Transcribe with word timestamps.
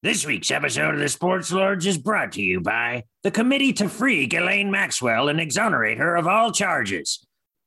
This 0.00 0.24
week's 0.24 0.52
episode 0.52 0.94
of 0.94 1.00
the 1.00 1.08
Sports 1.08 1.50
Lords 1.50 1.84
is 1.84 1.98
brought 1.98 2.30
to 2.32 2.40
you 2.40 2.60
by 2.60 3.02
the 3.24 3.32
Committee 3.32 3.72
to 3.72 3.88
Free 3.88 4.28
Ghislaine 4.28 4.70
Maxwell 4.70 5.28
and 5.28 5.40
exonerate 5.40 5.98
her 5.98 6.14
of 6.14 6.28
all 6.28 6.52
charges. 6.52 7.26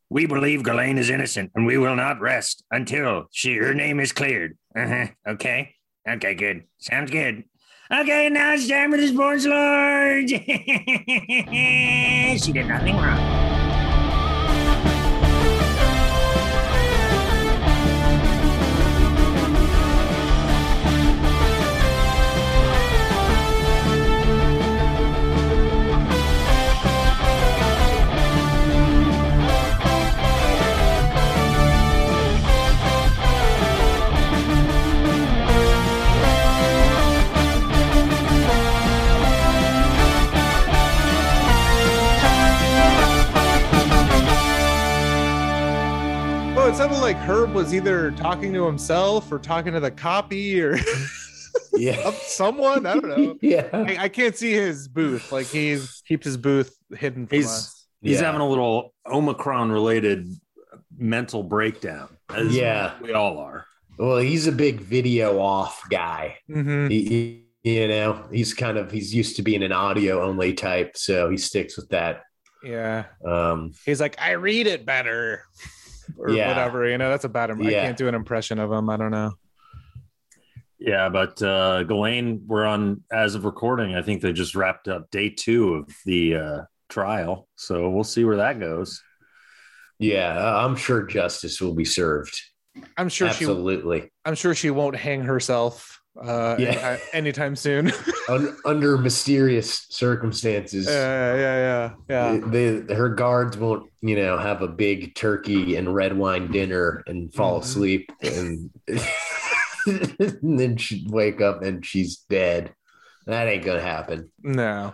We 0.09 0.27
believe 0.27 0.63
Ghislaine 0.63 0.97
is 0.97 1.09
innocent, 1.09 1.51
and 1.55 1.65
we 1.65 1.77
will 1.77 1.97
not 1.97 2.21
rest 2.21 2.63
until 2.71 3.25
she 3.33 3.57
her 3.57 3.73
name 3.73 3.99
is 3.99 4.13
cleared. 4.13 4.57
Uh-huh. 4.73 5.07
Okay. 5.27 5.75
Okay, 6.07 6.33
good. 6.33 6.63
Sounds 6.77 7.11
good. 7.11 7.43
Okay, 7.91 8.29
now 8.29 8.53
it's 8.53 8.65
time 8.65 8.91
for 8.91 8.97
the 8.97 9.09
Sports 9.09 9.45
Lords. 9.45 10.31
she 12.45 12.53
did 12.53 12.65
nothing 12.65 12.95
wrong. 12.95 13.40
Sounded 46.81 46.97
like 46.99 47.17
Herb 47.17 47.53
was 47.53 47.75
either 47.75 48.09
talking 48.09 48.51
to 48.53 48.65
himself 48.65 49.31
or 49.31 49.37
talking 49.37 49.71
to 49.73 49.79
the 49.79 49.91
copy 49.91 50.59
or 50.59 50.79
Yeah. 51.73 52.09
someone. 52.23 52.87
I 52.87 52.93
don't 52.95 53.07
know. 53.07 53.37
yeah. 53.43 53.67
I, 53.71 53.97
I 54.05 54.09
can't 54.09 54.35
see 54.35 54.51
his 54.53 54.87
booth. 54.87 55.31
Like 55.31 55.45
he 55.45 55.79
keeps 56.07 56.25
his 56.25 56.37
booth 56.37 56.75
hidden 56.97 57.27
from 57.27 57.37
He's- 57.37 57.47
us. 57.51 57.87
He's 58.01 58.19
Yeah. 58.19 58.25
having 58.25 58.41
a 58.41 58.49
little 58.49 58.95
Omicron 59.05 59.71
related 59.71 60.27
mental 60.97 61.43
breakdown. 61.43 62.09
as 62.31 62.55
Yeah. 62.55 62.93
We 62.99 63.13
all 63.13 63.37
are. 63.37 63.67
Well, 63.99 64.17
he's 64.17 64.47
a 64.47 64.51
big 64.51 64.79
video 64.79 65.39
off 65.39 65.83
guy. 65.87 66.37
Mhm. 66.49 66.89
He, 66.89 67.05
he- 67.05 67.45
you 67.63 67.87
know, 67.89 68.25
he's 68.31 68.55
kind 68.55 68.79
of 68.79 68.91
he's 68.91 69.13
used 69.13 69.35
to 69.35 69.43
being 69.43 69.61
an 69.61 69.71
audio 69.71 70.23
only 70.27 70.55
type, 70.55 70.97
so 70.97 71.29
he 71.29 71.37
sticks 71.37 71.77
with 71.77 71.89
that. 71.89 72.23
Yeah, 72.63 73.05
Um, 73.23 73.73
he's 73.85 74.01
like, 74.01 74.19
I 74.19 74.31
read 74.31 74.65
it 74.65 74.83
better, 74.83 75.43
or 76.17 76.29
Yeah. 76.31 76.47
whatever. 76.49 76.87
You 76.87 76.97
know, 76.97 77.09
that's 77.09 77.25
a 77.25 77.29
bad. 77.29 77.49
Im- 77.49 77.61
I 77.61 77.71
can't 77.71 77.97
do 77.97 78.07
an 78.07 78.15
impression 78.15 78.59
of 78.59 78.71
him. 78.71 78.89
I 78.89 78.97
don't 78.97 79.11
know. 79.11 79.33
Yeah, 80.79 81.09
but 81.09 81.41
uh 81.43 81.83
Ghislaine, 81.83 82.43
we're 82.47 82.65
on 82.65 83.03
as 83.11 83.35
of 83.35 83.45
recording. 83.45 83.95
I 83.95 84.01
think 84.01 84.21
they 84.21 84.33
just 84.33 84.55
wrapped 84.55 84.87
up 84.87 85.11
day 85.11 85.29
two 85.29 85.75
of 85.75 85.89
the 86.05 86.35
uh 86.35 86.61
trial. 86.89 87.47
So 87.55 87.89
we'll 87.89 88.03
see 88.03 88.25
where 88.25 88.37
that 88.37 88.59
goes. 88.59 89.01
yeah, 89.99 90.55
I'm 90.65 90.75
sure 90.75 91.03
justice 91.03 91.61
will 91.61 91.75
be 91.75 91.85
served. 91.85 92.35
I'm 92.97 93.09
sure 93.09 93.29
she. 93.29 93.45
Absolutely. 93.45 94.11
I'm 94.25 94.33
sure 94.35 94.55
she 94.55 94.71
won't 94.71 94.95
hang 94.95 95.21
herself. 95.21 96.00
Uh, 96.19 96.55
Yeah. 96.59 96.97
anytime 97.13 97.55
soon. 97.55 97.91
Un- 98.29 98.55
under 98.65 98.97
mysterious 98.97 99.85
circumstances. 99.89 100.85
yeah, 100.87 101.35
yeah, 101.35 101.93
yeah, 102.09 102.33
yeah. 102.33 102.37
The, 102.85 102.95
her 102.95 103.09
guards 103.09 103.57
won't, 103.57 103.89
you 104.01 104.15
know, 104.15 104.37
have 104.37 104.61
a 104.61 104.67
big 104.67 105.15
turkey 105.15 105.75
and 105.77 105.93
red 105.95 106.17
wine 106.17 106.51
dinner 106.51 107.03
and 107.07 107.33
fall 107.33 107.59
Mhm. 107.59 107.63
asleep, 107.63 108.11
and, 108.21 108.69
and 109.87 110.37
then 110.59 110.77
she'd 110.77 111.09
wake 111.09 111.41
up 111.41 111.63
and 111.63 111.85
she's 111.85 112.17
dead. 112.29 112.73
That 113.25 113.47
ain't 113.47 113.63
gonna 113.63 113.81
happen. 113.81 114.31
No. 114.41 114.93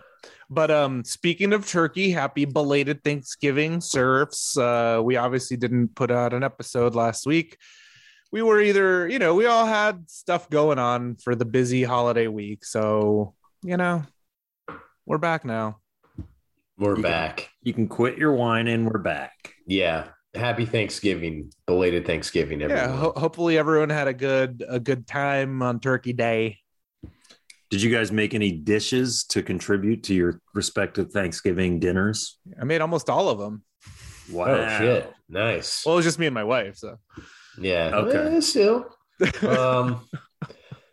But 0.49 0.69
um 0.71 1.03
speaking 1.03 1.51
of 1.53 1.67
turkey, 1.67 2.11
happy 2.11 2.45
belated 2.45 3.03
Thanksgiving, 3.03 3.81
serfs. 3.81 4.57
Uh 4.57 5.01
we 5.03 5.15
obviously 5.17 5.57
didn't 5.57 5.95
put 5.95 6.11
out 6.11 6.33
an 6.33 6.43
episode 6.43 6.93
last 6.95 7.25
week. 7.25 7.57
We 8.31 8.41
were 8.41 8.59
either, 8.61 9.07
you 9.07 9.19
know, 9.19 9.35
we 9.35 9.45
all 9.45 9.65
had 9.65 10.09
stuff 10.09 10.49
going 10.49 10.79
on 10.79 11.15
for 11.15 11.33
the 11.35 11.45
busy 11.45 11.83
holiday 11.83 12.27
week. 12.27 12.65
So, 12.65 13.33
you 13.63 13.77
know, 13.77 14.03
we're 15.05 15.17
back 15.17 15.45
now. 15.45 15.79
We're 16.77 16.89
You 16.89 16.95
can- 16.95 17.01
back. 17.03 17.49
You 17.61 17.73
can 17.73 17.87
quit 17.87 18.17
your 18.17 18.33
wine 18.33 18.67
and 18.67 18.85
we're 18.85 18.99
back. 18.99 19.53
Yeah. 19.65 20.09
Happy 20.35 20.65
Thanksgiving, 20.65 21.51
belated 21.65 22.05
Thanksgiving, 22.05 22.61
everyone. 22.61 22.83
Yeah, 22.89 22.95
ho- 22.95 23.13
hopefully 23.15 23.57
everyone 23.57 23.89
had 23.89 24.07
a 24.07 24.13
good 24.13 24.63
a 24.67 24.79
good 24.79 25.07
time 25.07 25.63
on 25.63 25.79
Turkey 25.79 26.13
Day. 26.13 26.59
Did 27.71 27.81
you 27.81 27.89
guys 27.89 28.11
make 28.11 28.33
any 28.35 28.51
dishes 28.51 29.23
to 29.29 29.41
contribute 29.41 30.03
to 30.03 30.13
your 30.13 30.39
respective 30.53 31.11
Thanksgiving 31.11 31.79
dinners? 31.79 32.37
I 32.61 32.65
made 32.65 32.81
almost 32.81 33.09
all 33.09 33.29
of 33.29 33.39
them. 33.39 33.63
Wow. 34.31 34.45
Oh 34.47 34.77
shit! 34.77 35.11
Nice. 35.27 35.83
Well, 35.85 35.95
it 35.95 35.97
was 35.97 36.05
just 36.05 36.19
me 36.19 36.27
and 36.27 36.35
my 36.35 36.43
wife, 36.43 36.75
so. 36.77 36.97
Yeah. 37.59 37.89
Okay. 37.95 38.37
Eh, 38.37 38.39
still. 38.41 38.85
um, 39.47 40.05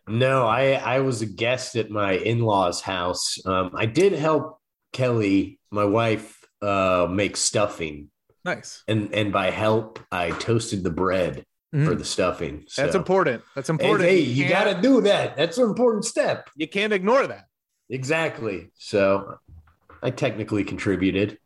no, 0.08 0.46
I 0.46 0.72
I 0.72 1.00
was 1.00 1.22
a 1.22 1.26
guest 1.26 1.76
at 1.76 1.90
my 1.90 2.12
in 2.12 2.40
laws' 2.40 2.80
house. 2.80 3.38
Um, 3.46 3.70
I 3.74 3.86
did 3.86 4.12
help 4.12 4.58
Kelly, 4.92 5.58
my 5.70 5.84
wife, 5.84 6.44
uh, 6.62 7.06
make 7.10 7.36
stuffing, 7.36 8.10
Nice. 8.44 8.82
and 8.88 9.12
and 9.14 9.32
by 9.32 9.50
help, 9.50 9.98
I 10.12 10.30
toasted 10.30 10.84
the 10.84 10.90
bread 10.90 11.44
Mhm. 11.74 11.86
for 11.88 11.94
the 11.94 12.04
stuffing. 12.04 12.64
So. 12.68 12.82
That's 12.82 12.94
important. 12.94 13.42
That's 13.54 13.68
Hey, 13.68 13.72
important. 13.72 14.08
Hey, 14.08 14.20
you 14.20 14.48
got 14.48 14.64
to 14.72 14.80
do 14.80 15.00
that. 15.02 15.36
That's 15.36 15.58
an 15.58 15.64
important 15.68 16.04
step. 16.04 16.48
you 16.54 16.68
can't 16.68 16.92
ignore 16.92 17.26
that. 17.26 17.46
Exactly. 17.90 18.70
So, 18.78 19.38
I 20.02 20.10
technically 20.10 20.64
contributed. 20.64 21.38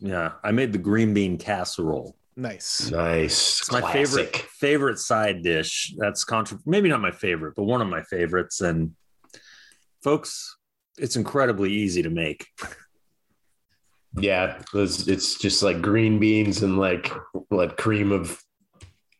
Yeah. 0.00 0.32
I 0.44 0.52
made 0.52 0.72
the 0.72 0.78
green 0.78 1.14
bean 1.14 1.38
casserole. 1.38 2.15
Nice. 2.36 2.90
Nice. 2.90 3.60
It's 3.60 3.72
my 3.72 3.80
Classic. 3.80 4.06
favorite 4.08 4.36
favorite 4.36 4.98
side 4.98 5.42
dish. 5.42 5.94
That's 5.96 6.24
contra- 6.24 6.58
maybe 6.66 6.88
not 6.88 7.00
my 7.00 7.10
favorite, 7.10 7.54
but 7.56 7.64
one 7.64 7.80
of 7.80 7.88
my 7.88 8.02
favorites. 8.02 8.60
And 8.60 8.92
folks, 10.04 10.56
it's 10.98 11.16
incredibly 11.16 11.72
easy 11.72 12.02
to 12.02 12.10
make. 12.10 12.46
Yeah, 14.18 14.58
it's, 14.74 15.06
it's 15.08 15.38
just 15.38 15.62
like 15.62 15.80
green 15.82 16.18
beans 16.18 16.62
and 16.62 16.78
like 16.78 17.10
like 17.50 17.76
cream 17.76 18.12
of 18.12 18.40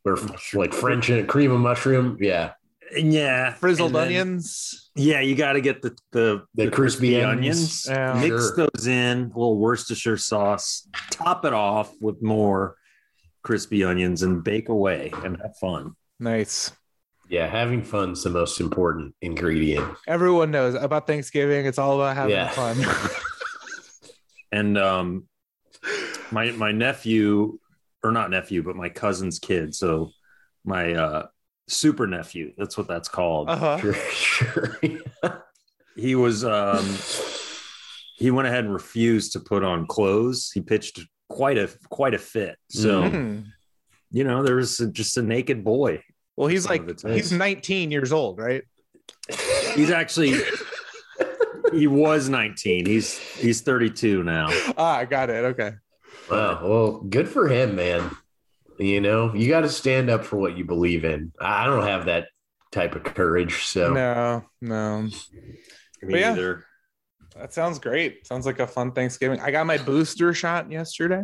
or 0.04 0.16
like 0.54 0.72
French 0.72 1.08
and 1.10 1.26
cream 1.28 1.50
of 1.52 1.60
mushroom. 1.60 2.16
Yeah, 2.20 2.52
yeah, 2.94 3.52
Frizzled 3.54 3.92
then- 3.94 4.06
onions. 4.06 4.90
Yeah, 4.94 5.20
you 5.20 5.34
got 5.34 5.52
to 5.54 5.60
get 5.60 5.82
the 5.82 5.94
the, 6.12 6.42
The 6.54 6.70
crispy 6.70 7.20
onions. 7.22 7.86
Yeah. 7.86 8.14
Mix 8.14 8.26
Sure. 8.54 8.56
those 8.74 8.86
in 8.86 9.18
a 9.24 9.26
little 9.28 9.58
Worcestershire 9.58 10.16
sauce. 10.16 10.88
Top 11.10 11.44
it 11.44 11.52
off 11.52 11.92
with 12.00 12.22
more 12.22 12.76
crispy 13.46 13.84
onions 13.84 14.24
and 14.24 14.42
bake 14.42 14.68
away 14.68 15.12
and 15.24 15.36
have 15.40 15.56
fun. 15.58 15.92
Nice. 16.18 16.72
yeah. 17.28 17.46
Having 17.46 17.84
fun's 17.84 18.24
the 18.24 18.30
most 18.30 18.60
important 18.60 19.14
ingredient. 19.22 19.96
Everyone 20.08 20.50
knows 20.50 20.74
about 20.74 21.06
Thanksgiving. 21.06 21.64
It's 21.64 21.78
all 21.78 21.94
about 21.94 22.16
having 22.16 22.32
Yeah. 22.32 22.48
fun. 22.48 22.76
And 24.52 24.78
um, 24.78 25.24
my 26.30 26.50
my 26.52 26.70
nephew, 26.72 27.58
or 28.02 28.12
not 28.12 28.30
nephew, 28.30 28.62
but 28.62 28.76
my 28.76 28.88
cousin's 28.88 29.38
kid. 29.38 29.74
So 29.74 30.10
my 30.64 30.94
uh, 30.94 31.26
super 31.68 32.06
nephew. 32.06 32.52
That's 32.56 32.78
what 32.78 32.86
that's 32.88 33.08
called. 33.08 33.50
Uh-huh. 33.50 33.78
Sure, 33.78 33.94
sure. 33.94 34.78
he 35.96 36.14
was 36.14 36.44
um, 36.44 36.86
he 38.16 38.30
went 38.30 38.46
ahead 38.48 38.64
and 38.64 38.72
refused 38.72 39.32
to 39.32 39.40
put 39.40 39.64
on 39.64 39.86
clothes. 39.86 40.50
He 40.54 40.60
pitched 40.60 41.00
quite 41.28 41.58
a 41.58 41.68
quite 41.88 42.14
a 42.14 42.18
fit. 42.18 42.56
So 42.68 43.02
Mhm. 43.02 43.46
you 44.10 44.24
know, 44.24 44.42
there 44.42 44.56
was 44.56 44.78
just 44.92 45.16
a 45.16 45.22
naked 45.22 45.64
boy. 45.64 46.02
Well, 46.36 46.48
he's 46.48 46.68
like 46.68 47.00
he's 47.02 47.32
19 47.32 47.90
years 47.90 48.12
old, 48.12 48.38
right? 48.38 48.62
He's 49.74 49.90
actually 49.90 50.38
he 51.72 51.86
was 51.86 52.28
19. 52.28 52.86
He's 52.86 53.18
he's 53.18 53.60
32 53.62 54.22
now. 54.22 54.48
Ah, 54.76 54.98
I 54.98 55.04
got 55.04 55.30
it. 55.30 55.44
Okay. 55.44 55.72
wow. 56.30 56.60
Well, 56.62 56.92
good 57.00 57.28
for 57.28 57.48
him, 57.48 57.76
man. 57.76 58.10
You 58.78 59.00
know, 59.00 59.34
you 59.34 59.48
got 59.48 59.62
to 59.62 59.68
stand 59.70 60.10
up 60.10 60.24
for 60.24 60.36
what 60.36 60.56
you 60.56 60.64
believe 60.64 61.04
in. 61.04 61.32
I 61.40 61.62
I 61.62 61.66
don't 61.66 61.86
have 61.86 62.06
that 62.06 62.28
type 62.72 62.94
of 62.94 63.04
courage. 63.04 63.64
So 63.64 63.92
No, 63.94 64.44
no. 64.60 65.02
Me 66.02 66.20
yeah. 66.20 66.32
either. 66.32 66.64
That 67.38 67.52
sounds 67.52 67.78
great. 67.78 68.26
Sounds 68.26 68.46
like 68.46 68.60
a 68.60 68.66
fun 68.66 68.92
Thanksgiving. 68.92 69.40
I 69.40 69.50
got 69.50 69.66
my 69.66 69.78
booster 69.78 70.32
shot 70.34 70.70
yesterday. 70.70 71.22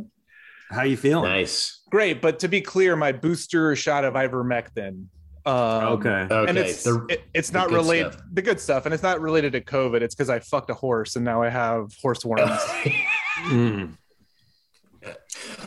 How 0.70 0.82
you 0.82 0.96
feeling? 0.96 1.24
nice. 1.28 1.82
Great, 1.90 2.20
but 2.22 2.38
to 2.40 2.48
be 2.48 2.60
clear, 2.60 2.96
my 2.96 3.12
booster 3.12 3.74
shot 3.76 4.04
of 4.04 4.14
ivermectin. 4.14 5.06
Um, 5.44 5.54
okay. 5.54 6.08
Okay. 6.30 6.48
and 6.48 6.56
it's 6.56 6.84
the- 6.84 7.04
it- 7.10 7.24
it's 7.34 7.52
not 7.52 7.68
good 7.68 7.74
related 7.74 8.12
stuff. 8.12 8.24
the 8.32 8.42
good 8.42 8.60
stuff, 8.60 8.84
and 8.86 8.94
it's 8.94 9.02
not 9.02 9.20
related 9.20 9.52
to 9.52 9.60
COVID. 9.60 10.00
It's 10.00 10.14
because 10.14 10.30
I 10.30 10.38
fucked 10.38 10.70
a 10.70 10.74
horse 10.74 11.16
and 11.16 11.24
now 11.24 11.42
I 11.42 11.48
have 11.48 11.92
horse 12.00 12.24
worms. 12.24 12.50
Mm. 13.46 13.96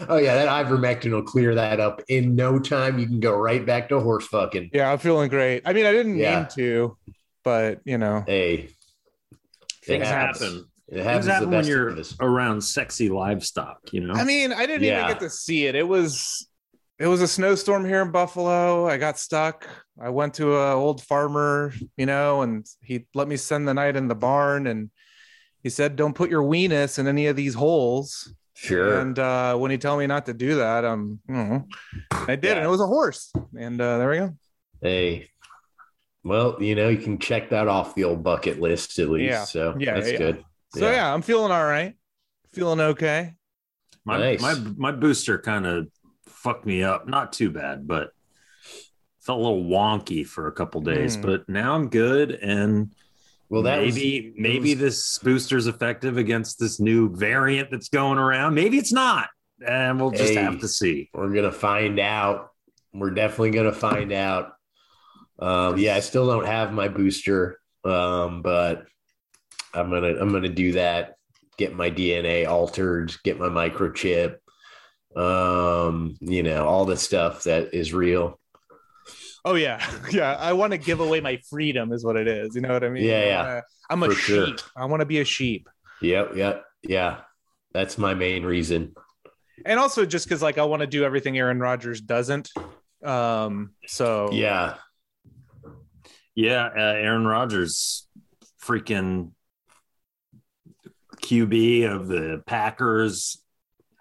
oh 0.07 0.17
yeah, 0.17 0.35
that 0.35 0.65
ivermectin 0.65 1.11
will 1.11 1.23
clear 1.23 1.55
that 1.55 1.79
up 1.79 2.01
in 2.07 2.35
no 2.35 2.57
time. 2.59 2.99
You 2.99 3.05
can 3.05 3.19
go 3.19 3.35
right 3.35 3.65
back 3.65 3.89
to 3.89 3.99
horse 3.99 4.27
fucking. 4.27 4.69
yeah, 4.73 4.91
I'm 4.91 4.97
feeling 4.99 5.29
great. 5.29 5.63
I 5.65 5.73
mean, 5.73 5.85
I 5.85 5.91
didn't 5.91 6.17
Yeah. 6.17 6.39
mean 6.41 6.47
to. 6.55 6.97
but 7.43 7.81
you 7.85 7.97
know, 7.97 8.23
Hey, 8.25 8.69
Things 9.85 10.07
happens. 10.07 10.41
happen. 10.41 10.65
It 10.87 11.03
happens 11.03 11.25
happen 11.27 11.49
when 11.51 11.65
you're 11.65 11.89
of 11.89 12.13
around 12.19 12.61
sexy 12.61 13.09
livestock, 13.09 13.79
you 13.91 14.01
know? 14.01 14.13
I 14.13 14.23
mean, 14.23 14.53
I 14.53 14.65
didn't 14.65 14.83
even 14.83 15.07
get 15.07 15.19
to 15.21 15.29
see 15.29 15.65
it. 15.65 15.75
It 15.75 15.87
was 15.87 16.47
it 16.99 17.07
was 17.07 17.21
a 17.21 17.27
snowstorm 17.27 17.85
here 17.85 18.01
in 18.01 18.11
Buffalo. 18.11 18.87
I 18.87 18.97
got 18.97 19.19
stuck. 19.19 19.67
I 19.99 20.09
went 20.09 20.35
to 20.35 20.55
a 20.55 20.73
old 20.75 21.01
farmer, 21.03 21.73
you 21.97 22.05
know, 22.05 22.41
and 22.41 22.65
he 22.81 23.05
let 23.13 23.27
me 23.27 23.35
spend 23.37 23.67
the 23.67 23.73
night 23.73 23.95
in 23.95 24.07
the 24.07 24.15
barn 24.15 24.67
and 24.67 24.89
he 25.63 25.69
said, 25.69 25.95
Don't 25.95 26.13
put 26.13 26.29
your 26.29 26.43
weenus 26.43 26.99
in 26.99 27.07
any 27.07 27.27
of 27.27 27.35
these 27.35 27.53
holes. 27.55 28.33
Sure. 28.53 28.99
And 28.99 29.17
uh, 29.19 29.57
when 29.57 29.71
he 29.71 29.77
told 29.77 29.99
me 29.99 30.07
not 30.07 30.27
to 30.27 30.33
do 30.33 30.55
that, 30.55 30.85
um, 30.85 31.19
I 32.11 32.35
did, 32.35 32.43
Yeah. 32.45 32.51
and 32.57 32.65
it 32.65 32.69
was 32.69 32.79
a 32.79 32.87
horse. 32.87 33.33
And 33.57 33.81
uh, 33.81 33.97
there 33.97 34.09
we 34.09 34.17
go. 34.17 34.35
Hey, 34.81 35.29
well, 36.25 36.57
you 36.61 36.75
know, 36.75 36.89
you 36.89 36.97
can 36.97 37.17
check 37.19 37.49
that 37.51 37.67
off 37.69 37.95
the 37.95 38.03
old 38.03 38.23
bucket 38.23 38.59
list 38.59 38.99
at 38.99 39.09
least. 39.09 39.29
Yeah. 39.31 39.43
So 39.45 39.75
Yeah, 39.79 39.93
that's 39.95 40.11
yeah. 40.11 40.17
good. 40.17 40.45
So 40.75 40.91
yeah. 40.91 41.13
I'm 41.13 41.21
feeling 41.21 41.51
all 41.53 41.63
right. 41.63 41.95
Feeling 42.51 42.81
okay. 42.81 43.35
my, 44.03 44.17
Nice. 44.17 44.41
my 44.41 44.53
my 44.75 44.91
booster 44.91 45.37
kind 45.37 45.65
of 45.65 45.87
fucked 46.25 46.65
me 46.65 46.83
up. 46.83 47.07
Not 47.07 47.31
too 47.31 47.49
bad, 47.51 47.87
but 47.87 48.11
felt 49.21 49.39
a 49.39 49.43
little 49.43 49.63
wonky 49.63 50.25
for 50.25 50.47
a 50.47 50.51
couple 50.51 50.81
days. 50.81 51.15
Hmm. 51.15 51.21
But 51.21 51.47
now 51.49 51.73
I'm 51.75 51.89
good, 51.89 52.31
and 52.31 52.93
Well, 53.49 53.61
that 53.63 53.81
was- 53.81 53.95
maybe 53.95 54.33
maybe 54.37 54.73
this 54.73 55.19
booster's 55.19 55.67
effective 55.67 56.17
against 56.17 56.59
this 56.59 56.79
new 56.79 57.15
variant 57.15 57.71
that's 57.71 57.89
going 57.89 58.17
around. 58.17 58.53
Maybe 58.55 58.77
it's 58.77 58.91
not, 58.93 59.29
and 59.65 59.99
we'll 59.99 60.11
just 60.11 60.33
Hey. 60.33 60.41
have 60.43 60.59
to 60.61 60.67
see. 60.67 61.09
we're 61.13 61.33
gonna 61.33 61.51
find 61.51 61.99
out. 61.99 62.51
We're 62.93 63.11
definitely 63.11 63.51
gonna 63.51 63.71
find 63.73 64.11
out. 64.11 64.53
Um, 65.39 65.77
yeah, 65.77 65.95
I 65.95 65.99
still 65.99 66.25
don't 66.27 66.45
have 66.45 66.71
my 66.73 66.87
booster, 66.87 67.59
um, 67.83 68.41
but 68.41 68.85
I'm 69.73 69.89
gonna 69.89 70.15
I'm 70.19 70.31
gonna 70.31 70.49
do 70.49 70.73
that. 70.73 71.15
Get 71.57 71.75
my 71.75 71.89
DNA 71.91 72.47
altered. 72.47 73.13
Get 73.23 73.39
my 73.39 73.47
microchip. 73.49 74.37
Um, 75.15 76.15
you 76.19 76.43
know, 76.43 76.65
all 76.67 76.85
the 76.85 76.97
stuff 76.97 77.43
that 77.43 77.73
is 77.73 77.93
real. 77.93 78.39
Oh 79.45 79.55
yeah, 79.55 79.85
yeah. 80.11 80.35
I 80.35 80.53
want 80.53 80.71
to 80.71 80.77
give 80.77 80.99
away 80.99 81.21
my 81.21 81.37
freedom, 81.49 81.93
is 81.93 82.03
what 82.03 82.15
it 82.17 82.27
is. 82.27 82.55
You 82.55 82.61
know 82.61 82.73
what 82.73 82.83
I 82.83 82.89
mean? 82.89 83.03
Yeah, 83.03 83.25
yeah. 83.25 83.43
wanna- 83.43 83.63
I'm 83.89 84.03
a 84.03 84.09
sheep. 84.15 84.17
sure. 84.17 84.47
I 84.75 84.85
want 84.85 85.01
to 85.01 85.05
be 85.05 85.19
a 85.19 85.25
sheep, 85.25 85.69
Yep, 86.01 86.35
yep, 86.35 86.65
yeah. 86.81 87.17
That's 87.73 87.97
my 87.99 88.13
main 88.15 88.43
reason. 88.43 88.95
and 89.65 89.79
also 89.79 90.05
just 90.05 90.25
because 90.25 90.41
like 90.41 90.57
I 90.57 90.63
want 90.63 90.81
to 90.81 90.87
do 90.87 91.03
everything 91.03 91.37
Aaron 91.37 91.59
Rodgers 91.59 92.01
doesn't. 92.01 92.49
Um. 93.03 93.73
So 93.85 94.31
Yeah, 94.31 94.75
Yeah, 96.35 96.65
uh, 96.65 96.79
Aaron 96.79 97.25
Rodgers, 97.25 98.07
freaking 98.61 99.31
QB 101.21 101.89
of 101.89 102.07
the 102.07 102.43
Packers. 102.45 103.41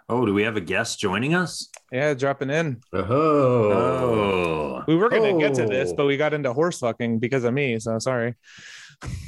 Oh, 0.08 0.26
do 0.26 0.34
we 0.34 0.42
have 0.42 0.56
a 0.56 0.60
guest 0.60 0.98
joining 0.98 1.34
us? 1.34 1.68
yeah, 1.92 2.12
dropping 2.14 2.50
in. 2.50 2.80
oh, 2.92 3.72
Oh, 3.72 4.84
We 4.86 4.96
were 4.96 5.08
gonna 5.08 5.38
get 5.38 5.54
to 5.54 5.66
this, 5.66 5.90
Oh. 5.92 5.96
but 5.96 6.06
we 6.06 6.16
got 6.16 6.34
into 6.34 6.52
horse 6.52 6.80
fucking 6.80 7.20
because 7.20 7.44
of 7.44 7.54
me. 7.54 7.78
So 7.78 7.98
sorry. 7.98 8.34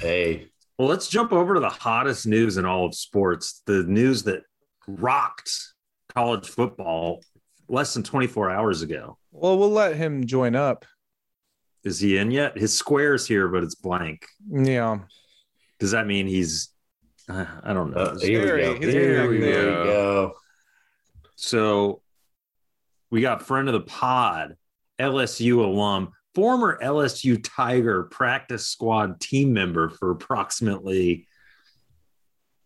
hey, 0.00 0.48
well, 0.78 0.88
let's 0.88 1.08
jump 1.08 1.32
over 1.32 1.54
to 1.54 1.60
the 1.60 1.68
hottest 1.70 2.26
news 2.26 2.56
in 2.58 2.66
all 2.66 2.86
of 2.86 2.94
sports. 2.94 3.62
The 3.66 3.84
news 3.84 4.24
that 4.24 4.42
rocked 4.86 5.50
college 6.14 6.48
football 6.48 7.22
less 7.68 7.94
than 7.94 8.02
24 8.02 8.50
hours 8.50 8.82
ago. 8.82 9.16
Well, 9.32 9.58
we'll 9.58 9.70
let 9.70 9.96
him 9.96 10.26
join 10.26 10.54
up. 10.54 10.84
Is 11.86 12.00
he 12.00 12.18
in 12.18 12.32
yet? 12.32 12.58
His 12.58 12.76
square's 12.76 13.28
here, 13.28 13.46
but 13.46 13.62
it's 13.62 13.76
blank. 13.76 14.26
Yeah. 14.50 14.98
Does 15.78 15.92
that 15.92 16.08
mean 16.08 16.26
he's? 16.26 16.70
Uh, 17.28 17.46
I 17.62 17.72
don't 17.72 17.92
know. 17.92 17.96
Uh, 17.98 18.18
here 18.18 18.56
we 18.56 18.62
go. 18.62 18.74
He's 18.74 18.92
Here 18.92 19.28
we 19.28 19.38
be 19.38 19.44
there. 19.44 19.84
go. 19.84 20.32
So 21.36 22.02
we 23.10 23.20
got 23.20 23.42
friend 23.42 23.68
of 23.68 23.74
the 23.74 23.82
pod, 23.82 24.56
LSU 24.98 25.64
alum, 25.64 26.10
former 26.34 26.76
LSU 26.82 27.40
Tiger 27.40 28.02
practice 28.04 28.66
squad 28.66 29.20
team 29.20 29.52
member 29.52 29.88
for 29.88 30.10
approximately 30.10 31.28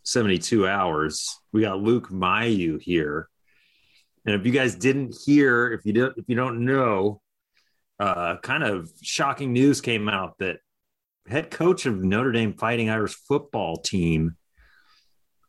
72 0.04 0.66
hours. 0.66 1.36
We 1.52 1.60
got 1.60 1.78
Luke 1.78 2.08
Mayu 2.08 2.80
here. 2.80 3.28
And 4.24 4.34
if 4.34 4.46
you 4.46 4.52
guys 4.52 4.76
didn't 4.76 5.14
hear, 5.26 5.72
if 5.72 5.84
you 5.84 5.92
don't 5.92 6.16
if 6.16 6.24
you 6.26 6.36
don't 6.36 6.64
know, 6.64 7.20
uh 8.00 8.36
kind 8.38 8.64
of 8.64 8.90
shocking 9.02 9.52
news 9.52 9.80
came 9.80 10.08
out 10.08 10.34
that 10.38 10.58
head 11.28 11.50
coach 11.50 11.86
of 11.86 12.02
Notre 12.02 12.32
Dame 12.32 12.54
Fighting 12.54 12.90
Irish 12.90 13.14
football 13.14 13.76
team, 13.76 14.36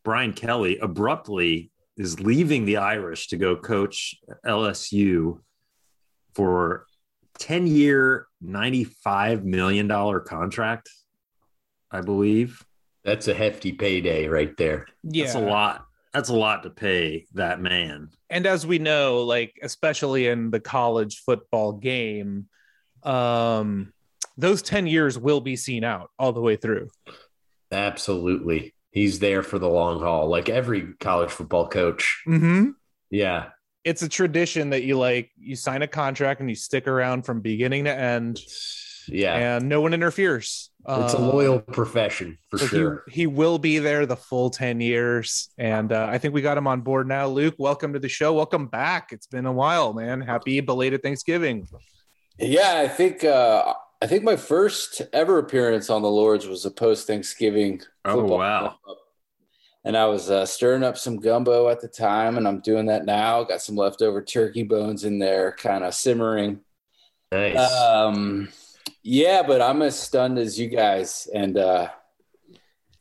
Brian 0.04 0.32
Kelly, 0.32 0.78
abruptly 0.78 1.70
is 1.96 2.20
leaving 2.20 2.64
the 2.64 2.78
Irish 2.78 3.28
to 3.28 3.36
go 3.36 3.56
coach 3.56 4.14
LSU 4.46 5.40
for 6.34 6.86
10 7.38 7.66
year, 7.66 8.26
$95 8.44 9.42
million 9.44 9.88
contract, 10.24 10.88
I 11.90 12.00
believe. 12.00 12.64
That's 13.04 13.28
a 13.28 13.34
hefty 13.34 13.72
payday 13.72 14.28
right 14.28 14.56
there. 14.56 14.86
Yeah. 15.02 15.24
That's 15.24 15.36
a 15.36 15.40
lot. 15.40 15.84
That's 16.14 16.28
a 16.28 16.34
lot 16.34 16.62
to 16.64 16.70
pay 16.70 17.26
that 17.34 17.60
man. 17.60 18.10
and 18.30 18.46
as 18.46 18.66
we 18.66 18.78
know 18.78 19.22
like 19.24 19.58
especially 19.62 20.26
in 20.28 20.50
the 20.50 20.60
college 20.60 21.22
football 21.24 21.72
game 21.72 22.46
um 23.02 23.92
those 24.36 24.62
10 24.62 24.86
years 24.86 25.18
will 25.18 25.40
be 25.40 25.56
seen 25.56 25.84
out 25.84 26.10
all 26.18 26.32
the 26.32 26.40
way 26.40 26.56
through 26.56 26.88
Absolutely. 27.70 28.74
He's 28.90 29.18
there 29.18 29.42
for 29.42 29.58
the 29.58 29.68
long 29.68 30.00
haul, 30.00 30.28
like 30.28 30.48
every 30.50 30.92
college 31.00 31.30
football 31.30 31.68
coach. 31.68 32.22
mm-hmm. 32.28 32.70
Yeah. 33.10 33.46
it's 33.84 34.02
a 34.02 34.08
tradition 34.08 34.70
that 34.70 34.84
you 34.84 34.98
like 34.98 35.30
you 35.38 35.56
sign 35.56 35.82
a 35.82 35.86
contract 35.88 36.40
and 36.40 36.48
you 36.48 36.54
stick 36.54 36.86
around 36.86 37.22
from 37.24 37.40
beginning 37.40 37.84
to 37.84 37.94
end 37.94 38.38
Yeah. 39.08 39.56
and 39.56 39.68
no 39.68 39.80
one 39.80 39.94
interferes 39.94 40.70
It's 40.88 41.14
a 41.14 41.18
Uh, 41.18 41.20
loyal 41.32 41.60
profession 41.60 42.38
for 42.50 42.58
so 42.58 42.66
sure. 42.66 43.04
he, 43.08 43.20
he 43.22 43.26
will 43.26 43.58
be 43.58 43.78
there 43.78 44.06
the 44.06 44.16
full 44.16 44.50
10 44.50 44.80
years 44.80 45.48
and 45.58 45.92
uh, 45.92 46.06
i 46.10 46.18
think 46.18 46.34
we 46.34 46.42
got 46.42 46.58
him 46.58 46.66
on 46.66 46.80
board 46.82 47.06
now 47.08 47.26
luke 47.28 47.54
welcome 47.58 47.92
to 47.92 47.98
the 47.98 48.08
show 48.08 48.32
welcome 48.32 48.66
back 48.66 49.10
it's 49.12 49.26
been 49.26 49.46
a 49.46 49.52
while 49.52 49.92
man 49.92 50.20
happy 50.20 50.60
belated 50.60 51.02
thanksgiving 51.02 51.66
Yeah, 52.38 52.80
I 52.84 52.88
think 52.88 53.22
uh, 53.24 53.74
I 54.00 54.06
think 54.08 54.24
my 54.24 54.36
first 54.36 55.02
ever 55.12 55.38
appearance 55.38 55.90
on 55.90 56.02
the 56.02 56.10
Lords 56.10 56.46
was 56.48 56.64
a 56.64 56.70
post 56.72 57.06
Thanksgiving. 57.06 57.82
Oh, 58.04 58.24
wow. 58.24 58.76
And 59.84 59.96
I 59.96 60.06
was 60.06 60.30
uh, 60.30 60.46
stirring 60.46 60.82
up 60.82 60.96
some 60.96 61.20
gumbo 61.20 61.68
at 61.68 61.80
the 61.80 61.88
time, 61.88 62.36
and 62.38 62.48
I'm 62.48 62.60
doing 62.60 62.86
that 62.86 63.04
now. 63.04 63.44
Got 63.44 63.60
some 63.62 63.76
leftover 63.76 64.22
turkey 64.22 64.62
bones 64.64 65.04
in 65.04 65.18
there, 65.20 65.52
kind 65.52 65.84
of 65.84 65.94
simmering. 65.94 66.60
Nice. 67.30 67.58
Um, 67.70 68.48
yeah, 69.02 69.42
but 69.42 69.60
I'm 69.60 69.82
as 69.82 69.98
stunned 69.98 70.38
as 70.38 70.58
you 70.58 70.68
guys, 70.68 71.28
and 71.34 71.58
uh, 71.58 71.88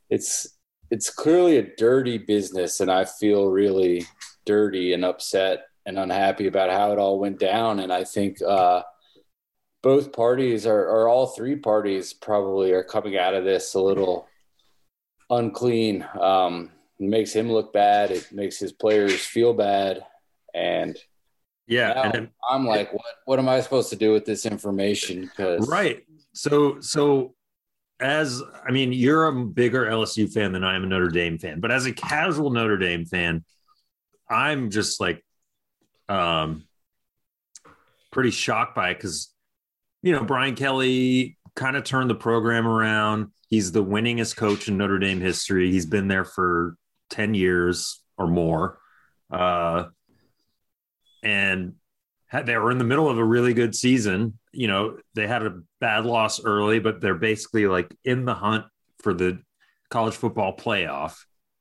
it's 0.09 0.57
it's 0.89 1.09
clearly 1.09 1.57
a 1.57 1.75
dirty 1.75 2.17
business, 2.17 2.79
and 2.79 2.91
I 2.91 3.05
feel 3.05 3.47
really 3.47 4.05
dirty 4.45 4.93
and 4.93 5.05
upset 5.05 5.65
and 5.85 5.97
unhappy 5.97 6.47
about 6.47 6.69
how 6.69 6.91
it 6.91 6.99
all 6.99 7.19
went 7.19 7.39
down. 7.39 7.79
And 7.79 7.93
I 7.93 8.03
think 8.03 8.41
uh, 8.41 8.83
both 9.81 10.11
parties, 10.11 10.67
are, 10.67 10.85
or 10.85 11.07
all 11.07 11.27
three 11.27 11.55
parties, 11.55 12.13
probably 12.13 12.71
are 12.71 12.83
coming 12.83 13.17
out 13.17 13.33
of 13.33 13.45
this 13.45 13.73
a 13.73 13.79
little 13.79 14.27
unclean. 15.29 16.05
Um, 16.19 16.71
it 16.99 17.09
makes 17.09 17.33
him 17.33 17.51
look 17.51 17.73
bad. 17.73 18.11
It 18.11 18.31
makes 18.31 18.59
his 18.59 18.73
players 18.73 19.25
feel 19.25 19.53
bad, 19.53 20.03
and 20.53 20.97
Yeah. 21.71 21.93
now 21.93 22.01
and 22.03 22.15
it- 22.15 22.29
I'm 22.49 22.65
like, 22.67 22.93
what 22.93 23.05
what 23.25 23.39
am 23.39 23.47
I 23.49 23.61
supposed 23.61 23.89
to 23.91 23.95
do 23.95 24.11
with 24.11 24.25
this 24.25 24.45
information? 24.45 25.21
Because 25.21 25.67
Right. 25.67 26.03
So 26.33 26.79
so 26.81 27.33
as 27.99 28.41
I 28.67 28.71
mean, 28.71 28.91
you're 28.93 29.27
a 29.27 29.45
bigger 29.45 29.85
LSU 29.85 30.31
fan 30.31 30.51
than 30.51 30.63
I 30.63 30.75
am 30.75 30.83
a 30.83 30.87
Notre 30.87 31.07
Dame 31.09 31.37
fan, 31.37 31.59
but 31.59 31.71
as 31.71 31.85
a 31.85 31.93
casual 31.93 32.49
Notre 32.49 32.77
Dame 32.77 33.05
fan, 33.05 33.43
I'm 34.29 34.69
just 34.69 34.99
like 34.99 35.23
um 36.09 36.65
pretty 38.11 38.31
shocked 38.31 38.75
by 38.75 38.89
it 38.89 38.95
because 38.95 39.33
you 40.03 40.11
know 40.11 40.23
Brian 40.23 40.55
Kelly 40.55 41.37
kind 41.55 41.75
of 41.77 41.83
turned 41.83 42.09
the 42.09 42.15
program 42.15 42.67
around. 42.67 43.31
He's 43.49 43.71
the 43.71 43.83
winningest 43.83 44.35
coach 44.35 44.67
in 44.67 44.77
Notre 44.77 44.99
Dame 44.99 45.19
history. 45.21 45.71
He's 45.71 45.85
been 45.85 46.07
there 46.07 46.25
for 46.25 46.75
10 47.11 47.33
years 47.33 48.01
or 48.17 48.27
more. 48.27 48.79
Uh 49.31 49.85
and 51.23 51.73
had, 52.27 52.45
they 52.45 52.57
were 52.57 52.71
in 52.71 52.77
the 52.77 52.83
middle 52.83 53.09
of 53.09 53.17
a 53.17 53.23
really 53.23 53.53
good 53.53 53.75
season. 53.75 54.37
You 54.51 54.67
know, 54.67 54.97
they 55.13 55.27
had 55.27 55.45
a 55.45 55.61
bad 55.79 56.05
loss 56.05 56.43
early, 56.43 56.79
but 56.79 57.01
they're 57.01 57.15
basically 57.15 57.67
like 57.67 57.95
in 58.03 58.25
the 58.25 58.33
hunt 58.33 58.65
for 58.99 59.13
the 59.13 59.41
college 59.89 60.15
football 60.15 60.55
playoff. 60.55 61.15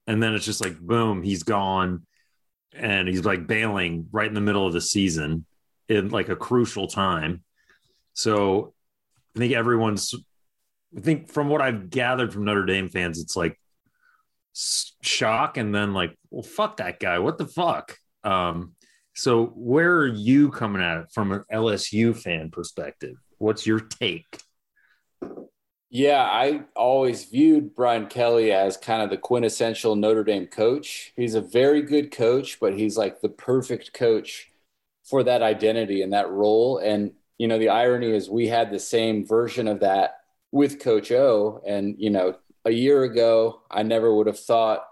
And 0.06 0.22
then 0.22 0.34
it's 0.34 0.44
just 0.44 0.64
like, 0.64 0.78
boom, 0.78 1.22
he's 1.22 1.42
gone. 1.42 2.06
And 2.72 3.08
he's 3.08 3.24
like 3.24 3.46
bailing 3.46 4.06
right 4.12 4.28
in 4.28 4.34
the 4.34 4.40
middle 4.40 4.66
of 4.66 4.72
the 4.72 4.80
season 4.80 5.44
in 5.88 6.08
like 6.10 6.28
a 6.28 6.36
crucial 6.36 6.86
time. 6.86 7.42
So 8.14 8.74
I 9.34 9.40
think 9.40 9.54
everyone's 9.54 10.14
I 10.96 11.00
think 11.00 11.30
from 11.30 11.48
what 11.48 11.60
I've 11.60 11.90
gathered 11.90 12.32
from 12.32 12.44
Notre 12.44 12.64
Dame 12.64 12.88
fans, 12.88 13.20
it's 13.20 13.36
like 13.36 13.58
shock 14.52 15.56
and 15.56 15.74
then 15.74 15.92
like, 15.92 16.16
well, 16.30 16.42
fuck 16.42 16.78
that 16.78 16.98
guy. 16.98 17.18
What 17.18 17.38
the 17.38 17.46
fuck? 17.46 17.96
Um, 18.24 18.74
so 19.20 19.48
where 19.54 19.98
are 19.98 20.06
you 20.06 20.50
coming 20.50 20.80
at 20.80 20.96
it 20.96 21.12
from 21.12 21.30
an 21.30 21.44
LSU 21.52 22.16
fan 22.16 22.50
perspective? 22.50 23.16
What's 23.36 23.66
your 23.66 23.78
take? 23.78 24.40
Yeah, 25.90 26.22
I 26.22 26.62
always 26.74 27.26
viewed 27.26 27.74
Brian 27.74 28.06
Kelly 28.06 28.50
as 28.50 28.78
kind 28.78 29.02
of 29.02 29.10
the 29.10 29.18
quintessential 29.18 29.94
Notre 29.94 30.24
Dame 30.24 30.46
coach. 30.46 31.12
He's 31.16 31.34
a 31.34 31.42
very 31.42 31.82
good 31.82 32.12
coach, 32.12 32.58
but 32.60 32.72
he's 32.72 32.96
like 32.96 33.20
the 33.20 33.28
perfect 33.28 33.92
coach 33.92 34.48
for 35.04 35.22
that 35.24 35.42
identity 35.42 36.00
and 36.00 36.14
that 36.14 36.30
role. 36.30 36.78
And, 36.78 37.12
you 37.36 37.46
know, 37.46 37.58
the 37.58 37.68
irony 37.68 38.12
is 38.12 38.30
we 38.30 38.48
had 38.48 38.70
the 38.70 38.78
same 38.78 39.26
version 39.26 39.68
of 39.68 39.80
that 39.80 40.20
with 40.50 40.78
Coach 40.78 41.12
O. 41.12 41.60
And, 41.66 41.94
you 41.98 42.08
know, 42.08 42.36
a 42.64 42.70
year 42.70 43.02
ago, 43.02 43.60
I 43.70 43.82
never 43.82 44.14
would 44.14 44.28
have 44.28 44.40
thought 44.40 44.84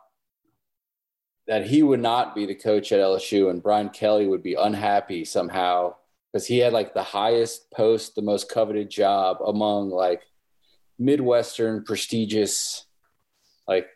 that 1.48 1.66
he 1.66 1.82
would 1.82 2.00
not 2.00 2.34
be 2.34 2.44
the 2.44 2.54
coach 2.54 2.92
at 2.92 3.00
LSU 3.00 3.50
and 3.50 3.62
Brian 3.62 3.88
Kelly 3.88 4.26
would 4.26 4.42
be 4.42 4.54
unhappy 4.54 5.24
somehow 5.24 5.94
because 6.30 6.46
he 6.46 6.58
had 6.58 6.74
like 6.74 6.92
the 6.92 7.02
highest 7.02 7.70
post, 7.70 8.14
the 8.14 8.22
most 8.22 8.50
coveted 8.50 8.90
job 8.90 9.38
among 9.44 9.88
like 9.88 10.22
Midwestern 10.98 11.84
prestigious, 11.84 12.84
like 13.66 13.86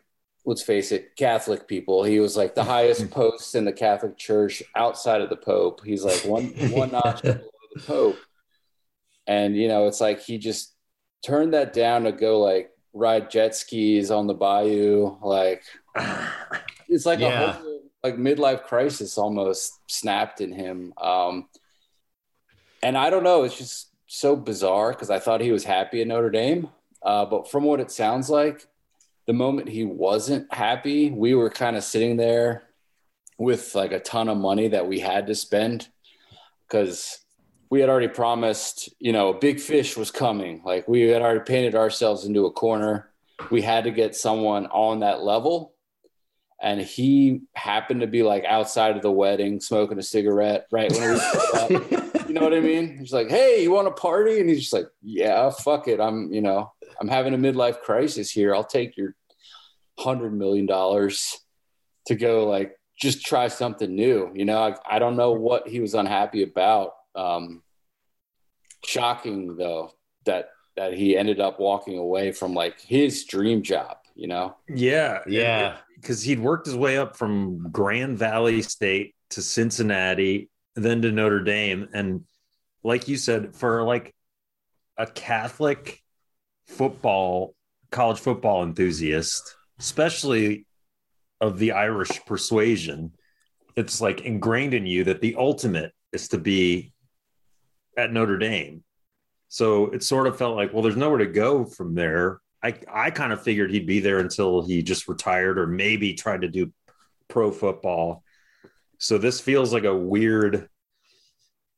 let's 0.45 0.63
face 0.63 0.91
it, 0.91 1.15
Catholic 1.15 1.67
people. 1.67 2.03
He 2.03 2.19
was 2.19 2.35
like 2.35 2.55
the 2.55 2.63
highest 2.63 3.11
post 3.11 3.53
in 3.53 3.65
the 3.65 3.71
Catholic 3.71 4.17
Church 4.17 4.63
outside 4.75 5.21
of 5.21 5.29
the 5.29 5.37
Pope. 5.37 5.85
He's 5.85 6.03
like 6.03 6.25
one 6.25 6.47
one 6.71 6.91
notch 7.03 7.21
below 7.21 7.39
the 7.75 7.81
Pope. 7.81 8.17
And 9.27 9.55
you 9.55 9.67
know, 9.67 9.85
it's 9.87 10.01
like 10.01 10.21
he 10.21 10.39
just 10.39 10.73
turned 11.23 11.53
that 11.53 11.71
down 11.71 12.05
to 12.05 12.11
go 12.11 12.39
like 12.39 12.71
ride 12.93 13.29
jet 13.29 13.55
skis 13.55 14.09
on 14.09 14.25
the 14.25 14.33
bayou. 14.33 15.17
Like 15.21 15.61
it's 16.93 17.05
like 17.05 17.19
yeah. 17.19 17.43
a 17.43 17.51
whole 17.53 17.81
like 18.03 18.15
midlife 18.17 18.63
crisis 18.63 19.17
almost 19.17 19.79
snapped 19.87 20.41
in 20.41 20.51
him. 20.51 20.93
Um 20.97 21.47
and 22.81 22.97
I 22.97 23.09
don't 23.09 23.23
know, 23.23 23.43
it's 23.43 23.57
just 23.57 23.89
so 24.07 24.35
bizarre 24.35 24.91
because 24.91 25.09
I 25.09 25.19
thought 25.19 25.41
he 25.41 25.51
was 25.51 25.63
happy 25.63 26.01
at 26.01 26.07
Notre 26.07 26.29
Dame. 26.29 26.69
Uh, 27.01 27.25
but 27.25 27.49
from 27.49 27.63
what 27.63 27.79
it 27.79 27.91
sounds 27.91 28.29
like, 28.29 28.67
the 29.25 29.33
moment 29.33 29.69
he 29.69 29.85
wasn't 29.85 30.53
happy, 30.53 31.09
we 31.09 31.33
were 31.33 31.49
kind 31.49 31.75
of 31.75 31.83
sitting 31.83 32.17
there 32.17 32.63
with 33.37 33.73
like 33.73 33.91
a 33.91 33.99
ton 33.99 34.29
of 34.29 34.37
money 34.37 34.67
that 34.69 34.87
we 34.87 34.99
had 34.99 35.27
to 35.27 35.35
spend 35.35 35.87
because 36.67 37.19
we 37.69 37.79
had 37.79 37.89
already 37.89 38.07
promised, 38.07 38.89
you 38.99 39.11
know, 39.11 39.29
a 39.29 39.39
big 39.39 39.59
fish 39.59 39.97
was 39.97 40.11
coming. 40.11 40.61
Like 40.63 40.87
we 40.87 41.01
had 41.01 41.21
already 41.21 41.39
painted 41.39 41.75
ourselves 41.75 42.25
into 42.25 42.45
a 42.45 42.51
corner. 42.51 43.09
We 43.49 43.61
had 43.61 43.85
to 43.85 43.91
get 43.91 44.15
someone 44.15 44.67
on 44.67 44.99
that 44.99 45.23
level. 45.23 45.73
And 46.63 46.79
he 46.79 47.41
happened 47.53 48.01
to 48.01 48.07
be 48.07 48.23
like 48.23 48.45
outside 48.45 48.95
of 48.95 49.01
the 49.01 49.11
wedding 49.11 49.59
smoking 49.59 49.99
a 49.99 50.03
cigarette 50.03 50.65
right 50.71 50.91
when 50.91 51.13
we 51.13 51.19
up. 51.59 52.03
You 52.25 52.39
know 52.39 52.45
what 52.45 52.53
I 52.53 52.61
mean? 52.61 52.97
He's 52.97 53.13
like, 53.13 53.29
Hey, 53.29 53.61
you 53.61 53.69
want 53.69 53.87
a 53.87 53.91
party? 53.91 54.39
And 54.39 54.49
he's 54.49 54.61
just 54.61 54.73
like, 54.73 54.87
Yeah, 55.03 55.51
fuck 55.51 55.87
it. 55.87 55.99
I'm, 55.99 56.31
you 56.33 56.41
know, 56.41 56.71
I'm 56.99 57.09
having 57.09 57.33
a 57.35 57.37
midlife 57.37 57.81
crisis 57.81 58.31
here. 58.31 58.55
I'll 58.55 58.63
take 58.63 58.97
your 58.97 59.13
hundred 59.99 60.33
million 60.33 60.65
dollars 60.65 61.37
to 62.07 62.15
go 62.15 62.47
like 62.47 62.75
just 62.99 63.25
try 63.25 63.49
something 63.49 63.93
new. 63.93 64.31
You 64.33 64.45
know, 64.45 64.57
I, 64.57 64.95
I 64.95 64.99
don't 64.99 65.17
know 65.17 65.33
what 65.33 65.67
he 65.67 65.79
was 65.79 65.93
unhappy 65.93 66.43
about. 66.43 66.93
Um, 67.13 67.61
shocking 68.85 69.55
though 69.55 69.91
that 70.25 70.49
that 70.75 70.93
he 70.93 71.15
ended 71.15 71.39
up 71.39 71.59
walking 71.59 71.97
away 71.97 72.31
from 72.31 72.53
like 72.53 72.81
his 72.81 73.25
dream 73.25 73.61
job. 73.61 73.97
You 74.15 74.27
know? 74.27 74.57
Yeah, 74.67 75.19
yeah. 75.27 75.77
Because 75.95 76.21
he'd 76.23 76.39
worked 76.39 76.65
his 76.65 76.75
way 76.75 76.97
up 76.97 77.15
from 77.15 77.71
Grand 77.71 78.17
Valley 78.17 78.61
State 78.61 79.15
to 79.31 79.41
Cincinnati, 79.41 80.49
then 80.75 81.01
to 81.01 81.11
Notre 81.11 81.43
Dame, 81.43 81.87
and 81.93 82.25
like 82.83 83.07
you 83.07 83.17
said, 83.17 83.55
for 83.55 83.83
like 83.83 84.13
a 84.97 85.07
Catholic 85.07 85.99
football, 86.67 87.55
college 87.91 88.19
football 88.19 88.63
enthusiast, 88.63 89.55
especially 89.79 90.65
of 91.41 91.57
the 91.59 91.71
Irish 91.71 92.23
persuasion, 92.25 93.13
it's 93.75 94.01
like 94.01 94.21
ingrained 94.21 94.73
in 94.73 94.85
you 94.85 95.05
that 95.05 95.21
the 95.21 95.35
ultimate 95.37 95.93
is 96.11 96.27
to 96.29 96.37
be 96.37 96.93
at 97.97 98.11
Notre 98.11 98.37
Dame. 98.37 98.83
So 99.47 99.87
it 99.87 100.03
sort 100.03 100.27
of 100.27 100.37
felt 100.37 100.55
like, 100.55 100.73
well, 100.73 100.83
there's 100.83 100.95
nowhere 100.97 101.19
to 101.19 101.27
go 101.27 101.65
from 101.65 101.95
there. 101.95 102.39
I, 102.63 102.75
I 102.91 103.11
kind 103.11 103.33
of 103.33 103.43
figured 103.43 103.71
he'd 103.71 103.85
be 103.87 103.99
there 103.99 104.19
until 104.19 104.65
he 104.65 104.81
just 104.83 105.07
retired 105.07 105.59
or 105.59 105.67
maybe 105.67 106.13
tried 106.13 106.41
to 106.41 106.47
do 106.47 106.71
pro 107.27 107.51
football. 107.51 108.23
So 108.97 109.17
this 109.17 109.41
feels 109.41 109.73
like 109.73 109.83
a 109.83 109.95
weird 109.95 110.69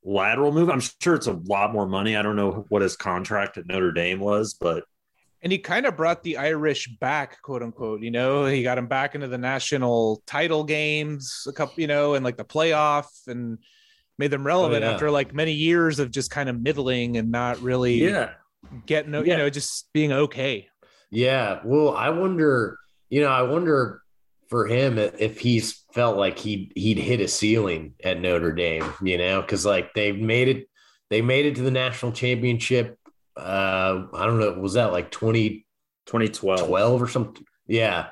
lateral 0.04 0.52
move. 0.52 0.70
I'm 0.70 0.82
sure 1.02 1.16
it's 1.16 1.28
a 1.28 1.34
lot 1.34 1.74
more 1.74 1.88
money. 1.88 2.16
I 2.16 2.22
don't 2.22 2.36
know 2.36 2.66
what 2.70 2.84
his 2.84 2.96
contract 2.96 3.58
at 3.58 3.66
Notre 3.66 3.92
Dame 3.92 4.20
was, 4.20 4.54
but 4.54 4.84
and 5.42 5.52
he 5.52 5.60
kind 5.60 5.86
of 5.86 5.96
brought 5.96 6.24
the 6.24 6.38
Irish 6.38 6.88
back, 7.00 7.42
quote 7.42 7.62
unquote. 7.62 8.02
You 8.02 8.12
know, 8.12 8.46
he 8.46 8.64
got 8.64 8.78
him 8.78 8.88
back 8.88 9.16
into 9.16 9.28
the 9.28 9.38
national 9.38 10.24
title 10.26 10.64
games, 10.64 11.46
a 11.48 11.52
couple, 11.52 11.82
you 11.82 11.88
know, 11.88 12.16
and 12.16 12.24
like 12.24 12.38
the 12.38 12.46
playoff, 12.46 13.08
and 13.28 13.60
made 14.18 14.32
them 14.32 14.46
relevant 14.46 14.84
oh, 14.84 14.88
yeah. 14.88 14.94
after 14.94 15.12
like 15.12 15.34
many 15.34 15.52
years 15.52 16.00
of 16.00 16.10
just 16.10 16.32
kind 16.32 16.50
of 16.50 16.62
middling 16.62 17.18
and 17.18 17.32
not 17.32 17.60
really, 17.62 17.96
yeah, 17.96 18.32
getting, 18.86 19.14
yeah. 19.14 19.22
you 19.22 19.38
know, 19.38 19.50
just 19.50 19.88
being 19.94 20.12
okay. 20.12 20.68
Yeah. 21.16 21.62
Well, 21.64 21.96
I 21.96 22.10
wonder, 22.10 22.78
you 23.10 23.22
know, 23.22 23.30
I 23.30 23.44
wonder 23.44 24.02
for 24.50 24.68
him 24.68 24.98
if 25.00 25.40
he's 25.40 25.84
felt 25.94 26.18
like 26.18 26.38
he 26.38 26.72
he'd 26.76 26.98
hit 26.98 27.22
a 27.22 27.28
ceiling 27.28 27.94
at 28.04 28.20
Notre 28.20 28.52
Dame, 28.52 28.94
you 29.02 29.18
know, 29.18 29.42
because 29.42 29.66
like 29.66 29.94
they've 29.94 30.20
made 30.20 30.50
it, 30.50 30.68
they 31.10 31.22
made 31.22 31.46
it 31.46 31.56
to 31.56 31.62
the 31.62 31.72
national 31.72 32.12
championship. 32.12 33.00
Uh, 33.38 34.08
I 34.14 34.26
don't 34.26 34.40
know, 34.40 34.54
was 34.54 34.74
that 34.74 34.92
like 34.92 35.10
20, 35.10 35.66
2012 36.06 36.68
12 36.68 37.02
or 37.02 37.08
something? 37.08 37.46
Yeah, 37.66 38.08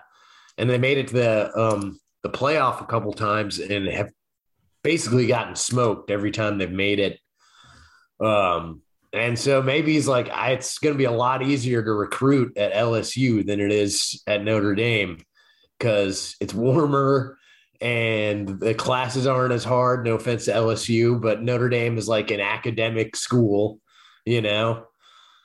and 0.58 0.70
they 0.70 0.78
made 0.78 0.98
it 0.98 1.10
to 1.10 1.14
the 1.14 1.60
um 1.60 2.00
the 2.24 2.30
playoff 2.30 2.82
a 2.82 2.86
couple 2.86 3.12
times 3.12 3.60
and 3.60 3.86
have 3.88 4.12
basically 4.82 5.28
gotten 5.28 5.56
smoked 5.58 6.10
every 6.10 6.32
time 6.32 6.58
they've 6.58 6.72
made 6.72 7.00
it. 7.00 7.20
Um, 8.26 8.83
and 9.14 9.38
so 9.38 9.62
maybe 9.62 9.94
he's 9.94 10.08
like, 10.08 10.30
I, 10.30 10.52
it's 10.52 10.80
going 10.80 10.94
to 10.94 10.98
be 10.98 11.04
a 11.04 11.12
lot 11.12 11.44
easier 11.44 11.84
to 11.84 11.94
recruit 11.94 12.58
at 12.58 12.74
LSU 12.74 13.46
than 13.46 13.60
it 13.60 13.72
is 13.72 14.24
at 14.26 14.44
Notre 14.44 14.74
Dame 14.74 15.20
because 15.78 16.36
it's 16.40 16.54
warmer 16.54 17.38
and 17.80 18.60
the 18.60 18.74
classes 18.74 19.28
aren't 19.28 19.54
as 19.54 19.64
hard. 19.64 20.04
No 20.04 20.16
offense 20.16 20.46
to 20.46 20.54
LSU, 20.54 21.22
but 21.22 21.44
Notre 21.44 21.70
Dame 21.70 21.98
is 21.98 22.08
like 22.08 22.32
an 22.32 22.40
academic 22.40 23.16
school, 23.16 23.80
you 24.26 24.42
know? 24.42 24.86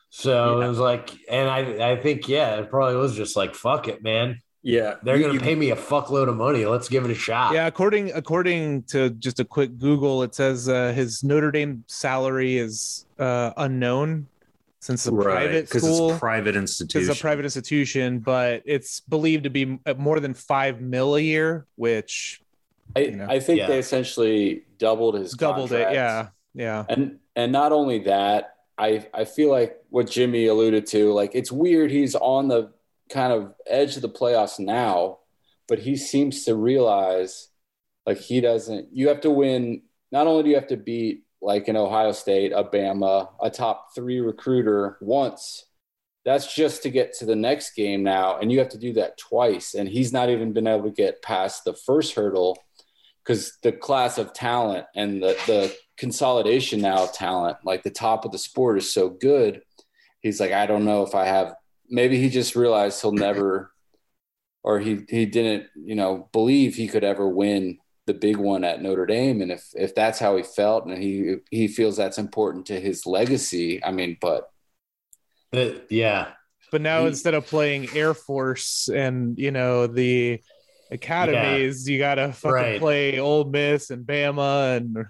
So 0.08 0.60
yeah. 0.60 0.64
it 0.64 0.68
was 0.68 0.78
like, 0.78 1.10
and 1.28 1.50
I, 1.50 1.92
I 1.92 1.96
think, 2.00 2.26
yeah, 2.26 2.56
it 2.56 2.70
probably 2.70 2.96
was 2.96 3.14
just 3.14 3.37
like, 3.37 3.54
fuck 3.54 3.87
it, 3.88 4.02
man. 4.02 4.38
Yeah, 4.62 4.97
they're 5.03 5.19
going 5.19 5.38
to 5.38 5.45
pay 5.45 5.55
me 5.55 5.71
a 5.71 5.77
fuckload 5.77 6.29
of 6.29 6.37
money. 6.37 6.67
Let's 6.67 6.88
give 6.88 7.05
it 7.05 7.11
a 7.11 7.15
shot. 7.15 7.55
Yeah, 7.55 7.67
according 7.67 8.12
according 8.12 8.83
to 8.85 9.11
just 9.11 9.38
a 9.38 9.45
quick 9.45 9.79
Google, 9.79 10.23
it 10.25 10.35
says 10.35 10.69
uh, 10.69 10.93
his 10.93 11.23
Notre 11.23 11.53
Dame 11.53 11.85
salary 11.87 12.59
is 12.59 13.07
uh, 13.19 13.53
unknown 13.57 14.27
since 14.81 15.05
the 15.05 15.12
right, 15.12 15.25
private 15.25 15.69
school, 15.69 16.11
it's 16.11 16.19
private 16.19 16.57
institution, 16.57 17.11
it's 17.11 17.19
a 17.19 17.21
private 17.21 17.45
institution, 17.45 18.21
but 18.21 18.62
it's 18.65 19.00
believed 19.00 19.45
to 19.45 19.50
be 19.50 19.79
more 19.97 20.21
than 20.21 20.35
five 20.35 20.81
mil 20.81 21.17
a 21.17 21.21
year, 21.21 21.67
which 21.77 22.41
I, 22.95 23.00
you 23.00 23.17
know, 23.17 23.27
I 23.29 23.41
think 23.41 23.59
yeah. 23.59 23.67
they 23.67 23.79
essentially 23.79 24.62
doubled 24.79 25.15
his 25.15 25.33
doubled 25.33 25.71
contract. 25.71 25.93
it. 25.93 25.95
Yeah, 25.95 26.29
yeah, 26.55 26.85
and 26.88 27.19
and 27.35 27.53
not 27.53 27.73
only 27.73 28.00
that, 28.00 28.57
I 28.77 29.07
I 29.12 29.25
feel 29.25 29.50
like 29.50 29.77
what 29.91 30.09
Jimmy 30.09 30.47
alluded 30.47 30.87
to, 30.88 31.12
like 31.12 31.33
it's 31.35 31.50
weird. 31.50 31.91
He's 31.91 32.15
on 32.15 32.49
the 32.49 32.71
kind 33.09 33.33
of 33.33 33.55
edge 33.67 33.97
of 33.97 34.03
the 34.03 34.09
playoffs 34.09 34.59
now, 34.59 35.19
but 35.67 35.79
he 35.79 35.97
seems 35.97 36.45
to 36.45 36.55
realize 36.55 37.49
like 38.07 38.19
he 38.19 38.41
doesn't. 38.41 38.88
You 38.93 39.09
have 39.09 39.21
to 39.23 39.31
win. 39.31 39.83
Not 40.11 40.27
only 40.27 40.43
do 40.43 40.49
you 40.50 40.55
have 40.55 40.69
to 40.69 40.77
beat 40.77 41.25
like 41.41 41.69
in 41.69 41.77
Ohio 41.77 42.12
State, 42.12 42.53
Alabama, 42.53 43.31
a 43.41 43.50
top 43.50 43.95
three 43.95 44.21
recruiter 44.21 44.97
once. 45.00 45.65
That's 46.25 46.55
just 46.55 46.83
to 46.83 46.91
get 46.91 47.15
to 47.15 47.27
the 47.27 47.37
next 47.37 47.75
game 47.75 48.03
now, 48.03 48.38
and 48.38 48.53
you 48.53 48.59
have 48.59 48.69
to 48.71 48.79
do 48.79 48.93
that 48.95 49.19
twice. 49.19 49.75
And 49.75 49.88
he's 49.88 50.12
not 50.12 50.29
even 50.29 50.53
been 50.53 50.67
able 50.67 50.85
to 50.85 50.91
get 50.91 51.23
past 51.23 51.65
the 51.65 51.75
first 51.75 52.15
hurdle 52.15 52.59
because 53.25 53.57
the 53.62 53.73
class 53.73 54.19
of 54.19 54.33
talent 54.33 54.87
and 54.95 55.23
the 55.23 55.37
the 55.47 55.75
consolidation 55.97 56.81
now 56.81 57.05
of 57.05 57.12
talent, 57.12 57.59
like 57.65 57.83
the 57.83 57.91
top 57.91 58.25
of 58.25 58.33
the 58.33 58.38
sport, 58.38 58.79
is 58.79 58.93
so 58.93 59.09
good. 59.09 59.62
He's 60.21 60.41
like, 60.41 60.53
I 60.53 60.67
don't 60.67 60.85
know 60.85 61.03
if 61.03 61.15
I 61.15 61.27
have 61.27 61.55
maybe 61.90 62.18
he 62.21 62.28
just 62.30 62.54
realized 62.57 63.00
he'll 63.00 63.12
never 63.12 63.73
or 64.62 64.78
he 64.80 65.00
he 65.09 65.25
didn't 65.26 65.66
you 65.76 65.95
know 65.95 66.28
believe 66.33 66.75
he 66.75 66.88
could 66.88 67.04
ever 67.04 67.28
win 67.28 67.78
the 68.07 68.14
big 68.14 68.37
one 68.37 68.64
at 68.64 68.83
Notre 68.83 69.07
Dame 69.07 69.40
and 69.42 69.50
if 69.52 69.66
if 69.75 69.95
that's 69.95 70.18
how 70.18 70.37
he 70.37 70.42
felt 70.42 70.87
and 70.87 71.02
he 71.02 71.37
he 71.50 71.68
feels 71.68 71.97
that's 71.97 72.18
important 72.18 72.66
to 72.66 72.80
his 72.80 73.07
legacy 73.07 73.83
I 73.85 73.92
mean 73.92 74.16
but 74.21 74.49
but 75.52 75.87
yeah 75.90 76.28
but 76.71 76.80
now 76.80 77.02
He- 77.02 77.09
instead 77.09 77.35
of 77.35 77.47
playing 77.47 77.88
Air 77.95 78.14
Force 78.14 78.88
and 78.88 79.38
you 79.38 79.50
know 79.50 79.87
the 79.87 80.40
academies, 80.90 81.88
you 81.88 81.99
gotta 81.99 82.33
fucking 82.33 82.52
Right. 82.52 82.80
play 82.80 83.18
Ole 83.18 83.45
Miss 83.45 83.90
and 83.90 84.07
Bama 84.07 84.76
and 84.78 85.07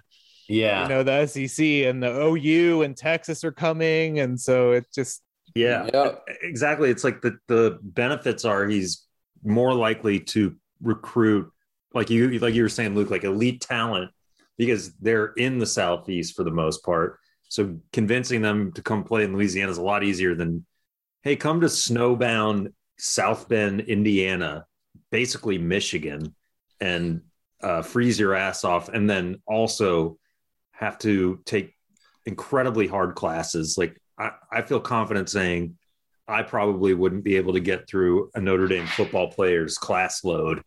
Yeah. 0.49 0.83
you 0.83 0.89
know 0.89 1.03
the 1.05 1.27
SEC 1.27 1.85
and 1.85 2.03
the 2.03 2.11
OU 2.13 2.83
and 2.83 2.97
Texas 2.97 3.45
are 3.45 3.53
coming, 3.53 4.19
and 4.21 4.41
so 4.41 4.73
it 4.73 4.87
just 4.95 5.23
Yeah, 5.55 5.89
Yeah. 5.93 6.13
exactly. 6.43 6.91
It's 6.91 7.05
like 7.05 7.21
the 7.21 7.39
the 7.49 7.79
benefits 7.83 8.45
are 8.45 8.67
he's 8.67 9.07
more 9.43 9.75
likely 9.75 10.21
to 10.21 10.57
recruit, 10.83 11.51
like 11.95 12.11
you 12.11 12.39
like 12.39 12.55
you 12.55 12.63
were 12.63 12.69
saying, 12.69 12.95
Luke, 12.95 13.11
like 13.11 13.25
elite 13.25 13.61
talent 13.61 14.11
because 14.57 14.95
they're 14.97 15.33
in 15.35 15.59
the 15.59 15.67
southeast 15.67 16.35
for 16.37 16.45
the 16.45 16.51
most 16.51 16.85
part. 16.85 17.19
So 17.49 17.79
convincing 17.93 18.43
them 18.43 18.73
to 18.73 18.83
come 18.83 19.05
play 19.05 19.25
in 19.25 19.33
Louisiana 19.33 19.71
is 19.71 19.79
a 19.79 19.83
lot 19.83 20.03
easier 20.05 20.35
than, 20.35 20.67
hey, 21.23 21.37
come 21.37 21.61
to 21.61 21.67
snowbound 21.69 22.73
South 22.99 23.49
Bend, 23.49 23.81
Indiana, 23.83 24.67
basically 25.11 25.57
Michigan, 25.57 26.35
and 26.81 27.23
uh, 27.63 27.83
freeze 27.83 28.21
your 28.21 28.35
ass 28.35 28.65
off, 28.65 28.89
and 28.89 29.09
then 29.09 29.41
also 29.47 30.19
have 30.73 30.99
to 30.99 31.41
take 31.45 31.75
incredibly 32.27 32.87
hard 32.87 33.15
classes. 33.15 33.77
Like 33.79 34.01
I, 34.19 34.33
I 34.51 34.63
feel 34.63 34.81
confident 34.81 35.29
saying 35.31 35.77
I 36.27 36.43
probably 36.43 36.93
wouldn't 36.95 37.25
be 37.25 37.37
able 37.37 37.53
to 37.55 37.61
get 37.61 37.89
through 37.89 38.31
a 38.35 38.41
Notre 38.41 38.67
Dame 38.69 38.87
football 38.87 39.31
player's 39.31 39.79
class 39.79 40.25
load. 40.25 40.63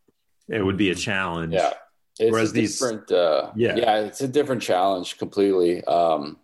It 0.48 0.64
would 0.64 0.78
be 0.78 0.90
a 0.92 0.96
challenge. 0.96 1.54
Yeah. 1.54 1.74
It's 2.20 2.32
Whereas 2.32 2.52
a 2.52 2.54
these- 2.54 2.80
different, 2.80 3.12
uh, 3.12 3.52
Yeah. 3.56 3.76
yeah, 3.76 4.00
it's 4.02 4.22
a 4.22 4.28
different 4.28 4.62
challenge 4.62 5.18
completely. 5.18 5.84
Um, 5.86 6.38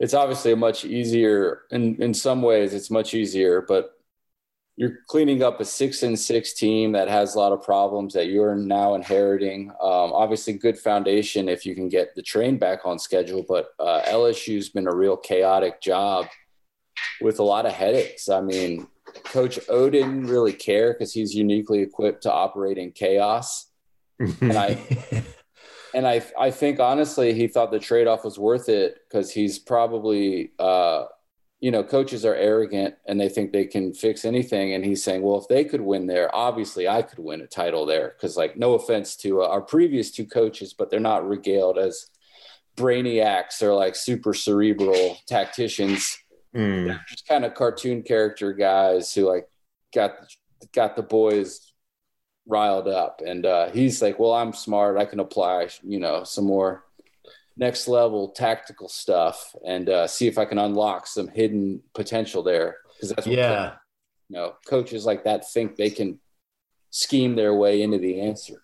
it's 0.00 0.14
obviously 0.14 0.52
a 0.52 0.56
much 0.56 0.84
easier 0.84 1.62
in, 1.70 2.00
in 2.02 2.12
some 2.14 2.42
ways 2.42 2.74
it's 2.74 2.90
much 2.90 3.14
easier, 3.14 3.60
but 3.60 3.92
you're 4.82 4.98
cleaning 5.06 5.44
up 5.44 5.60
a 5.60 5.64
six 5.64 6.02
and 6.02 6.18
six 6.18 6.54
team 6.54 6.90
that 6.90 7.06
has 7.06 7.36
a 7.36 7.38
lot 7.38 7.52
of 7.52 7.62
problems 7.62 8.12
that 8.14 8.26
you're 8.26 8.56
now 8.56 8.94
inheriting. 8.94 9.70
Um, 9.80 10.12
obviously 10.12 10.54
good 10.54 10.76
foundation 10.76 11.48
if 11.48 11.64
you 11.64 11.76
can 11.76 11.88
get 11.88 12.16
the 12.16 12.22
train 12.22 12.58
back 12.58 12.80
on 12.84 12.98
schedule, 12.98 13.44
but 13.48 13.68
uh, 13.78 14.02
LSU's 14.08 14.70
been 14.70 14.88
a 14.88 14.92
real 14.92 15.16
chaotic 15.16 15.80
job 15.80 16.26
with 17.20 17.38
a 17.38 17.44
lot 17.44 17.64
of 17.64 17.70
headaches. 17.70 18.28
I 18.28 18.40
mean, 18.40 18.88
Coach 19.22 19.60
O 19.68 19.88
didn't 19.88 20.26
really 20.26 20.52
care 20.52 20.92
because 20.92 21.12
he's 21.12 21.32
uniquely 21.32 21.78
equipped 21.78 22.24
to 22.24 22.32
operate 22.32 22.76
in 22.76 22.90
chaos. 22.90 23.70
And 24.18 24.58
I 24.58 24.78
and 25.94 26.08
I 26.08 26.24
I 26.36 26.50
think 26.50 26.80
honestly 26.80 27.34
he 27.34 27.46
thought 27.46 27.70
the 27.70 27.78
trade 27.78 28.08
off 28.08 28.24
was 28.24 28.36
worth 28.36 28.68
it 28.68 28.98
because 29.08 29.30
he's 29.30 29.60
probably 29.60 30.50
uh, 30.58 31.04
you 31.62 31.70
know 31.70 31.84
coaches 31.84 32.24
are 32.24 32.34
arrogant 32.34 32.96
and 33.06 33.20
they 33.20 33.28
think 33.28 33.52
they 33.52 33.64
can 33.64 33.94
fix 33.94 34.24
anything. 34.24 34.74
And 34.74 34.84
he's 34.84 35.02
saying 35.02 35.22
well 35.22 35.38
if 35.38 35.46
they 35.48 35.64
could 35.64 35.80
win 35.80 36.08
there 36.08 36.34
obviously 36.34 36.88
I 36.88 37.02
could 37.02 37.20
win 37.20 37.40
a 37.40 37.46
title 37.46 37.86
there. 37.86 38.14
Because 38.16 38.36
like 38.36 38.58
no 38.58 38.74
offense 38.74 39.16
to 39.18 39.42
uh, 39.42 39.46
our 39.46 39.62
previous 39.62 40.10
two 40.10 40.26
coaches 40.26 40.74
but 40.74 40.90
they're 40.90 41.00
not 41.00 41.26
regaled 41.26 41.78
as 41.78 42.10
brainiacs 42.76 43.62
or 43.62 43.74
like 43.74 43.94
super 43.94 44.34
cerebral 44.34 45.16
tacticians. 45.26 46.18
Mm. 46.54 46.88
they're 46.88 47.04
just 47.08 47.26
kind 47.26 47.46
of 47.46 47.54
cartoon 47.54 48.02
character 48.02 48.52
guys 48.52 49.14
who 49.14 49.26
like 49.26 49.48
got 49.94 50.16
got 50.74 50.96
the 50.96 51.02
boys 51.02 51.72
riled 52.44 52.88
up. 52.88 53.22
And 53.24 53.46
uh 53.46 53.70
he's 53.70 54.02
like 54.02 54.18
well 54.18 54.32
i'm 54.32 54.52
smart. 54.52 54.98
I 54.98 55.04
can 55.04 55.20
apply 55.20 55.68
you 55.84 56.00
know 56.00 56.24
some 56.24 56.44
more 56.44 56.82
next 57.56 57.86
level 57.88 58.30
tactical 58.30 58.88
stuff 58.88 59.54
and 59.66 59.88
uh 59.90 60.06
see 60.06 60.26
if 60.26 60.38
i 60.38 60.44
can 60.44 60.58
unlock 60.58 61.06
some 61.06 61.28
hidden 61.28 61.82
potential 61.94 62.42
there. 62.42 62.76
Because 62.94 63.10
that's 63.10 63.26
what 63.26 63.36
yeah. 63.36 63.74
you 64.28 64.36
know 64.36 64.54
coaches 64.66 65.04
like 65.04 65.24
that 65.24 65.50
think 65.50 65.76
they 65.76 65.90
can 65.90 66.18
scheme 66.90 67.34
their 67.34 67.54
way 67.54 67.82
into 67.82 67.98
the 67.98 68.20
answer. 68.20 68.62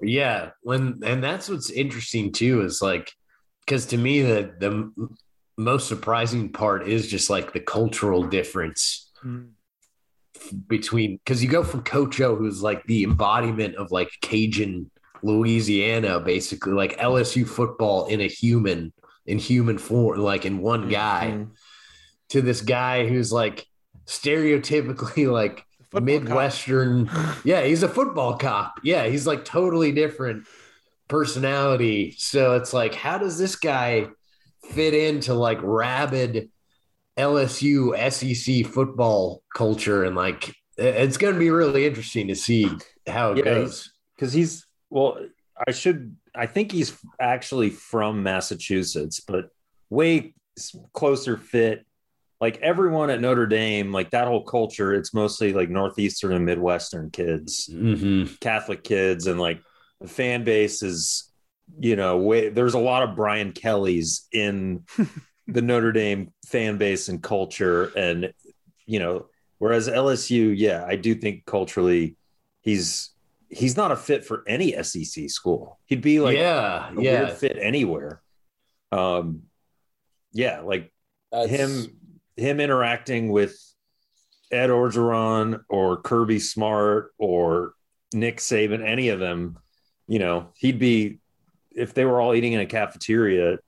Yeah, 0.00 0.50
when 0.62 1.00
and 1.04 1.22
that's 1.22 1.48
what's 1.48 1.70
interesting 1.70 2.32
too 2.32 2.62
is 2.62 2.80
like 2.80 3.12
because 3.66 3.86
to 3.86 3.98
me 3.98 4.22
the 4.22 4.54
the 4.58 4.92
most 5.58 5.88
surprising 5.88 6.52
part 6.52 6.88
is 6.88 7.08
just 7.08 7.28
like 7.28 7.52
the 7.52 7.60
cultural 7.60 8.22
difference 8.22 9.10
between 10.68 11.16
because 11.16 11.42
you 11.42 11.48
go 11.48 11.64
from 11.64 11.82
Coach 11.82 12.20
O, 12.20 12.36
who's 12.36 12.62
like 12.62 12.84
the 12.84 13.04
embodiment 13.04 13.74
of 13.76 13.90
like 13.90 14.10
Cajun 14.22 14.90
Louisiana, 15.22 16.20
basically 16.20 16.72
like 16.72 16.98
LSU 16.98 17.46
football 17.46 18.06
in 18.06 18.20
a 18.20 18.26
human 18.28 18.92
in 19.26 19.38
human 19.38 19.78
form, 19.78 20.18
like 20.20 20.44
in 20.46 20.58
one 20.58 20.88
guy, 20.88 21.32
Mhm. 21.36 21.50
to 22.30 22.40
this 22.42 22.62
guy 22.62 23.06
who's 23.06 23.30
like 23.32 23.66
stereotypically 24.06 25.30
like 25.40 25.64
Football 25.90 26.00
Midwestern. 26.20 27.10
Yeah, 27.44 27.62
he's 27.62 27.82
a 27.82 27.88
football 27.88 28.36
cop. 28.38 28.80
Yeah, 28.82 29.06
he's 29.06 29.26
like 29.26 29.44
totally 29.44 29.92
different 29.92 30.46
personality. 31.08 32.14
So 32.18 32.54
it's 32.56 32.72
like, 32.72 32.94
how 32.94 33.18
does 33.18 33.38
this 33.38 33.56
guy 33.56 34.06
fit 34.72 34.94
into 34.94 35.34
like 35.34 35.58
rabid 35.62 36.50
LSU 37.18 37.94
SEC 38.10 38.64
football 38.72 39.42
culture? 39.54 40.04
And 40.04 40.14
like, 40.16 40.54
it's 40.76 41.16
going 41.16 41.34
to 41.34 41.40
be 41.40 41.50
really 41.50 41.86
interesting 41.86 42.28
to 42.28 42.36
see 42.36 42.70
how 43.06 43.32
it 43.32 43.38
Yeah, 43.38 43.44
goes. 43.44 43.92
because 44.16 44.32
he's 44.32 44.64
well 44.90 45.18
i 45.66 45.70
should 45.70 46.16
i 46.34 46.46
think 46.46 46.70
he's 46.72 46.96
actually 47.20 47.70
from 47.70 48.22
massachusetts 48.22 49.20
but 49.20 49.50
way 49.88 50.34
closer 50.92 51.36
fit 51.36 51.86
like 52.40 52.58
everyone 52.58 53.10
at 53.10 53.20
notre 53.20 53.46
dame 53.46 53.92
like 53.92 54.10
that 54.10 54.26
whole 54.26 54.44
culture 54.44 54.92
it's 54.92 55.14
mostly 55.14 55.52
like 55.52 55.68
northeastern 55.70 56.32
and 56.32 56.44
midwestern 56.44 57.10
kids 57.10 57.68
Mm-hmm. 57.72 58.34
catholic 58.40 58.82
kids 58.84 59.26
and 59.26 59.40
like 59.40 59.60
the 60.00 60.08
fan 60.08 60.44
base 60.44 60.82
is 60.82 61.30
you 61.78 61.94
know 61.96 62.18
way 62.18 62.48
there's 62.48 62.74
a 62.74 62.78
lot 62.78 63.02
of 63.02 63.14
brian 63.14 63.52
kellys 63.52 64.26
in 64.32 64.84
the 65.46 65.62
notre 65.62 65.92
dame 65.92 66.32
fan 66.46 66.78
base 66.78 67.08
and 67.08 67.22
culture 67.22 67.84
and 67.96 68.32
you 68.86 68.98
know 68.98 69.26
whereas 69.58 69.88
lsu 69.88 70.52
yeah 70.56 70.84
i 70.88 70.96
do 70.96 71.14
think 71.14 71.44
culturally 71.46 72.16
he's 72.62 73.10
he's 73.50 73.76
not 73.76 73.92
a 73.92 73.96
fit 73.96 74.24
for 74.24 74.44
any 74.46 74.80
SEC 74.82 75.28
school. 75.28 75.78
He'd 75.86 76.00
be 76.00 76.20
like 76.20 76.36
yeah, 76.36 76.90
a 76.90 77.02
yeah. 77.02 77.24
weird 77.24 77.32
fit 77.38 77.58
anywhere. 77.60 78.22
Um, 78.92 79.42
yeah, 80.32 80.60
like 80.60 80.92
That's, 81.32 81.50
him 81.50 81.96
him 82.36 82.60
interacting 82.60 83.30
with 83.30 83.58
Ed 84.50 84.70
Orgeron 84.70 85.62
or 85.68 86.00
Kirby 86.00 86.38
Smart 86.38 87.12
or 87.18 87.74
Nick 88.14 88.38
Saban, 88.38 88.86
any 88.86 89.08
of 89.08 89.20
them, 89.20 89.58
you 90.08 90.18
know, 90.18 90.48
he'd 90.56 90.78
be 90.78 91.18
if 91.70 91.94
they 91.94 92.04
were 92.04 92.20
all 92.20 92.34
eating 92.34 92.52
in 92.52 92.60
a 92.60 92.66
cafeteria, 92.66 93.58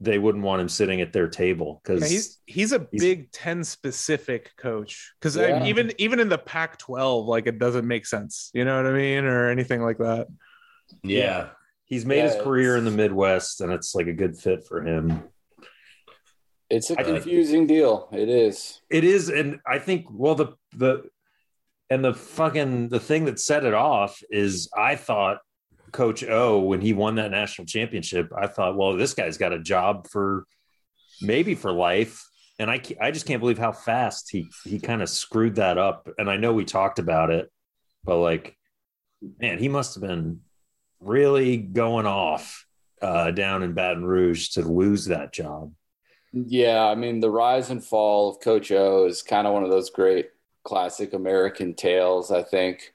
they 0.00 0.18
wouldn't 0.18 0.44
want 0.44 0.60
him 0.60 0.68
sitting 0.68 1.00
at 1.00 1.12
their 1.12 1.28
table 1.28 1.80
because 1.82 2.02
Yeah, 2.02 2.08
he's 2.08 2.38
he's 2.46 2.72
a 2.72 2.86
he's- 2.90 3.02
Big 3.02 3.32
Ten 3.32 3.64
specific 3.64 4.52
coach 4.56 5.12
because 5.20 5.36
uh, 5.36 5.42
Yeah. 5.48 5.66
even 5.66 5.92
even 5.98 6.20
in 6.20 6.28
the 6.28 6.38
Pac-12, 6.38 7.26
like 7.26 7.46
it 7.46 7.58
doesn't 7.58 7.86
make 7.86 8.06
sense. 8.06 8.50
You 8.54 8.64
know 8.64 8.76
what 8.76 8.86
I 8.86 8.94
mean, 8.94 9.24
or 9.24 9.50
anything 9.50 9.82
like 9.82 9.98
that. 9.98 10.28
yeah. 11.02 11.50
he's 11.84 12.04
made 12.06 12.18
Yeah, 12.18 12.34
his 12.34 12.42
career 12.42 12.76
in 12.76 12.84
the 12.84 12.90
Midwest, 12.90 13.60
and 13.60 13.72
it's 13.72 13.94
like 13.94 14.06
a 14.06 14.12
good 14.12 14.36
fit 14.38 14.66
for 14.66 14.82
him. 14.86 15.22
it's 16.70 16.90
a 16.90 16.94
think- 16.94 17.06
confusing 17.08 17.66
deal 17.66 18.08
it 18.12 18.28
is 18.28 18.80
It 18.90 19.02
is, 19.04 19.28
and 19.30 19.58
I 19.66 19.78
think 19.78 20.06
well 20.10 20.34
the 20.34 20.48
the 20.76 21.04
and 21.90 22.04
the 22.04 22.14
fucking 22.14 22.90
the 22.90 23.00
thing 23.00 23.24
that 23.24 23.40
set 23.40 23.64
it 23.64 23.74
off 23.74 24.22
is 24.30 24.68
I 24.76 24.94
thought 24.96 25.38
Coach 25.92 26.24
O 26.24 26.60
when 26.60 26.80
he 26.80 26.92
won 26.92 27.16
that 27.16 27.30
national 27.30 27.66
championship, 27.66 28.32
I 28.36 28.46
thought, 28.46 28.76
well, 28.76 28.96
this 28.96 29.14
guy's 29.14 29.38
got 29.38 29.52
a 29.52 29.58
job 29.58 30.08
for 30.08 30.46
maybe 31.20 31.54
for 31.54 31.72
life, 31.72 32.24
and 32.58 32.70
I 32.70 32.80
I 33.00 33.10
just 33.10 33.26
can't 33.26 33.40
believe 33.40 33.58
how 33.58 33.72
fast 33.72 34.30
he 34.30 34.48
he 34.64 34.78
kind 34.78 35.02
of 35.02 35.08
screwed 35.08 35.56
that 35.56 35.78
up. 35.78 36.08
And 36.18 36.30
I 36.30 36.36
know 36.36 36.52
we 36.52 36.64
talked 36.64 36.98
about 36.98 37.30
it, 37.30 37.50
but 38.04 38.18
like, 38.18 38.56
man, 39.40 39.58
he 39.58 39.68
must 39.68 39.94
have 39.94 40.02
been 40.02 40.40
really 41.00 41.56
going 41.56 42.06
off 42.06 42.66
uh, 43.02 43.30
down 43.30 43.62
in 43.62 43.72
Baton 43.72 44.04
Rouge 44.04 44.48
to 44.50 44.62
lose 44.62 45.06
that 45.06 45.32
job. 45.32 45.72
Yeah, 46.32 46.84
I 46.84 46.94
mean, 46.94 47.20
the 47.20 47.30
rise 47.30 47.70
and 47.70 47.82
fall 47.82 48.30
of 48.30 48.40
Coach 48.40 48.70
O 48.70 49.06
is 49.06 49.22
kind 49.22 49.46
of 49.46 49.54
one 49.54 49.64
of 49.64 49.70
those 49.70 49.90
great 49.90 50.30
classic 50.64 51.14
American 51.14 51.74
tales, 51.74 52.30
I 52.30 52.42
think. 52.42 52.92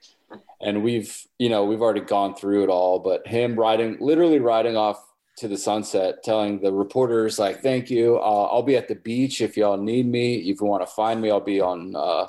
And 0.64 0.82
we've, 0.82 1.14
you 1.38 1.48
know, 1.48 1.64
we've 1.64 1.82
already 1.82 2.00
gone 2.00 2.34
through 2.34 2.64
it 2.64 2.70
all, 2.70 2.98
but 2.98 3.26
him 3.26 3.54
riding, 3.54 3.98
literally 4.00 4.38
riding 4.38 4.76
off 4.76 5.04
to 5.38 5.48
the 5.48 5.58
sunset, 5.58 6.22
telling 6.22 6.60
the 6.60 6.72
reporters, 6.72 7.38
like, 7.38 7.60
thank 7.60 7.90
you. 7.90 8.16
Uh, 8.16 8.44
I'll 8.44 8.62
be 8.62 8.76
at 8.76 8.88
the 8.88 8.94
beach 8.94 9.40
if 9.40 9.56
y'all 9.56 9.76
need 9.76 10.06
me. 10.06 10.36
If 10.36 10.60
you 10.60 10.66
want 10.66 10.82
to 10.82 10.94
find 10.94 11.20
me, 11.20 11.30
I'll 11.30 11.40
be 11.40 11.60
on, 11.60 11.94
uh, 11.94 12.26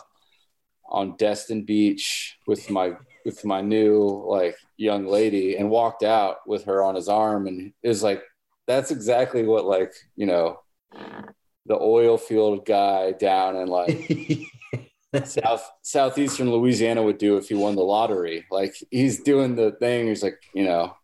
on 0.89 1.15
Destin 1.17 1.63
Beach 1.63 2.37
with 2.45 2.69
my, 2.69 2.93
with 3.23 3.45
my 3.45 3.61
new 3.61 4.25
like 4.27 4.55
young 4.77 5.07
lady 5.07 5.57
and 5.57 5.69
walked 5.69 6.03
out 6.03 6.47
with 6.47 6.65
her 6.65 6.83
on 6.83 6.95
his 6.95 7.07
arm. 7.07 7.47
And 7.47 7.73
it 7.81 7.87
was 7.87 8.03
like, 8.03 8.21
that's 8.67 8.91
exactly 8.91 9.43
what 9.43 9.65
like, 9.65 9.93
you 10.15 10.25
know, 10.25 10.59
the 11.65 11.75
oil 11.79 12.17
field 12.17 12.65
guy 12.65 13.11
down 13.11 13.55
in 13.55 13.67
like 13.67 14.11
South 15.23 15.69
Southeastern 15.81 16.51
Louisiana 16.51 17.03
would 17.03 17.17
do 17.17 17.37
if 17.37 17.47
he 17.49 17.55
won 17.55 17.75
the 17.75 17.83
lottery. 17.83 18.45
Like 18.51 18.75
he's 18.91 19.23
doing 19.23 19.55
the 19.55 19.71
thing. 19.73 20.07
He's 20.07 20.23
like, 20.23 20.39
you 20.53 20.63
know, 20.65 20.95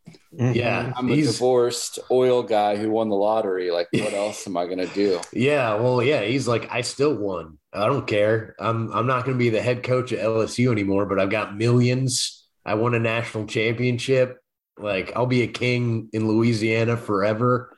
Yeah, 0.51 0.91
I'm 0.95 1.09
a 1.11 1.15
he's 1.15 1.25
divorced 1.25 1.99
oil 2.11 2.43
guy 2.43 2.75
who 2.77 2.91
won 2.91 3.09
the 3.09 3.15
lottery. 3.15 3.71
Like, 3.71 3.89
what 3.97 4.13
else 4.13 4.47
am 4.47 4.57
I 4.57 4.67
gonna 4.67 4.87
do? 4.87 5.21
yeah. 5.31 5.75
Well, 5.75 6.01
yeah. 6.03 6.21
He's 6.23 6.47
like, 6.47 6.67
I 6.71 6.81
still 6.81 7.15
won. 7.15 7.57
I 7.73 7.85
don't 7.85 8.07
care. 8.07 8.55
I'm 8.59 8.91
I'm 8.91 9.07
not 9.07 9.23
going 9.25 9.37
to 9.37 9.39
be 9.39 9.49
the 9.49 9.61
head 9.61 9.83
coach 9.83 10.11
at 10.11 10.19
LSU 10.19 10.71
anymore, 10.71 11.05
but 11.05 11.19
I've 11.19 11.29
got 11.29 11.55
millions. 11.55 12.45
I 12.65 12.75
won 12.75 12.93
a 12.95 12.99
national 12.99 13.45
championship. 13.47 14.37
Like 14.77 15.13
I'll 15.15 15.25
be 15.25 15.43
a 15.43 15.47
king 15.47 16.09
in 16.13 16.27
Louisiana 16.27 16.97
forever. 16.97 17.75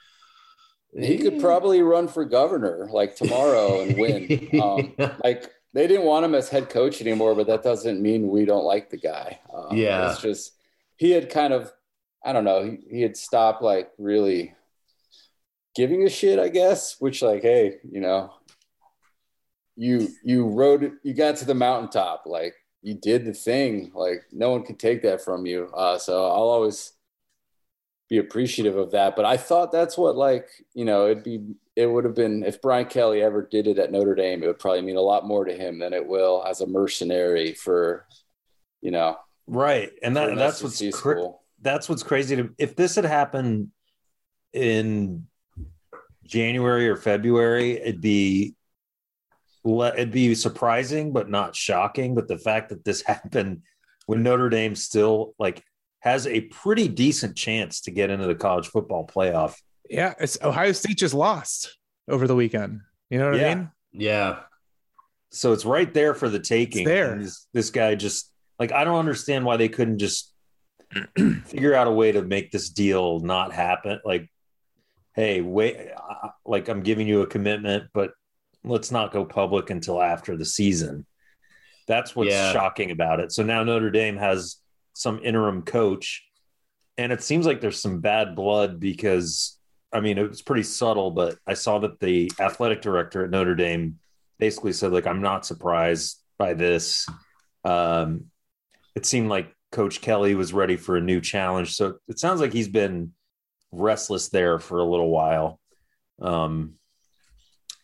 He 0.96 1.18
could 1.18 1.40
probably 1.40 1.82
run 1.82 2.08
for 2.08 2.24
governor 2.26 2.88
like 2.92 3.16
tomorrow 3.16 3.82
and 3.82 3.98
win. 3.98 4.50
Um, 4.62 4.94
like 5.24 5.50
they 5.74 5.88
didn't 5.88 6.06
want 6.06 6.26
him 6.26 6.36
as 6.36 6.50
head 6.50 6.70
coach 6.70 7.02
anymore, 7.02 7.36
but 7.36 7.48
that 7.48 7.64
doesn't 7.64 8.02
mean 8.02 8.28
we 8.30 8.46
don't 8.46 8.64
like 8.66 8.90
the 8.90 8.98
guy. 8.98 9.40
Um, 9.54 9.76
Yeah. 9.76 10.12
it's 10.12 10.22
just 10.22 10.54
he 10.98 11.12
had 11.12 11.30
kind 11.30 11.52
of, 11.54 11.72
I 12.24 12.32
don't 12.34 12.44
know, 12.46 12.64
he, 12.64 12.78
he 12.90 13.02
had 13.02 13.18
stopped 13.18 13.62
like 13.62 13.92
really 13.98 14.56
giving 15.76 16.04
a 16.04 16.10
shit, 16.10 16.38
I 16.40 16.50
guess. 16.50 16.98
Which 17.00 17.22
like, 17.22 17.42
hey, 17.42 17.78
you 17.90 18.02
know, 18.02 18.34
you 19.76 20.10
you 20.24 20.46
rode, 20.48 20.94
you 21.04 21.14
got 21.14 21.38
to 21.38 21.46
the 21.46 21.56
mountaintop, 21.56 22.24
like 22.28 22.54
you 22.84 22.94
did 22.94 23.26
the 23.26 23.34
thing, 23.34 23.92
like 23.96 24.24
no 24.32 24.52
one 24.52 24.64
could 24.64 24.78
take 24.80 25.02
that 25.02 25.22
from 25.24 25.46
you. 25.46 25.70
Uh, 25.76 25.98
so 25.98 26.26
I'll 26.26 26.50
always 26.50 26.94
be 28.10 28.18
appreciative 28.20 28.76
of 28.78 28.92
that. 28.92 29.16
But 29.16 29.26
I 29.26 29.38
thought 29.38 29.72
that's 29.72 29.98
what 29.98 30.16
like 30.16 30.48
you 30.76 30.86
know 30.86 31.06
it'd 31.08 31.24
be 31.24 31.56
it 31.76 31.88
would 31.88 32.06
have 32.06 32.16
been 32.16 32.44
if 32.44 32.62
Brian 32.62 32.86
Kelly 32.86 33.22
ever 33.22 33.48
did 33.50 33.68
it 33.68 33.80
at 33.80 33.92
Notre 33.92 34.16
Dame, 34.16 34.44
it 34.44 34.48
would 34.48 34.60
probably 34.60 34.82
mean 34.82 34.98
a 34.98 35.02
lot 35.02 35.28
more 35.28 35.46
to 35.46 35.54
him 35.54 35.80
than 35.80 35.94
it 35.94 36.06
will 36.08 36.44
as 36.48 36.62
a 36.62 36.68
mercenary 36.68 37.54
for 37.54 38.06
you 38.82 38.92
know 38.92 39.18
Right, 39.48 39.92
and 40.02 40.16
that, 40.16 40.36
that's 40.36 40.64
what's 40.64 40.82
that's 41.62 41.90
what's 41.90 42.04
crazy. 42.04 42.38
To, 42.38 42.50
if 42.58 42.76
this 42.76 42.96
had 42.96 43.06
happened 43.06 43.70
in 44.54 45.28
January 46.24 46.88
or 46.88 46.96
February, 46.96 47.72
it'd 47.74 48.02
be 48.02 48.56
it'd 49.66 50.12
be 50.12 50.34
surprising, 50.36 51.12
but 51.12 51.30
not 51.30 51.56
shocking. 51.56 52.16
But 52.16 52.30
the 52.30 52.38
fact 52.38 52.70
that 52.70 52.86
this 52.86 53.02
happened 53.06 53.64
when 54.06 54.24
Notre 54.24 54.50
Dame 54.50 54.76
still 54.76 55.34
like 55.38 55.62
has 56.00 56.26
a 56.26 56.42
pretty 56.42 56.88
decent 56.88 57.36
chance 57.36 57.82
to 57.82 57.92
get 57.92 58.10
into 58.10 58.28
the 58.28 58.36
college 58.36 58.68
football 58.68 59.06
playoff. 59.06 59.56
Yeah, 59.90 60.14
it's 60.20 60.38
Ohio 60.42 60.72
State 60.72 60.98
just 60.98 61.14
lost 61.14 61.78
over 62.08 62.28
the 62.28 62.36
weekend. 62.36 62.82
You 63.10 63.20
know 63.20 63.32
what 63.32 63.40
Yeah. 63.40 63.48
I 63.52 63.56
mean? 63.56 63.72
yeah. 63.92 64.40
So 65.32 65.52
it's 65.54 65.66
right 65.66 65.92
there 65.94 66.14
for 66.14 66.30
the 66.30 66.40
taking. 66.40 66.82
It's 66.84 66.90
there. 66.90 67.18
This, 67.18 67.48
this 67.54 67.70
guy 67.72 67.96
just 67.96 68.32
like 68.60 68.72
I 68.72 68.84
don't 68.84 69.00
understand 69.00 69.46
why 69.46 69.58
they 69.58 69.70
couldn't 69.70 69.98
just 70.00 70.32
figure 71.18 71.74
out 71.74 71.88
a 71.88 71.92
way 71.92 72.12
to 72.12 72.22
make 72.22 72.52
this 72.52 72.70
deal 72.70 73.20
not 73.20 73.52
happen. 73.52 74.00
Like, 74.06 74.30
hey, 75.16 75.42
wait, 75.42 75.78
like 76.46 76.68
I'm 76.70 76.82
giving 76.84 77.08
you 77.08 77.22
a 77.22 77.28
commitment, 77.28 77.86
but 77.94 78.12
let's 78.64 78.92
not 78.92 79.12
go 79.12 79.26
public 79.26 79.70
until 79.72 80.02
after 80.02 80.38
the 80.38 80.46
season. 80.46 81.06
That's 81.88 82.16
what's 82.16 82.30
Yeah. 82.30 82.54
shocking 82.54 82.92
about 82.92 83.20
it. 83.20 83.32
So 83.32 83.44
now 83.44 83.64
Notre 83.64 83.90
Dame 83.92 84.18
has 84.18 84.58
some 84.94 85.20
interim 85.24 85.64
coach, 85.64 86.24
and 86.98 87.12
it 87.12 87.24
seems 87.24 87.46
like 87.48 87.60
there's 87.60 87.82
some 87.82 88.00
bad 88.02 88.36
blood 88.36 88.80
because 88.80 89.58
I 89.94 90.00
mean 90.00 90.18
it 90.18 90.28
was 90.28 90.42
pretty 90.42 90.64
subtle, 90.64 91.12
but 91.12 91.38
I 91.48 91.54
saw 91.54 91.80
that 91.80 92.00
the 92.00 92.32
athletic 92.40 92.82
director 92.82 93.24
at 93.24 93.30
Notre 93.30 93.56
Dame 93.56 94.00
basically 94.40 94.74
said 94.74 94.92
like 94.92 95.08
I'm 95.08 95.22
not 95.22 95.46
surprised 95.46 96.20
by 96.38 96.54
this. 96.54 97.08
Um, 97.64 98.26
it 98.96 99.06
seemed 99.06 99.30
like 99.30 99.54
Coach 99.72 100.02
Kelly 100.02 100.36
was 100.36 100.54
ready 100.54 100.76
for 100.78 100.98
a 100.98 101.02
new 101.02 101.22
challenge, 101.22 101.76
so 101.76 101.98
it 102.08 102.20
sounds 102.20 102.42
like 102.42 102.54
he's 102.54 102.68
been 102.68 103.14
restless 103.72 104.30
there 104.30 104.60
for 104.60 104.80
a 104.80 104.86
little 104.86 105.10
while. 105.10 105.60
Um, 106.22 106.74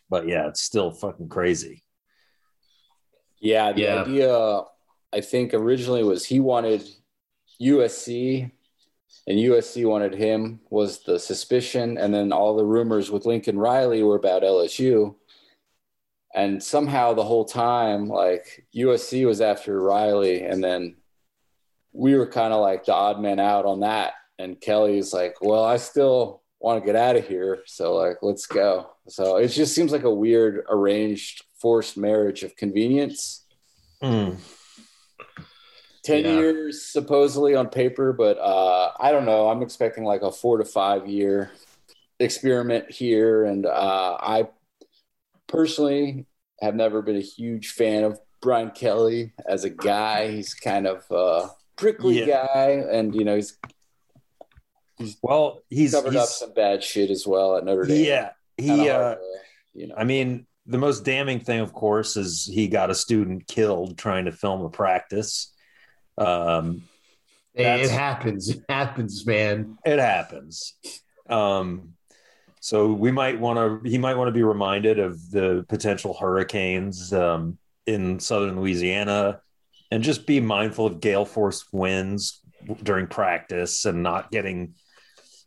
but 0.09 0.27
yeah, 0.27 0.47
it's 0.47 0.61
still 0.61 0.91
fucking 0.91 1.29
crazy. 1.29 1.83
Yeah, 3.39 3.71
the 3.71 3.81
Yeah. 3.81 4.01
idea 4.03 4.61
I 5.11 5.21
think 5.21 5.53
originally 5.53 6.03
was 6.03 6.25
he 6.25 6.39
wanted 6.39 6.87
USC 7.61 8.51
and 9.27 9.37
USC 9.37 9.85
wanted 9.87 10.15
him 10.15 10.59
was 10.69 11.03
the 11.03 11.19
suspicion 11.19 11.97
and 11.97 12.13
then 12.13 12.31
all 12.31 12.55
the 12.55 12.65
rumors 12.65 13.11
with 13.11 13.25
Lincoln 13.25 13.57
Riley 13.57 14.03
were 14.03 14.15
about 14.15 14.43
LSU. 14.43 15.15
And 16.33 16.61
somehow 16.61 17.13
the 17.13 17.23
whole 17.23 17.45
time 17.45 18.07
like 18.07 18.65
USC 18.75 19.25
was 19.25 19.41
after 19.41 19.81
Riley 19.81 20.43
and 20.43 20.63
then 20.63 20.95
we 21.91 22.15
were 22.15 22.27
kind 22.27 22.53
of 22.53 22.61
like 22.61 22.85
the 22.85 22.93
odd 22.93 23.19
man 23.19 23.39
out 23.39 23.65
on 23.65 23.81
that 23.81 24.13
and 24.39 24.59
Kelly's 24.59 25.13
like, 25.13 25.35
"Well, 25.41 25.63
I 25.63 25.77
still 25.77 26.41
want 26.59 26.81
to 26.81 26.85
get 26.85 26.95
out 26.95 27.17
of 27.17 27.27
here, 27.27 27.59
so 27.65 27.95
like 27.95 28.17
let's 28.23 28.47
go." 28.47 28.89
So 29.07 29.35
it 29.35 29.49
just 29.49 29.75
seems 29.75 29.91
like 29.91 30.03
a 30.03 30.13
weird 30.13 30.63
arranged 30.69 31.43
forced 31.59 31.97
marriage 31.97 32.43
of 32.43 32.55
convenience. 32.55 33.45
Mm. 34.01 34.37
10 36.09 36.23
Yeah. 36.25 36.39
years 36.39 36.83
supposedly 36.85 37.55
on 37.55 37.69
paper, 37.69 38.13
but 38.13 38.37
uh, 38.37 38.91
I 38.99 39.11
don't 39.11 39.25
know. 39.25 39.49
I'm 39.49 39.61
expecting 39.61 40.03
like 40.03 40.21
a 40.21 40.31
four 40.31 40.57
to 40.57 40.65
five 40.65 41.07
year 41.07 41.51
experiment 42.19 42.91
here. 42.91 43.45
And 43.45 43.65
uh, 43.65 44.17
I 44.19 44.49
personally 45.47 46.25
have 46.61 46.75
never 46.75 47.01
been 47.01 47.15
a 47.15 47.21
huge 47.21 47.69
fan 47.71 48.03
of 48.03 48.19
Brian 48.41 48.71
Kelly 48.71 49.33
as 49.47 49.63
a 49.63 49.69
guy. 49.69 50.31
He's 50.31 50.53
kind 50.53 50.87
of 50.87 51.03
a 51.11 51.49
prickly 51.75 52.19
Yeah. 52.19 52.45
guy, 52.53 52.69
and 52.91 53.13
you 53.15 53.23
know, 53.23 53.35
he's 53.35 53.57
Well, 55.21 55.61
he's, 55.69 55.93
covered 55.93 56.13
he's 56.13 56.21
up 56.21 56.27
some 56.29 56.53
bad 56.53 56.83
shit 56.83 57.09
as 57.09 57.25
well 57.25 57.55
at 57.57 57.63
Notre 57.65 57.85
Dame. 57.85 58.03
yeah, 58.05 58.29
he. 58.57 58.89
Uh, 58.89 59.15
to, 59.15 59.19
you 59.73 59.87
know, 59.87 59.95
I 59.97 60.03
mean, 60.03 60.45
the 60.65 60.77
most 60.77 61.05
damning 61.05 61.39
thing, 61.39 61.59
of 61.61 61.73
course, 61.73 62.17
is 62.17 62.45
he 62.51 62.67
got 62.67 62.89
a 62.89 62.95
student 62.95 63.47
killed 63.47 63.97
trying 63.97 64.25
to 64.25 64.31
film 64.31 64.61
a 64.61 64.69
practice. 64.69 65.53
Um, 66.19 66.83
it 67.53 67.89
happens. 67.89 68.49
It 68.49 68.63
happens, 68.69 69.25
man. 69.25 69.77
it 69.85 69.99
happens. 69.99 70.73
Um, 71.29 71.93
so 72.61 72.91
we 72.93 73.11
might 73.11 73.39
want 73.39 73.83
to. 73.83 73.89
He 73.89 73.97
might 73.97 74.15
want 74.15 74.27
to 74.27 74.33
be 74.33 74.43
reminded 74.43 74.99
of 74.99 75.31
the 75.31 75.65
potential 75.69 76.13
hurricanes 76.19 77.13
um, 77.13 77.57
in 77.85 78.19
southern 78.19 78.59
Louisiana, 78.59 79.41
and 79.91 80.03
just 80.03 80.25
be 80.27 80.39
mindful 80.39 80.85
of 80.85 80.99
gale 80.99 81.25
force 81.25 81.65
winds 81.71 82.41
during 82.83 83.07
practice 83.07 83.85
and 83.85 84.03
not 84.03 84.31
getting 84.31 84.73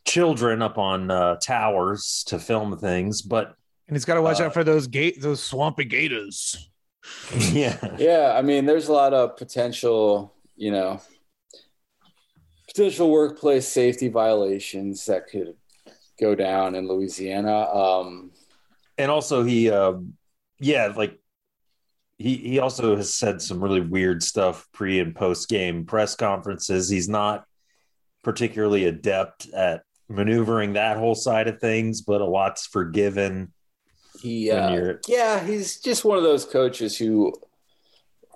children 0.05 0.63
up 0.63 0.79
on 0.79 1.11
uh, 1.11 1.37
towers 1.37 2.25
to 2.29 2.39
film 2.39 2.77
things. 2.79 3.23
But 3.23 3.55
And 3.89 3.97
he's 3.97 4.05
got 4.05 4.15
to 4.15 4.23
watch 4.23 4.41
Uh, 4.41 4.45
out 4.45 4.55
for 4.55 4.65
those 4.65 4.87
gate, 4.87 5.21
those 5.21 5.43
swampy 5.43 5.85
gators. 5.85 6.71
yeah, 7.37 7.77
Yeah, 7.99 8.33
I 8.37 8.43
mean, 8.43 8.65
there's 8.65 8.89
a 8.89 8.93
lot 8.93 9.13
of 9.13 9.37
potential, 9.37 10.35
you 10.63 10.71
know, 10.71 11.01
potential 12.69 13.11
workplace 13.11 13.67
safety 13.67 14.09
violations 14.09 15.05
that 15.07 15.27
could 15.29 15.57
go 16.21 16.37
down 16.37 16.77
in 16.77 16.87
Louisiana. 16.87 17.67
Um, 17.69 18.31
and 18.97 19.11
also 19.11 19.43
he 19.43 19.71
um 19.71 20.15
yeah 20.61 20.93
like 20.97 21.19
he 22.19 22.37
he 22.37 22.59
also 22.61 22.95
has 22.95 23.13
said 23.13 23.43
some 23.43 23.61
really 23.61 23.81
weird 23.81 24.23
stuff 24.23 24.69
pre 24.73 25.01
and 25.01 25.17
post 25.17 25.49
game 25.49 25.87
press 25.87 26.15
conferences 26.15 26.89
he's 26.89 27.09
not 27.09 27.45
particularly 28.23 28.85
adept 28.85 29.49
at 29.49 29.83
maneuvering 30.09 30.75
that 30.75 30.99
whole 30.99 31.15
side 31.15 31.49
of 31.49 31.59
things 31.59 32.03
but 32.03 32.21
a 32.21 32.27
lot's 32.27 32.67
forgiven 32.67 33.51
he, 34.21 34.51
uh, 34.53 34.95
yeah, 35.09 35.45
he's 35.45 35.81
just 35.81 36.05
one 36.05 36.17
of 36.17 36.23
those 36.23 36.45
coaches 36.45 36.97
who 36.97 37.33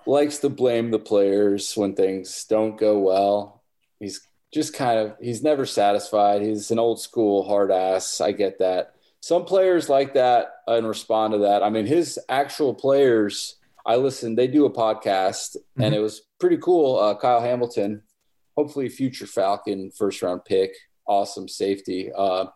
likes 0.07 0.39
to 0.39 0.49
blame 0.49 0.91
the 0.91 0.99
players 0.99 1.77
when 1.77 1.95
things 1.95 2.45
don't 2.49 2.79
go 2.79 2.99
well. 2.99 3.63
He's 3.99 4.27
just 4.53 4.75
kind 4.75 4.99
of 4.99 5.17
he's 5.21 5.43
never 5.43 5.67
satisfied. 5.67 6.43
He's 6.43 6.71
an 6.71 6.79
old 6.79 7.01
school 7.01 7.45
hard 7.45 7.71
ass. 7.71 8.21
I 8.21 8.33
get 8.33 8.59
that. 8.59 8.95
Some 9.21 9.45
players 9.45 9.89
like 9.89 10.15
that 10.15 10.49
and 10.67 10.87
respond 10.87 11.33
to 11.33 11.39
that. 11.41 11.63
I 11.63 11.71
mean, 11.71 11.87
his 11.87 12.19
actual 12.29 12.75
players, 12.75 13.57
I 13.85 13.97
listened, 13.97 14.39
they 14.39 14.47
do 14.47 14.67
a 14.67 14.73
podcast 14.73 15.57
and 15.79 15.95
it 15.95 15.99
was 15.99 16.23
pretty 16.39 16.59
cool. 16.59 16.99
Uh, 16.99 17.17
Kyle 17.17 17.41
Hamilton, 17.41 18.03
hopefully 18.57 18.89
future 18.89 19.27
Falcon 19.27 19.91
first 19.91 20.23
round 20.23 20.45
pick, 20.45 20.75
awesome 21.07 21.49
safety. 21.49 22.13
Uh, 22.17 22.47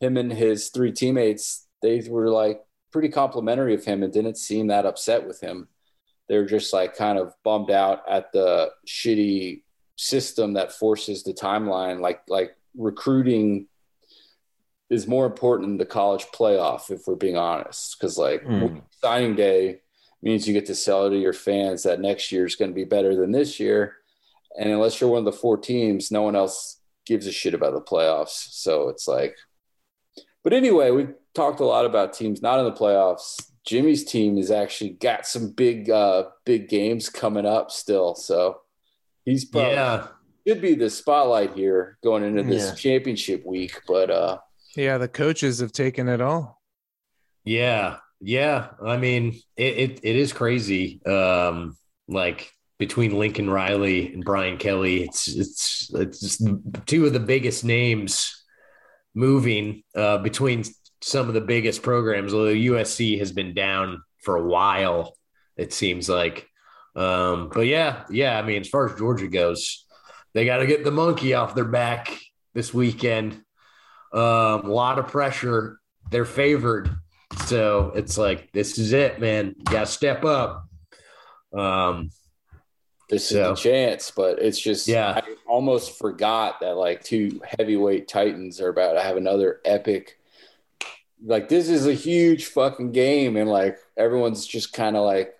him 0.00 0.16
and 0.16 0.32
his 0.32 0.70
three 0.70 0.90
teammates, 0.90 1.66
they 1.80 2.02
were 2.08 2.28
like 2.28 2.60
pretty 2.90 3.08
complimentary 3.08 3.74
of 3.74 3.84
him 3.84 4.02
and 4.02 4.12
didn't 4.12 4.36
seem 4.36 4.66
that 4.66 4.86
upset 4.86 5.26
with 5.26 5.40
him. 5.40 5.68
They're 6.28 6.46
just 6.46 6.72
like 6.72 6.96
kind 6.96 7.18
of 7.18 7.34
bummed 7.44 7.70
out 7.70 8.02
at 8.08 8.32
the 8.32 8.70
shitty 8.86 9.62
system 9.96 10.54
that 10.54 10.72
forces 10.72 11.22
the 11.22 11.32
timeline. 11.32 12.00
Like 12.00 12.22
like 12.28 12.56
recruiting 12.76 13.68
is 14.90 15.06
more 15.06 15.26
important 15.26 15.68
than 15.68 15.78
the 15.78 15.86
college 15.86 16.26
playoff, 16.34 16.90
if 16.90 17.06
we're 17.06 17.16
being 17.16 17.36
honest. 17.36 17.96
Because 17.98 18.18
like 18.18 18.42
Mm. 18.44 18.82
signing 19.02 19.34
day, 19.36 19.80
means 20.22 20.46
you 20.48 20.54
get 20.54 20.66
to 20.66 20.74
sell 20.74 21.08
to 21.08 21.16
your 21.16 21.32
fans 21.32 21.82
that 21.84 22.00
next 22.00 22.32
year 22.32 22.46
is 22.46 22.56
going 22.56 22.70
to 22.70 22.74
be 22.74 22.84
better 22.84 23.14
than 23.14 23.30
this 23.32 23.60
year. 23.60 23.96
And 24.58 24.70
unless 24.70 25.00
you're 25.00 25.10
one 25.10 25.20
of 25.20 25.24
the 25.24 25.32
four 25.32 25.56
teams, 25.56 26.10
no 26.10 26.22
one 26.22 26.34
else 26.34 26.80
gives 27.04 27.26
a 27.26 27.32
shit 27.32 27.54
about 27.54 27.74
the 27.74 27.80
playoffs. 27.80 28.48
So 28.50 28.88
it's 28.88 29.06
like, 29.06 29.36
but 30.42 30.52
anyway, 30.52 30.90
we 30.90 31.08
talked 31.34 31.60
a 31.60 31.64
lot 31.64 31.84
about 31.84 32.12
teams 32.12 32.42
not 32.42 32.58
in 32.58 32.64
the 32.64 32.72
playoffs. 32.72 33.40
Jimmy's 33.66 34.04
team 34.04 34.36
has 34.36 34.50
actually 34.50 34.90
got 34.90 35.26
some 35.26 35.50
big, 35.50 35.90
uh, 35.90 36.24
big 36.44 36.68
games 36.68 37.08
coming 37.10 37.44
up 37.44 37.70
still. 37.70 38.14
So 38.14 38.60
he's 39.24 39.44
probably 39.44 39.72
Yeah. 39.72 40.06
should 40.46 40.60
be 40.62 40.74
the 40.74 40.88
spotlight 40.88 41.54
here 41.54 41.98
going 42.02 42.22
into 42.24 42.44
this 42.44 42.68
Yeah. 42.68 42.74
championship 42.74 43.44
week. 43.44 43.80
But 43.88 44.10
uh, 44.10 44.38
Yeah, 44.76 44.98
the 44.98 45.08
coaches 45.08 45.58
have 45.58 45.72
taken 45.72 46.08
it 46.08 46.20
all. 46.20 46.62
Yeah, 47.44 47.98
yeah. 48.20 48.68
I 48.84 48.96
mean, 48.96 49.40
it 49.56 49.76
it, 49.76 50.00
it 50.02 50.16
is 50.16 50.32
crazy. 50.32 51.04
Um, 51.04 51.76
like 52.08 52.50
between 52.78 53.18
Lincoln 53.18 53.48
Riley 53.50 54.12
and 54.12 54.24
Brian 54.24 54.58
Kelly, 54.58 55.02
it's 55.04 55.26
it's 55.28 55.90
it's 55.94 56.40
two 56.86 57.06
of 57.06 57.12
the 57.14 57.20
biggest 57.20 57.64
names 57.64 58.44
moving 59.14 59.82
uh, 59.94 60.18
between 60.18 60.62
some 61.02 61.28
of 61.28 61.34
the 61.34 61.40
biggest 61.40 61.82
programs. 61.82 62.32
Although 62.34 62.54
USC 62.54 63.18
has 63.18 63.32
been 63.32 63.54
down 63.54 64.02
for 64.22 64.36
a 64.36 64.46
while, 64.46 65.16
it 65.56 65.72
seems 65.72 66.08
like. 66.08 66.48
Um, 66.94 67.50
but 67.52 67.66
yeah, 67.66 68.04
yeah. 68.10 68.38
I 68.38 68.42
mean, 68.42 68.60
as 68.62 68.68
far 68.68 68.88
as 68.90 68.98
Georgia 68.98 69.28
goes, 69.28 69.84
they 70.34 70.44
got 70.46 70.58
to 70.58 70.66
get 70.66 70.84
the 70.84 70.90
monkey 70.90 71.34
off 71.34 71.54
their 71.54 71.64
back 71.64 72.18
this 72.54 72.72
weekend. 72.72 73.34
Um, 74.12 74.22
a 74.64 74.70
lot 74.72 74.98
of 74.98 75.08
pressure. 75.08 75.78
They're 76.10 76.24
favored. 76.24 76.90
So 77.46 77.92
it's 77.94 78.16
like 78.16 78.50
this 78.52 78.78
is 78.78 78.92
it, 78.92 79.20
man. 79.20 79.54
You 79.58 79.64
gotta 79.64 79.86
step 79.86 80.24
up. 80.24 80.64
Um, 81.52 82.10
this 83.10 83.28
So- 83.28 83.52
is 83.52 83.62
the 83.62 83.68
chance. 83.70 84.10
But 84.10 84.38
it's 84.38 84.58
just, 84.58 84.88
Yeah. 84.88 85.20
I 85.22 85.34
almost 85.46 85.98
forgot 85.98 86.60
that 86.60 86.76
like 86.76 87.02
two 87.04 87.40
heavyweight 87.58 88.08
titans 88.08 88.60
are 88.60 88.68
about 88.68 88.94
to 88.94 89.00
have 89.02 89.16
another 89.16 89.60
epic. 89.64 90.15
Like 91.24 91.48
this 91.48 91.68
is 91.68 91.86
a 91.86 91.94
huge 91.94 92.46
fucking 92.46 92.92
game, 92.92 93.36
and 93.36 93.48
like 93.50 93.78
everyone's 93.96 94.46
just 94.46 94.72
kind 94.72 94.96
of 94.96 95.04
like 95.04 95.34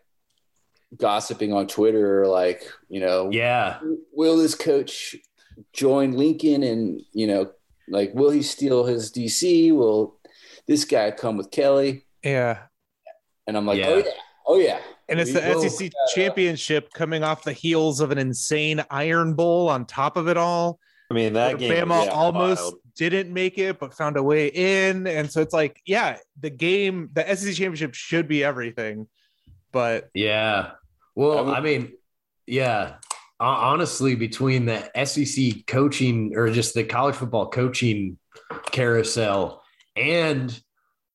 gossiping 0.96 1.52
on 1.52 1.66
Twitter, 1.66 2.26
like 2.26 2.62
you 2.88 3.00
know, 3.00 3.30
yeah, 3.30 3.78
will 4.12 4.36
this 4.38 4.54
coach 4.54 5.16
join 5.72 6.12
Lincoln 6.12 6.62
and 6.62 7.00
you 7.12 7.26
know 7.26 7.50
like 7.88 8.14
will 8.14 8.30
he 8.30 8.42
steal 8.42 8.84
his 8.84 9.12
DC? 9.12 9.72
Will 9.74 10.18
this 10.66 10.84
guy 10.84 11.10
come 11.10 11.36
with 11.36 11.50
Kelly? 11.50 12.04
Yeah. 12.24 12.58
And 13.46 13.56
I'm 13.56 13.66
like, 13.66 13.78
Yeah. 13.78 13.88
oh 13.88 13.96
yeah, 13.98 14.10
oh 14.46 14.58
yeah. 14.58 14.78
And 15.08 15.20
it's 15.20 15.32
We 15.32 15.38
the 15.40 15.48
will 15.54 15.62
SEC 15.62 15.80
look 15.80 15.92
that 15.92 15.98
up. 16.08 16.14
championship 16.16 16.92
coming 16.94 17.22
off 17.22 17.44
the 17.44 17.52
heels 17.52 18.00
of 18.00 18.10
an 18.10 18.18
insane 18.18 18.82
Iron 18.90 19.34
Bowl 19.34 19.68
on 19.68 19.84
top 19.86 20.16
of 20.16 20.26
it 20.26 20.36
all. 20.36 20.80
I 21.10 21.14
mean, 21.14 21.34
that 21.34 21.58
game 21.58 21.70
Bama 21.86 22.00
was 22.00 22.08
almost 22.08 22.62
wild. 22.62 22.74
Didn't 22.96 23.32
make 23.32 23.58
it, 23.58 23.78
but 23.78 23.94
found 23.94 24.16
a 24.16 24.22
way 24.22 24.48
in. 24.48 25.06
And 25.06 25.30
so 25.30 25.40
it's 25.40 25.52
like, 25.52 25.80
yeah, 25.86 26.16
the 26.40 26.50
game, 26.50 27.10
the 27.12 27.22
SEC 27.36 27.54
championship 27.54 27.94
should 27.94 28.26
be 28.26 28.42
everything. 28.42 29.06
But 29.72 30.10
yeah. 30.14 30.72
Well, 31.14 31.50
I 31.50 31.60
mean- 31.60 31.92
yeah. 32.46 32.96
Honestly, 33.38 34.14
between 34.14 34.64
the 34.64 34.90
SEC 35.04 35.66
coaching 35.66 36.32
or 36.34 36.48
just 36.50 36.72
the 36.72 36.84
college 36.84 37.16
football 37.16 37.50
coaching 37.50 38.16
carousel 38.72 39.62
and 39.94 40.58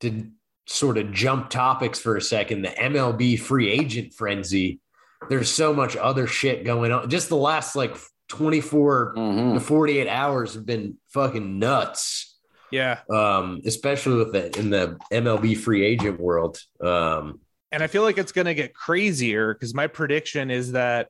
to 0.02 0.28
sort 0.68 1.00
of 1.00 1.12
jump 1.12 1.50
topics 1.50 2.00
for 2.00 2.16
a 2.16 2.22
second, 2.22 2.62
the 2.62 2.70
MLB 2.70 3.40
free 3.40 3.72
agent 3.72 4.14
frenzy, 4.14 4.82
there's 5.30 5.50
so 5.50 5.74
much 5.74 5.96
other 5.96 6.28
shit 6.28 6.64
going 6.64 6.92
on. 6.92 7.10
Just 7.10 7.30
the 7.30 7.36
last 7.36 7.76
like 7.76 7.98
24 8.32 9.14
Mhm. 9.18 9.54
to 9.56 9.60
48 9.60 10.08
hours 10.08 10.54
have 10.56 10.66
been 10.66 10.98
fucking 11.10 11.60
nuts. 11.60 12.28
yeah. 12.72 13.00
Um, 13.10 13.62
especially 13.66 14.16
with 14.16 14.32
the 14.32 14.58
in 14.58 14.70
the 14.70 14.98
MLB 15.12 15.56
free 15.58 15.86
agent 15.86 16.20
world. 16.20 16.58
Um, 16.80 17.42
And 17.74 17.84
I 17.84 17.88
feel 17.88 18.02
like 18.04 18.18
it's 18.18 18.32
going 18.32 18.46
to 18.48 18.54
get 18.54 18.74
crazier 18.74 19.54
because 19.54 19.74
my 19.74 19.88
prediction 19.88 20.50
is 20.50 20.72
that 20.72 21.10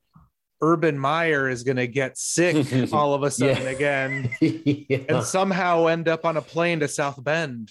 Urban 0.62 0.98
Meyer 0.98 1.48
is 1.50 1.64
going 1.64 1.78
to 1.78 1.88
get 1.88 2.18
sick 2.18 2.56
all 2.94 3.14
of 3.14 3.22
a 3.24 3.30
sudden 3.32 3.64
Yeah. 3.64 3.70
again 3.70 4.32
yeah. 4.42 4.98
and 5.10 5.24
somehow 5.24 5.86
end 5.88 6.08
up 6.08 6.26
on 6.26 6.36
a 6.38 6.42
plane 6.42 6.80
to 6.80 6.88
South 6.88 7.24
Bend 7.24 7.70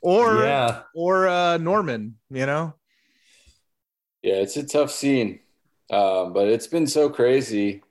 or 0.00 0.44
yeah. 0.44 0.82
or 0.94 1.26
uh, 1.28 1.58
Norman, 1.58 2.16
you 2.30 2.46
know? 2.46 2.74
Yeah, 4.22 4.34
it's 4.34 4.56
a 4.56 4.62
tough 4.64 4.90
scene. 4.92 5.40
Um, 5.90 6.32
but 6.32 6.46
it's 6.48 6.68
been 6.68 6.86
so 6.86 7.10
crazy 7.10 7.82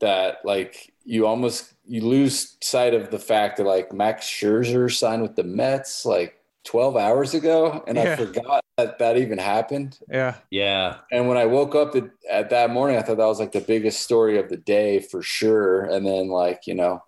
that 0.00 0.38
like 0.44 0.92
you 1.04 1.26
almost 1.26 1.74
you 1.84 2.02
lose 2.02 2.56
sight 2.62 2.94
of 2.94 3.10
the 3.10 3.18
fact 3.18 3.56
that 3.56 3.64
like 3.64 3.92
Max 3.92 4.26
Scherzer 4.26 4.92
signed 4.92 5.22
with 5.22 5.36
the 5.36 5.44
Mets 5.44 6.04
like 6.04 6.36
12 6.64 6.96
hours 6.96 7.34
ago 7.34 7.82
and 7.86 7.98
I 7.98 8.16
forgot 8.16 8.62
that 8.76 8.98
that 8.98 9.16
even 9.16 9.38
happened. 9.38 9.98
Yeah. 10.08 10.36
Yeah. 10.50 10.98
And 11.10 11.28
when 11.28 11.36
I 11.36 11.46
woke 11.46 11.74
up 11.74 11.94
at, 11.96 12.10
at 12.30 12.50
that 12.50 12.70
morning, 12.70 12.96
I 12.96 13.02
thought 13.02 13.18
that 13.18 13.26
was 13.26 13.40
like 13.40 13.52
the 13.52 13.60
biggest 13.60 14.00
story 14.00 14.38
of 14.38 14.48
the 14.48 14.56
day 14.56 15.00
for 15.00 15.22
sure. 15.22 15.82
And 15.84 16.06
then 16.06 16.28
like, 16.28 16.66
you 16.66 16.74
know, 16.74 17.02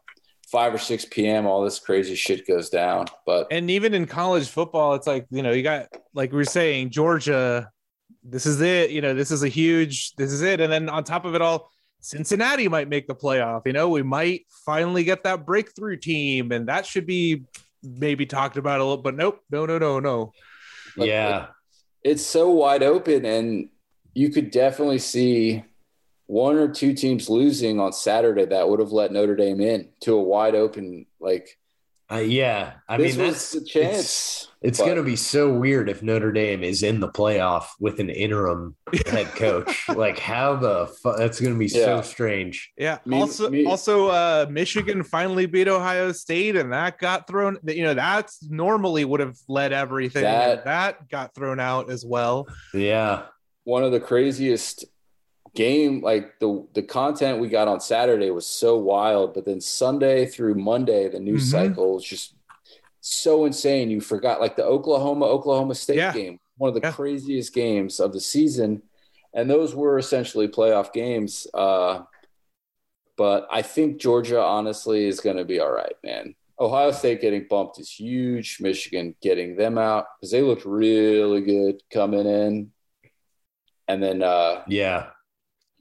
5 0.51 0.75
or 0.75 0.79
6 0.79 1.07
p.m. 1.11 1.47
all 1.47 1.65
this 1.65 1.79
crazy 1.79 2.15
shit 2.15 2.47
goes 2.47 2.69
down. 2.69 3.07
But 3.25 3.49
And 3.51 3.71
even 3.71 3.95
in 3.95 4.07
college 4.07 4.49
football, 4.49 4.95
it's 4.95 5.07
like, 5.07 5.27
you 5.31 5.43
know, 5.43 5.53
you 5.53 5.63
got, 5.63 5.89
like 6.15 6.31
we 6.31 6.37
were 6.37 6.45
saying, 6.45 6.91
Georgia, 6.91 7.71
this 8.23 8.45
is 8.45 8.61
it. 8.61 8.91
You 8.91 9.01
know, 9.01 9.15
this 9.15 9.31
is 9.31 9.43
a 9.43 9.49
huge, 9.49 10.15
this 10.17 10.31
is 10.31 10.43
it. 10.43 10.61
And 10.61 10.71
then 10.71 10.89
on 10.89 11.05
top 11.05 11.25
of 11.25 11.35
it 11.35 11.41
all, 11.41 11.72
Cincinnati 12.03 12.69
might 12.69 12.89
make 12.89 13.07
the 13.07 13.15
playoff. 13.15 13.63
You 13.65 13.73
know, 13.73 13.89
we 13.89 14.03
might 14.03 14.45
finally 14.67 15.05
get 15.05 15.23
that 15.25 15.47
breakthrough 15.47 15.97
team, 15.97 16.53
and 16.53 16.69
that 16.69 16.85
should 16.85 17.07
be 17.07 17.45
maybe 17.83 18.27
talked 18.27 18.57
about 18.57 18.81
a 18.81 18.85
little, 18.85 19.03
but 19.03 19.15
nope, 19.15 19.41
no, 19.51 19.67
no, 19.67 19.79
no, 19.79 20.01
no. 20.01 20.33
But 20.97 21.09
yeah. 21.09 21.47
it's 22.03 22.25
so 22.25 22.51
wide 22.51 22.83
open 22.83 23.25
and 23.25 23.69
you 24.15 24.31
could 24.31 24.51
definitely 24.51 24.99
see 24.99 25.65
one 26.27 26.57
or 26.57 26.69
two 26.69 26.95
teams 26.95 27.29
losing 27.29 27.81
on 27.81 27.93
Saturday 27.93 28.45
that 28.47 28.69
would 28.69 28.81
have 28.81 28.93
let 28.93 29.13
Notre 29.13 29.37
Dame 29.37 29.61
in 29.61 29.89
to 30.01 30.15
a 30.15 30.23
wide 30.23 30.55
open 30.55 31.07
like 31.21 31.59
Uh, 32.13 32.19
yeah. 32.19 32.75
I 32.89 32.97
this 32.99 33.17
mean, 33.17 33.27
that's 33.27 33.53
the 33.53 33.59
It's, 33.61 33.71
chance. 33.71 34.49
it's 34.61 34.79
but- 34.79 34.85
going 34.85 34.97
to 34.99 35.03
be 35.03 35.17
so 35.17 35.53
weird 35.53 35.89
if 35.89 36.03
Notre 36.03 36.31
Dame 36.33 36.63
is 36.63 36.83
in 36.83 37.01
the 37.01 37.09
playoff 37.09 37.67
with 37.81 38.01
an 38.01 38.11
interim 38.11 38.77
head 39.07 39.27
coach. 39.35 39.89
like, 39.89 40.19
how 40.19 40.57
the 40.57 40.89
fuck? 41.03 41.17
That's 41.17 41.41
going 41.41 41.55
to 41.55 41.59
be 41.59 41.69
so 41.69 42.03
strange. 42.03 42.71
Yeah. 42.77 42.99
Me- 43.07 43.21
also, 43.21 43.49
me- 43.49 43.65
also, 43.67 44.09
uh, 44.09 44.47
Michigan 44.51 45.03
finally 45.05 45.47
beat 45.47 45.69
Ohio 45.69 46.13
State, 46.13 46.57
and 46.57 46.73
that 46.73 46.99
got 46.99 47.27
thrown. 47.27 47.57
You 47.67 47.85
know, 47.85 47.95
that's 47.95 48.43
normally 48.49 49.05
would 49.05 49.21
have 49.21 49.37
led 49.49 49.73
everything. 49.73 50.23
That- 50.25 50.65
that 50.65 51.09
got 51.09 51.35
thrown 51.35 51.61
out 51.61 51.91
as 51.91 52.05
well. 52.05 52.47
Yeah. 52.75 53.23
one 53.65 53.85
of 53.85 53.93
the 53.93 54.01
craziest 54.01 54.85
game 55.55 56.01
like 56.01 56.39
the 56.41 56.67
the 56.75 56.83
content 56.83 57.39
we 57.41 57.49
got 57.49 57.69
on 57.69 57.81
Saturday 57.81 58.31
was 58.31 58.47
so 58.47 58.79
wild 58.79 59.35
but 59.35 59.45
then 59.45 59.61
Sunday 59.61 60.25
through 60.27 60.55
Monday 60.55 61.09
the 61.09 61.21
news 61.21 61.47
Mhm. 61.47 61.51
cycle 61.51 61.95
was 61.95 62.05
just 62.05 62.35
so 63.01 63.45
insane 63.45 63.91
you 63.91 64.01
forgot 64.01 64.41
like 64.41 64.57
the 64.57 64.65
Oklahoma 64.65 65.27
Oklahoma 65.27 65.75
State 65.75 65.97
Yeah. 65.97 66.13
game 66.13 66.39
one 66.57 66.69
of 66.69 66.75
the 66.75 66.81
Yeah. 66.87 66.93
craziest 66.93 67.53
games 67.53 68.01
of 68.01 68.13
the 68.13 68.21
season 68.21 68.83
and 69.35 69.51
those 69.51 69.75
were 69.75 69.99
essentially 69.99 70.49
playoff 70.49 70.93
games 70.93 71.47
uh 71.55 72.03
but 73.19 73.47
I 73.51 73.61
think 73.63 74.01
Georgia 74.01 74.41
honestly 74.43 75.05
is 75.07 75.21
going 75.21 75.37
to 75.37 75.45
be 75.45 75.61
all 75.61 75.71
right 75.73 75.97
man 76.03 76.35
Ohio 76.61 76.93
State 76.93 77.21
getting 77.21 77.47
bumped 77.51 77.79
is 77.79 77.91
huge 77.91 78.59
Michigan 78.61 79.15
getting 79.21 79.57
them 79.57 79.77
out 79.77 80.07
because 80.17 80.31
they 80.31 80.41
looked 80.43 80.65
really 80.65 81.41
good 81.43 81.83
coming 81.93 82.27
in 82.27 82.73
and 83.89 84.03
then 84.03 84.23
uh 84.23 84.63
Yeah. 84.67 85.11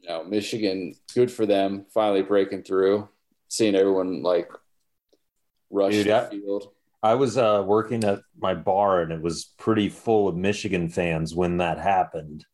You 0.01 0.09
know, 0.09 0.23
Michigan, 0.23 0.95
good 1.13 1.31
for 1.31 1.45
them, 1.45 1.85
finally 1.93 2.21
breaking 2.23 2.63
through, 2.63 3.07
seeing 3.47 3.75
everyone 3.75 4.23
like 4.23 4.49
rush 5.69 5.93
Dude, 5.93 6.07
the 6.07 6.15
I- 6.27 6.29
field. 6.29 6.73
I 7.03 7.15
was 7.15 7.35
uh, 7.35 7.63
working 7.65 8.03
at 8.03 8.19
my 8.39 8.53
bar 8.53 9.01
and 9.01 9.11
it 9.11 9.21
was 9.23 9.45
pretty 9.57 9.89
full 9.89 10.27
of 10.27 10.35
Michigan 10.35 10.87
fans 10.87 11.33
when 11.33 11.57
that 11.57 11.79
happened, 11.79 12.45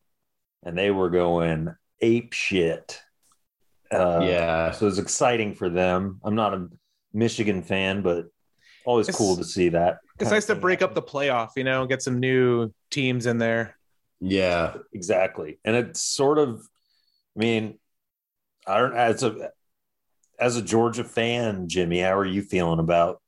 and 0.63 0.77
they 0.77 0.89
were 0.89 1.09
going 1.09 1.73
ape 2.01 2.31
shit. 2.31 3.01
Uh, 3.91 4.21
yeah. 4.23 4.71
so 4.71 4.85
it 4.85 4.89
was 4.89 4.99
exciting 4.99 5.53
for 5.53 5.69
them. 5.69 6.19
I'm 6.23 6.35
not 6.35 6.53
a 6.53 6.67
Michigan 7.13 7.61
fan, 7.61 8.01
but 8.01 8.27
always 8.85 9.09
It's- 9.09 9.17
cool 9.17 9.35
to 9.35 9.43
see 9.43 9.69
that. 9.69 9.97
It's 10.19 10.31
nice 10.31 10.45
to 10.47 10.55
break 10.55 10.81
up 10.81 10.95
the 10.95 11.01
playoff, 11.01 11.49
you 11.57 11.63
know, 11.63 11.85
get 11.85 12.01
some 12.01 12.19
new 12.19 12.73
teams 12.89 13.25
in 13.27 13.37
there. 13.37 13.77
Yeah. 14.19 14.77
exactly, 14.93 15.59
and 15.65 15.75
it's 15.75 16.01
sort 16.01 16.37
of. 16.37 16.65
I 17.37 17.39
mean, 17.39 17.77
I 18.65 18.79
don't 18.79 18.95
as 18.95 19.23
a 19.23 19.51
as 20.39 20.55
a 20.57 20.61
Georgia 20.61 21.03
fan, 21.03 21.67
Jimmy. 21.67 21.99
How 21.99 22.17
are 22.17 22.25
you 22.25 22.41
feeling 22.41 22.79
about 22.79 23.21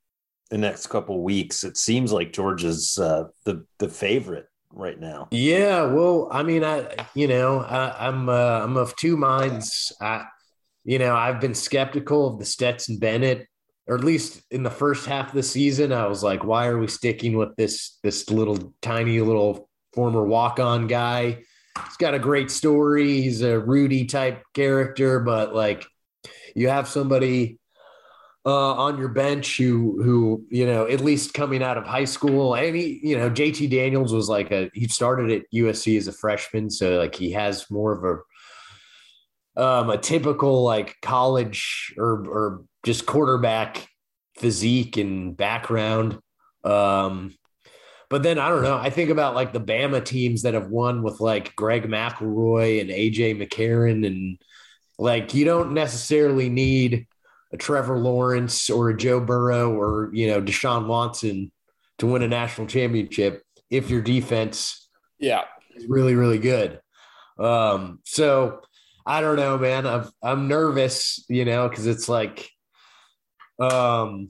the 0.50 0.58
next 0.58 0.88
couple 0.88 1.22
weeks? 1.22 1.62
It 1.64 1.76
seems 1.76 2.12
like 2.12 2.32
Georgia's 2.32 2.98
uh, 2.98 3.24
the 3.44 3.64
the 3.78 3.88
favorite 3.88 4.46
right 4.72 4.98
now. 4.98 5.28
Yeah, 5.30 5.84
well, 5.84 6.28
I 6.30 6.42
mean, 6.42 6.64
I 6.64 7.06
you 7.14 7.28
know, 7.28 7.60
I, 7.60 8.08
I'm 8.08 8.28
uh, 8.28 8.60
I'm 8.62 8.76
of 8.76 8.96
two 8.96 9.16
minds. 9.16 9.92
I, 10.00 10.24
you 10.84 10.98
know, 10.98 11.14
I've 11.14 11.40
been 11.40 11.54
skeptical 11.54 12.26
of 12.26 12.38
the 12.38 12.44
Stetson 12.44 12.98
Bennett, 12.98 13.46
or 13.86 13.96
at 13.96 14.04
least 14.04 14.42
in 14.50 14.64
the 14.64 14.70
first 14.70 15.06
half 15.06 15.28
of 15.28 15.34
the 15.34 15.42
season. 15.42 15.92
I 15.92 16.06
was 16.06 16.24
like, 16.24 16.42
why 16.42 16.66
are 16.66 16.78
we 16.78 16.88
sticking 16.88 17.36
with 17.36 17.54
this 17.56 17.98
this 18.02 18.28
little 18.28 18.74
tiny 18.82 19.20
little 19.20 19.68
former 19.94 20.24
walk 20.24 20.58
on 20.58 20.88
guy? 20.88 21.44
He's 21.86 21.96
got 21.96 22.14
a 22.14 22.18
great 22.18 22.50
story. 22.50 23.20
He's 23.20 23.42
a 23.42 23.58
Rudy 23.58 24.04
type 24.06 24.42
character, 24.54 25.20
but 25.20 25.54
like, 25.54 25.86
you 26.54 26.68
have 26.68 26.88
somebody 26.88 27.60
uh, 28.46 28.74
on 28.74 28.98
your 28.98 29.08
bench 29.08 29.58
who 29.58 30.02
who 30.02 30.44
you 30.48 30.64
know 30.64 30.86
at 30.86 31.00
least 31.00 31.34
coming 31.34 31.62
out 31.62 31.76
of 31.76 31.86
high 31.86 32.06
school 32.06 32.54
and 32.54 32.74
he 32.74 32.98
you 33.02 33.16
know 33.16 33.30
JT 33.30 33.70
Daniels 33.70 34.14
was 34.14 34.28
like 34.30 34.50
a 34.50 34.70
he 34.72 34.88
started 34.88 35.30
at 35.30 35.42
USC 35.54 35.98
as 35.98 36.08
a 36.08 36.12
freshman 36.12 36.70
so 36.70 36.98
like 36.98 37.14
he 37.14 37.32
has 37.32 37.70
more 37.70 37.92
of 37.92 38.22
a 39.56 39.62
um 39.62 39.90
a 39.90 39.98
typical 39.98 40.62
like 40.62 40.96
college 41.02 41.92
or 41.98 42.26
or 42.26 42.64
just 42.82 43.04
quarterback 43.04 43.86
physique 44.36 44.96
and 44.96 45.36
background 45.36 46.18
um 46.64 47.34
but 48.10 48.22
then 48.22 48.38
I 48.38 48.48
don't 48.50 48.62
know 48.62 48.76
I 48.76 48.90
think 48.90 49.08
about 49.10 49.34
like 49.34 49.52
the 49.52 49.60
Bama 49.60 50.04
teams 50.04 50.42
that 50.42 50.54
have 50.54 50.68
won 50.68 51.02
with 51.02 51.20
like 51.20 51.56
Greg 51.56 51.84
McElroy 51.88 52.80
and 52.80 52.90
AJ 52.90 53.40
McCarron 53.40 54.06
and 54.06 54.38
like 54.98 55.32
you 55.32 55.44
don't 55.46 55.72
necessarily 55.72 56.50
need 56.50 57.06
a 57.52 57.56
Trevor 57.56 57.98
Lawrence 57.98 58.68
or 58.68 58.90
a 58.90 58.96
Joe 58.96 59.20
Burrow 59.20 59.72
or 59.72 60.10
you 60.12 60.26
know 60.26 60.42
Deshaun 60.42 60.86
Watson 60.86 61.50
to 61.98 62.06
win 62.06 62.22
a 62.22 62.28
national 62.28 62.66
championship 62.66 63.42
if 63.70 63.88
your 63.90 64.02
defense 64.02 64.88
Yeah. 65.18 65.44
is 65.76 65.86
really 65.86 66.14
really 66.14 66.38
good. 66.38 66.80
Um, 67.38 68.00
so 68.04 68.60
I 69.06 69.22
don't 69.22 69.36
know, 69.36 69.56
man. 69.56 69.86
I'm 69.86 70.10
I'm 70.22 70.46
nervous, 70.48 71.24
you 71.28 71.44
know, 71.46 71.68
because 71.68 71.86
it's 71.86 72.08
like, 72.08 72.50
um, 73.58 74.28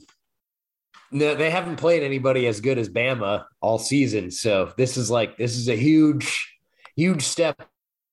no, 1.13 1.35
they 1.35 1.51
haven't 1.51 1.77
played 1.77 2.03
anybody 2.03 2.47
as 2.47 2.61
good 2.61 2.79
as 2.79 2.89
Bama 2.89 3.45
all 3.61 3.79
season. 3.79 4.31
So 4.31 4.73
this 4.77 4.97
is 4.97 5.11
like 5.11 5.37
this 5.37 5.57
is 5.57 5.69
a 5.69 5.77
huge, 5.77 6.59
huge 6.97 7.23
step 7.23 7.61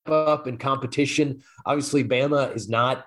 up 0.05 0.47
in 0.47 0.57
competition. 0.57 1.41
Obviously, 1.65 2.03
Bama 2.03 2.55
is 2.55 2.69
not 2.69 3.05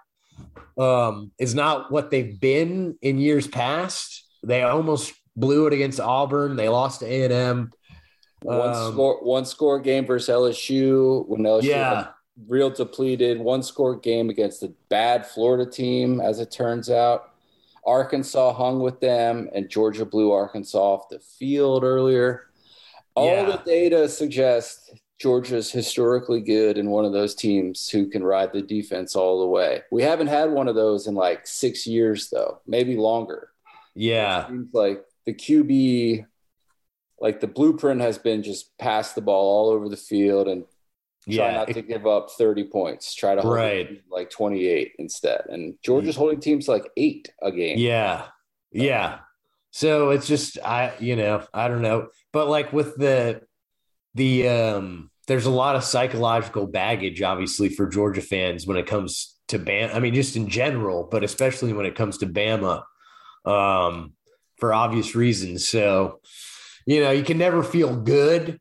um, 0.79 1.33
is 1.39 1.55
not 1.55 1.91
what 1.91 2.11
they've 2.11 2.39
been 2.41 2.97
in 3.03 3.19
years 3.19 3.47
past. 3.47 4.27
They 4.43 4.63
almost 4.63 5.13
blew 5.37 5.67
it 5.67 5.73
against 5.73 6.01
Auburn. 6.01 6.57
They 6.57 6.69
lost 6.69 7.01
to 7.01 7.07
A 7.07 7.25
and 7.25 7.33
M. 7.33 7.71
One 8.43 8.71
Um, 8.71 8.93
score 8.93 9.23
one 9.23 9.45
score 9.45 9.79
game 9.81 10.07
versus 10.07 10.29
LSU 10.35 11.27
when 11.29 11.43
LSU 11.43 11.65
Yeah. 11.69 12.09
real 12.49 12.71
depleted. 12.71 13.39
One 13.39 13.63
score 13.63 13.97
game 13.97 14.31
against 14.31 14.61
the 14.63 14.73
bad 14.89 15.27
Florida 15.27 15.71
team, 15.71 16.21
as 16.23 16.41
it 16.41 16.51
turns 16.51 16.89
out. 16.89 17.30
Arkansas 17.91 18.53
hung 18.53 18.79
with 18.81 19.01
them, 19.01 19.49
and 19.53 19.69
Georgia 19.69 20.05
blew 20.05 20.31
Arkansas 20.31 20.79
off 20.79 21.09
the 21.09 21.19
field 21.19 21.83
earlier. 21.83 22.47
All 23.17 23.27
Yeah. 23.27 23.45
the 23.57 23.63
data 23.67 24.09
suggests 24.09 24.91
Georgia's 25.19 25.71
historically 25.73 26.41
good 26.41 26.79
and 26.79 26.91
one 26.91 27.05
of 27.05 27.13
those 27.13 27.35
teams 27.35 27.89
who 27.89 28.07
can 28.07 28.23
ride 28.23 28.53
the 28.53 28.63
defense 28.63 29.17
all 29.17 29.41
the 29.41 29.47
way. 29.49 29.83
We 29.91 30.03
haven't 30.03 30.29
had 30.29 30.53
one 30.53 30.69
of 30.69 30.77
those 30.77 31.09
in 31.09 31.15
like 31.15 31.47
six 31.47 31.87
years, 31.87 32.31
though, 32.31 32.61
maybe 32.67 32.97
longer. 32.97 33.51
Yeah, 33.95 34.47
Seems 34.47 34.73
like 34.73 35.05
the 35.27 35.35
QB, 35.35 36.25
like 37.21 37.41
the 37.41 37.49
blueprint 37.49 38.01
has 38.01 38.19
been 38.19 38.43
just 38.45 38.79
pass 38.79 39.13
the 39.15 39.21
ball 39.21 39.45
all 39.67 39.71
over 39.71 39.89
the 39.89 39.97
field 39.97 40.47
and 40.47 40.65
try 41.25 41.35
yeah, 41.35 41.53
not 41.53 41.69
to 41.69 41.83
give 41.83 42.07
up 42.07 42.31
30 42.31 42.65
points. 42.65 43.15
Try 43.15 43.35
to 43.35 43.43
hold 43.43 43.55
Right. 43.55 44.03
like 44.11 44.31
28 44.31 44.93
instead. 44.99 45.43
And 45.49 45.75
Georgia's 45.85 46.17
holding 46.17 46.41
teams 46.41 46.69
like 46.69 46.89
eight 46.97 47.31
a 47.43 47.53
game. 47.53 47.79
Yeah. 47.79 48.27
Yeah. 48.73 49.19
So 49.73 50.11
it's 50.11 50.27
just 50.27 50.59
I 50.65 50.93
you 50.99 51.17
know, 51.17 51.45
I 51.53 51.69
don't 51.69 51.83
know. 51.83 52.09
But 52.33 52.49
like 52.49 52.73
with 52.73 52.97
the 52.97 53.43
the 54.15 54.49
um 54.49 55.11
there's 55.29 55.47
a 55.47 55.51
lot 55.51 55.77
of 55.77 55.85
psychological 55.85 56.67
baggage 56.67 57.23
obviously 57.23 57.69
for 57.69 57.87
Georgia 57.89 58.23
fans 58.23 58.67
when 58.67 58.77
it 58.77 58.87
comes 58.87 59.37
to 59.49 59.59
Bam 59.59 59.91
I 59.95 60.01
mean 60.01 60.15
just 60.15 60.37
in 60.37 60.49
general, 60.49 61.07
but 61.11 61.23
especially 61.23 61.73
when 61.73 61.87
it 61.87 61.95
comes 61.95 62.19
to 62.19 62.27
Bama 62.27 62.83
um 63.45 64.15
for 64.59 64.73
obvious 64.75 65.15
reasons. 65.15 65.69
So 65.69 66.21
you 66.87 67.03
know, 67.03 67.11
you 67.11 67.23
can 67.23 67.39
never 67.39 67.63
feel 67.63 67.95
good. 67.95 68.59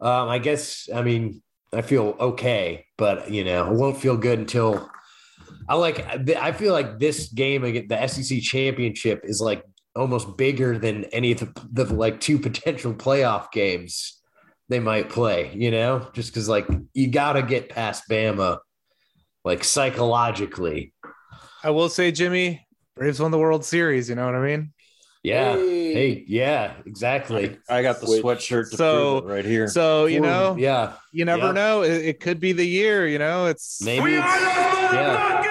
Um 0.00 0.28
I 0.28 0.38
guess 0.38 0.88
I 0.94 1.02
mean 1.02 1.42
I 1.72 1.82
feel 1.82 2.16
okay, 2.20 2.86
but 2.98 3.30
you 3.30 3.44
know, 3.44 3.66
I 3.66 3.70
won't 3.70 3.96
feel 3.96 4.16
good 4.16 4.38
until 4.38 4.90
I 5.68 5.76
like. 5.76 6.06
I 6.36 6.52
feel 6.52 6.72
like 6.72 6.98
this 6.98 7.28
game 7.28 7.64
against 7.64 7.88
the 7.88 8.06
SEC 8.06 8.40
championship 8.40 9.22
is 9.24 9.40
like 9.40 9.64
almost 9.96 10.36
bigger 10.36 10.78
than 10.78 11.04
any 11.06 11.32
of 11.32 11.40
the, 11.40 11.52
the 11.72 11.94
like 11.94 12.20
two 12.20 12.38
potential 12.38 12.92
playoff 12.92 13.52
games 13.52 14.20
they 14.68 14.80
might 14.80 15.08
play. 15.08 15.52
You 15.54 15.70
know, 15.70 16.08
just 16.12 16.30
because 16.30 16.48
like 16.48 16.66
you 16.92 17.08
got 17.08 17.34
to 17.34 17.42
get 17.42 17.70
past 17.70 18.04
Bama, 18.08 18.58
like 19.44 19.64
psychologically. 19.64 20.92
I 21.64 21.70
will 21.70 21.88
say, 21.88 22.12
Jimmy, 22.12 22.66
Braves 22.96 23.20
won 23.20 23.30
the 23.30 23.38
World 23.38 23.64
Series. 23.64 24.08
You 24.08 24.16
know 24.16 24.26
what 24.26 24.34
I 24.34 24.44
mean? 24.44 24.72
Yeah. 25.22 25.54
Hey. 25.54 25.81
Hey. 25.94 26.24
Yeah. 26.26 26.74
Exactly. 26.86 27.56
I 27.68 27.82
got 27.82 28.00
the 28.00 28.06
Which- 28.06 28.22
sweatshirt 28.22 28.70
to 28.70 28.76
So- 28.76 29.20
prove 29.20 29.30
it 29.30 29.34
right 29.34 29.44
here. 29.44 29.68
So 29.68 30.06
you 30.06 30.18
Four- 30.18 30.26
know, 30.26 30.56
Yeah. 30.58 30.92
you 31.12 31.24
never 31.24 31.46
Yeah. 31.46 31.52
know. 31.52 31.82
It, 31.82 32.04
it 32.06 32.20
could 32.20 32.40
be 32.40 32.52
the 32.52 32.66
year. 32.66 33.06
You 33.06 33.18
know, 33.18 33.46
it's 33.46 33.82
Maybe. 33.82 34.14
It's, 34.14 34.24
yeah. 34.94 35.42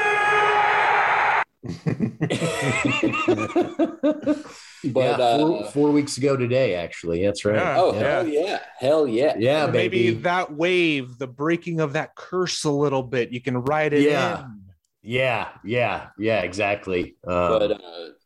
But 4.83 5.19
yeah, 5.19 5.23
uh, 5.23 5.37
four, 5.37 5.65
four 5.65 5.91
weeks 5.91 6.17
ago 6.17 6.35
today, 6.35 6.73
actually. 6.73 7.23
That's 7.23 7.45
right. 7.45 7.55
Yeah. 7.55 7.75
oh, 7.77 7.93
yeah. 7.93 7.99
hell 8.01 8.27
yeah. 8.27 8.59
Hell 8.79 9.07
yeah. 9.07 9.35
Yeah, 9.37 9.67
maybe 9.67 10.07
baby. 10.09 10.21
that 10.21 10.51
wave, 10.55 11.19
the 11.19 11.27
breaking 11.27 11.81
of 11.81 11.93
that 11.93 12.15
curse 12.15 12.63
a 12.63 12.71
little 12.71 13.03
bit. 13.03 13.31
You 13.31 13.41
can 13.41 13.57
ride 13.59 13.93
it 13.93 14.01
Yeah. 14.01 14.45
in. 14.45 14.61
Yeah, 15.03 15.49
yeah, 15.63 16.07
yeah, 16.17 16.41
exactly. 16.41 17.15
Um, 17.27 17.59
But 17.59 17.71
uh, 17.73 17.77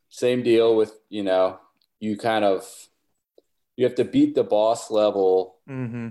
same 0.08 0.44
deal 0.44 0.78
with, 0.78 0.94
you 1.10 1.24
know, 1.24 1.60
you 2.06 2.18
kind 2.18 2.46
of 2.46 2.66
you 3.78 3.86
have 3.86 3.96
to 3.96 4.06
beat 4.06 4.36
the 4.36 4.44
boss 4.44 4.90
level 4.92 5.58
hmm 5.68 6.08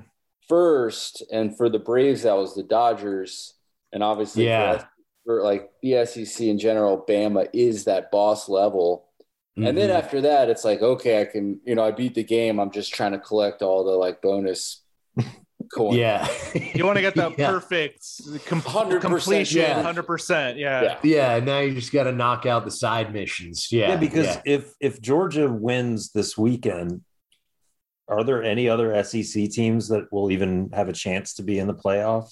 first. 0.49 1.23
And 1.33 1.57
for 1.57 1.69
the 1.69 1.79
Braves, 1.79 2.23
that 2.23 2.37
was 2.37 2.55
the 2.55 2.63
Dodgers. 2.63 3.55
And 3.93 4.03
obviously, 4.03 4.49
Yeah. 4.49 4.49
for, 4.49 4.89
for 5.25 5.43
like 5.43 5.71
the 5.83 6.05
SEC 6.07 6.49
in 6.49 6.59
general, 6.59 7.05
Bama 7.09 7.49
is 7.53 7.85
that 7.85 8.11
boss 8.11 8.49
level. 8.49 9.09
And 9.63 9.77
then 9.79 9.91
mhm. 9.91 9.91
after 9.91 10.21
that, 10.23 10.51
it's 10.51 10.65
like, 10.65 10.83
okay, 10.83 11.23
I 11.23 11.25
can, 11.25 11.61
you 11.65 11.75
know, 11.75 11.85
I 11.85 11.91
beat 11.93 12.15
the 12.15 12.25
game. 12.25 12.59
I'm 12.61 12.71
just 12.73 12.93
trying 12.93 13.13
to 13.13 13.19
collect 13.19 13.63
all 13.63 13.85
the 13.85 13.93
like 13.93 14.21
bonus 14.21 14.83
coins. 15.72 15.96
yeah, 15.96 16.27
You 16.74 16.85
want 16.85 16.96
to 16.96 17.03
get 17.03 17.14
that 17.16 17.33
yeah. 17.38 17.50
perfect 17.50 18.05
com- 18.46 18.61
100%, 18.62 19.00
completion, 19.00 19.61
yeah. 19.62 19.83
hundred 19.83 20.05
percent. 20.05 20.59
Yeah. 20.59 20.83
Yeah. 20.83 20.98
yeah. 21.38 21.44
Now 21.44 21.61
you 21.61 21.74
just 21.74 21.92
got 21.92 22.05
to 22.05 22.12
knock 22.12 22.46
out 22.46 22.64
the 22.64 22.70
side 22.70 23.12
missions. 23.12 23.68
Yeah, 23.70 23.90
yeah, 23.90 23.96
because 23.96 24.27
yeah. 24.27 24.42
if 24.44 24.72
if 24.81 25.00
Georgia 25.00 25.48
wins 25.50 26.11
this 26.12 26.37
weekend, 26.37 27.03
are 28.09 28.24
there 28.24 28.42
any 28.42 28.68
other 28.68 29.03
SEC 29.05 29.50
teams 29.50 29.88
that 29.88 30.12
will 30.12 30.31
even 30.31 30.70
have 30.74 30.88
a 30.88 30.92
chance 30.92 31.35
to 31.35 31.42
be 31.42 31.59
in 31.59 31.66
the 31.66 31.74
playoff? 31.74 32.31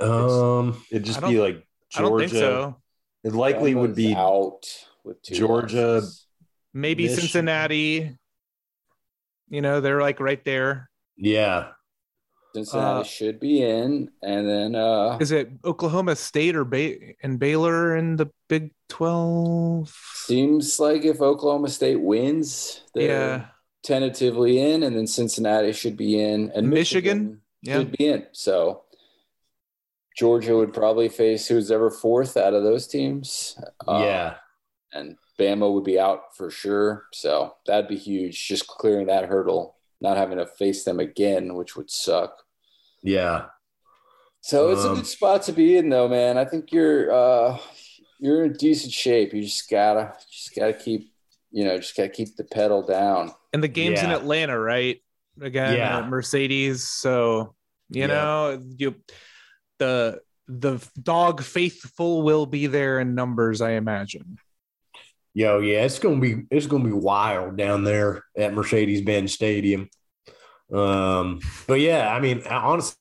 um, 0.00 0.82
It'd 0.90 1.04
just 1.04 1.20
be 1.20 1.34
don't- 1.34 1.44
like 1.44 1.66
I 1.96 2.00
don't 2.02 2.10
Georgia. 2.10 2.28
think 2.28 2.40
so. 2.40 2.76
It 3.24 3.32
likely 3.34 3.74
would 3.74 3.94
be 3.94 4.14
out 4.14 4.62
with 5.04 5.20
two 5.22 5.34
Georgia. 5.34 5.94
losses. 5.94 6.26
Maybe 6.72 7.04
Michigan. 7.04 7.22
Cincinnati. 7.22 8.16
You 9.48 9.60
know, 9.60 9.80
they're 9.80 10.00
like 10.00 10.20
right 10.20 10.42
there. 10.44 10.89
Yeah, 11.20 11.68
Cincinnati 12.54 13.00
Uh, 13.00 13.04
should 13.04 13.38
be 13.38 13.62
in, 13.62 14.10
and 14.22 14.48
then 14.48 14.74
uh, 14.74 15.18
Is 15.20 15.30
it 15.30 15.50
Oklahoma 15.64 16.16
State 16.16 16.56
or 16.56 16.64
ba- 16.64 16.96
and 17.22 17.38
Baylor 17.38 17.96
in 17.96 18.16
the 18.16 18.26
Big 18.48 18.72
Twelve? 18.88 19.94
seems 20.14 20.80
like 20.80 21.04
if 21.04 21.20
Oklahoma 21.20 21.68
State 21.68 22.00
wins, 22.00 22.82
they're 22.94 23.08
Yeah. 23.08 23.46
tentatively 23.84 24.58
in, 24.60 24.82
and 24.82 24.96
then 24.96 25.06
Cincinnati 25.06 25.72
should 25.72 25.96
be 25.96 26.18
in, 26.20 26.50
and 26.54 26.68
Michigan? 26.68 27.42
Yeah. 27.62 27.78
should 27.78 27.92
be 27.92 28.06
in. 28.06 28.26
So 28.32 28.84
Georgia 30.16 30.56
would 30.56 30.72
probably 30.74 31.08
face 31.08 31.46
who's 31.46 31.70
ever 31.70 31.90
fourth 31.90 32.36
out 32.36 32.54
of 32.54 32.62
those 32.64 32.86
teams. 32.86 33.56
Uh, 33.86 34.02
yeah, 34.04 34.34
and 34.92 35.16
Bama 35.38 35.72
would 35.72 35.84
be 35.84 35.98
out 36.00 36.36
for 36.36 36.50
sure. 36.50 37.04
So 37.12 37.54
that'd 37.66 37.88
be 37.88 37.96
huge. 37.96 38.46
Just 38.48 38.66
clearing 38.66 39.06
that 39.06 39.26
hurdle, 39.26 39.76
not 40.00 40.16
having 40.16 40.38
to 40.38 40.46
face 40.46 40.84
them 40.84 40.98
again, 41.00 41.54
which 41.54 41.76
would 41.76 41.90
suck. 41.90 42.42
yeah, 43.02 43.46
So 44.40 44.70
it's 44.70 44.84
a 44.84 44.88
Um, 44.88 44.94
good 44.96 45.06
spot 45.06 45.42
to 45.44 45.52
be 45.52 45.76
in, 45.76 45.88
though, 45.90 46.08
man. 46.08 46.38
I 46.38 46.44
think 46.44 46.72
you're 46.72 47.10
uh, 47.12 47.58
you're 48.18 48.44
in 48.44 48.52
decent 48.54 48.92
shape. 48.92 49.32
You 49.34 49.42
just 49.42 49.68
gotta 49.70 50.14
just 50.30 50.54
gotta 50.54 50.72
keep 50.72 51.12
you 51.50 51.64
know 51.64 51.76
just 51.78 51.96
gotta 51.96 52.08
keep 52.08 52.36
the 52.36 52.44
pedal 52.44 52.82
down. 52.82 53.32
And 53.52 53.62
the 53.62 53.68
game's 53.68 54.02
in 54.02 54.10
Atlanta, 54.10 54.58
right? 54.58 55.00
again 55.40 55.76
Yeah. 55.76 55.98
at 56.00 56.08
Mercedes. 56.08 56.88
So 56.88 57.54
you 57.88 58.02
Yeah. 58.02 58.06
know 58.08 58.62
you 58.76 58.94
the 59.78 60.20
the 60.48 60.86
dog 61.02 61.42
faithful 61.42 62.22
will 62.22 62.44
be 62.44 62.66
there 62.66 63.00
in 63.00 63.14
numbers, 63.14 63.60
I 63.62 63.72
imagine. 63.72 64.38
Yo, 65.32 65.60
yeah, 65.60 65.84
it's 65.84 65.98
gonna 65.98 66.18
be 66.18 66.44
it's 66.50 66.66
gonna 66.66 66.84
be 66.84 66.92
wild 66.92 67.56
down 67.56 67.84
there 67.84 68.24
at 68.36 68.52
Mercedes 68.52 69.02
Benz 69.02 69.32
Stadium. 69.32 69.88
Um, 70.72 71.40
but 71.66 71.80
yeah, 71.80 72.12
I 72.12 72.20
mean, 72.20 72.42
honestly, 72.48 72.96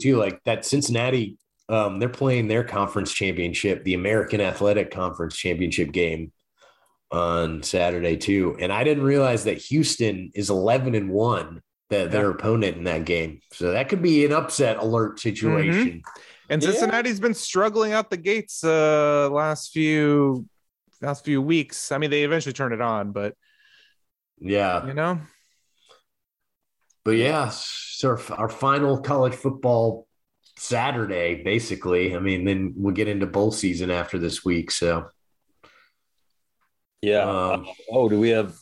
too, 0.00 0.16
like 0.16 0.42
that 0.44 0.64
Cincinnati, 0.64 1.36
um, 1.68 1.98
they're 1.98 2.08
playing 2.08 2.48
their 2.48 2.64
conference 2.64 3.12
championship, 3.12 3.84
the 3.84 3.94
American 3.94 4.40
Athletic 4.40 4.90
Conference 4.90 5.36
Championship 5.36 5.92
game 5.92 6.32
on 7.10 7.62
Saturday 7.62 8.16
too. 8.16 8.56
And 8.60 8.72
I 8.72 8.84
didn't 8.84 9.04
realize 9.04 9.44
that 9.44 9.58
Houston 9.58 10.30
is 10.34 10.50
eleven 10.50 10.94
and 10.94 11.10
one, 11.10 11.60
that 11.90 12.10
their 12.12 12.30
opponent 12.30 12.76
in 12.76 12.84
that 12.84 13.04
game. 13.04 13.40
So 13.52 13.72
that 13.72 13.88
could 13.88 14.02
be 14.02 14.24
an 14.24 14.32
upset 14.32 14.76
alert 14.78 15.18
situation. 15.18 16.02
And 16.48 16.62
Yeah. 16.62 16.70
Cincinnati's 16.70 17.20
been 17.20 17.34
struggling 17.34 17.92
out 17.92 18.10
the 18.10 18.16
gates 18.16 18.62
uh 18.62 19.28
last 19.30 19.72
few 19.72 20.46
last 21.00 21.24
few 21.24 21.40
weeks. 21.42 21.92
I 21.92 21.98
mean, 21.98 22.10
they 22.10 22.24
eventually 22.24 22.52
turned 22.52 22.74
it 22.74 22.80
on, 22.80 23.12
but 23.12 23.34
Yeah. 24.38 24.86
you 24.86 24.94
know, 24.94 25.20
But 27.04 27.12
yeah, 27.12 27.48
so 27.50 28.08
our, 28.10 28.20
our 28.32 28.48
final 28.48 29.00
college 29.00 29.34
football 29.34 30.06
Saturday, 30.58 31.42
basically. 31.42 32.14
I 32.14 32.18
mean, 32.18 32.44
then 32.44 32.74
we'll 32.76 32.94
get 32.94 33.08
into 33.08 33.26
bowl 33.26 33.50
season 33.52 33.90
after 33.90 34.18
this 34.18 34.44
week. 34.44 34.70
So 34.70 35.08
Yeah. 37.00 37.22
Um, 37.22 37.66
oh, 37.90 38.08
do 38.08 38.18
we 38.18 38.30
have? 38.30 38.56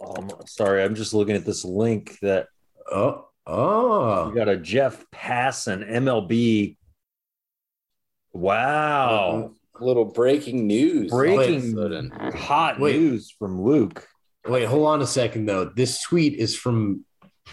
Um, 0.00 0.28
sorry, 0.46 0.84
I'm 0.84 0.94
just 0.94 1.14
looking 1.14 1.34
at 1.34 1.44
this 1.44 1.64
link 1.64 2.18
that 2.20 2.46
oh 2.90 3.28
oh. 3.46 4.28
we 4.28 4.34
got 4.36 4.48
a 4.48 4.56
Jeff 4.56 5.04
Passan 5.10 5.88
MLB. 5.90 6.76
Wow. 8.32 9.54
Little 9.80 10.04
breaking 10.04 10.66
news. 10.66 11.10
Breaking 11.10 11.74
Sudden. 11.74 12.10
hot 12.34 12.80
Wait. 12.80 12.96
news 12.96 13.34
from 13.38 13.62
Luke. 13.62 14.06
wait, 14.46 14.64
hold 14.64 14.86
on 14.86 15.02
a 15.02 15.06
second 15.06 15.46
though. 15.46 15.64
This 15.66 16.02
tweet 16.02 16.34
is 16.34 16.56
from 16.56 17.04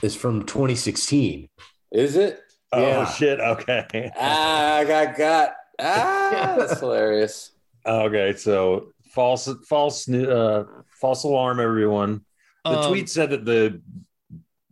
is 0.01 0.15
from 0.15 0.45
2016. 0.45 1.49
Is 1.91 2.15
it? 2.15 2.39
Oh 2.71 3.05
shit. 3.17 3.39
Okay. 3.39 4.11
Ah, 4.19 4.77
I 4.77 4.85
got 4.85 5.17
got. 5.17 5.53
Ah, 5.79 6.55
that's 6.57 6.79
hilarious. 6.79 7.51
Okay. 7.85 8.33
So 8.35 8.91
false, 9.13 9.47
false, 9.67 10.09
uh, 10.09 10.63
false 10.99 11.23
alarm, 11.23 11.59
everyone. 11.59 12.25
The 12.65 12.71
Um, 12.79 12.89
tweet 12.91 13.09
said 13.09 13.29
that 13.29 13.45
the 13.45 13.81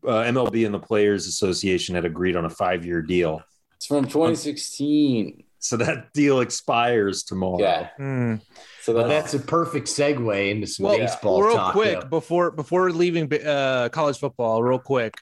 uh, 0.06 0.24
MLB 0.24 0.66
and 0.66 0.74
the 0.74 0.80
Players 0.80 1.28
Association 1.28 1.96
had 1.96 2.04
agreed 2.06 2.36
on 2.36 2.44
a 2.46 2.50
five-year 2.50 3.02
deal. 3.04 3.42
It's 3.76 3.86
from 3.86 4.06
2016. 4.06 5.44
So 5.64 5.78
that 5.78 6.12
deal 6.14 6.42
expires 6.42 7.24
tomorrow. 7.24 7.60
Yeah. 7.60 7.90
hmm. 7.98 8.36
So 8.82 8.94
But 8.94 9.08
that's, 9.08 9.32
that's 9.32 9.44
a 9.44 9.48
perfect 9.48 9.88
segue 9.88 10.52
into 10.52 10.68
some 10.68 10.86
Well, 10.86 10.98
baseball 10.98 11.42
real 11.42 11.56
talk. 11.56 11.72
quick 11.74 12.02
though. 12.02 12.08
before 12.08 12.52
before 12.52 12.92
leaving 12.92 13.32
uh, 13.34 13.90
college 13.90 14.20
football, 14.20 14.62
real 14.62 14.80
quick. 14.80 15.16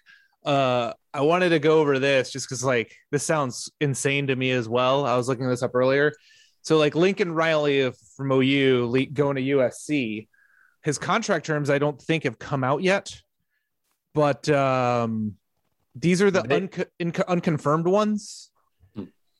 Uh, 0.43 0.93
I 1.13 1.21
wanted 1.21 1.49
to 1.49 1.59
go 1.59 1.79
over 1.79 1.99
this 1.99 2.31
just 2.31 2.47
because 2.49 2.63
like 2.63 2.95
this 3.11 3.23
sounds 3.23 3.71
insane 3.79 4.27
to 4.27 4.35
me 4.35 4.49
as 4.51 4.67
well. 4.67 5.05
I 5.05 5.15
was 5.15 5.27
looking 5.27 5.47
this 5.47 5.61
up 5.61 5.75
earlier. 5.75 6.11
So 6.63 6.77
like 6.77 6.95
Lincoln 6.95 7.33
Riley 7.33 7.91
from 8.15 8.31
OU 8.31 9.07
going 9.13 9.35
to 9.35 9.41
USC, 9.41 10.27
his 10.83 10.97
contract 10.97 11.45
terms 11.45 11.69
I 11.69 11.77
don't 11.79 12.01
think 12.01 12.23
have 12.23 12.39
come 12.39 12.63
out 12.63 12.81
yet, 12.81 13.15
but 14.13 14.47
um, 14.49 15.35
these 15.95 16.21
are 16.21 16.31
the 16.31 16.41
unco- 16.51 16.85
inco- 16.99 17.27
unconfirmed 17.27 17.85
ones. 17.87 18.50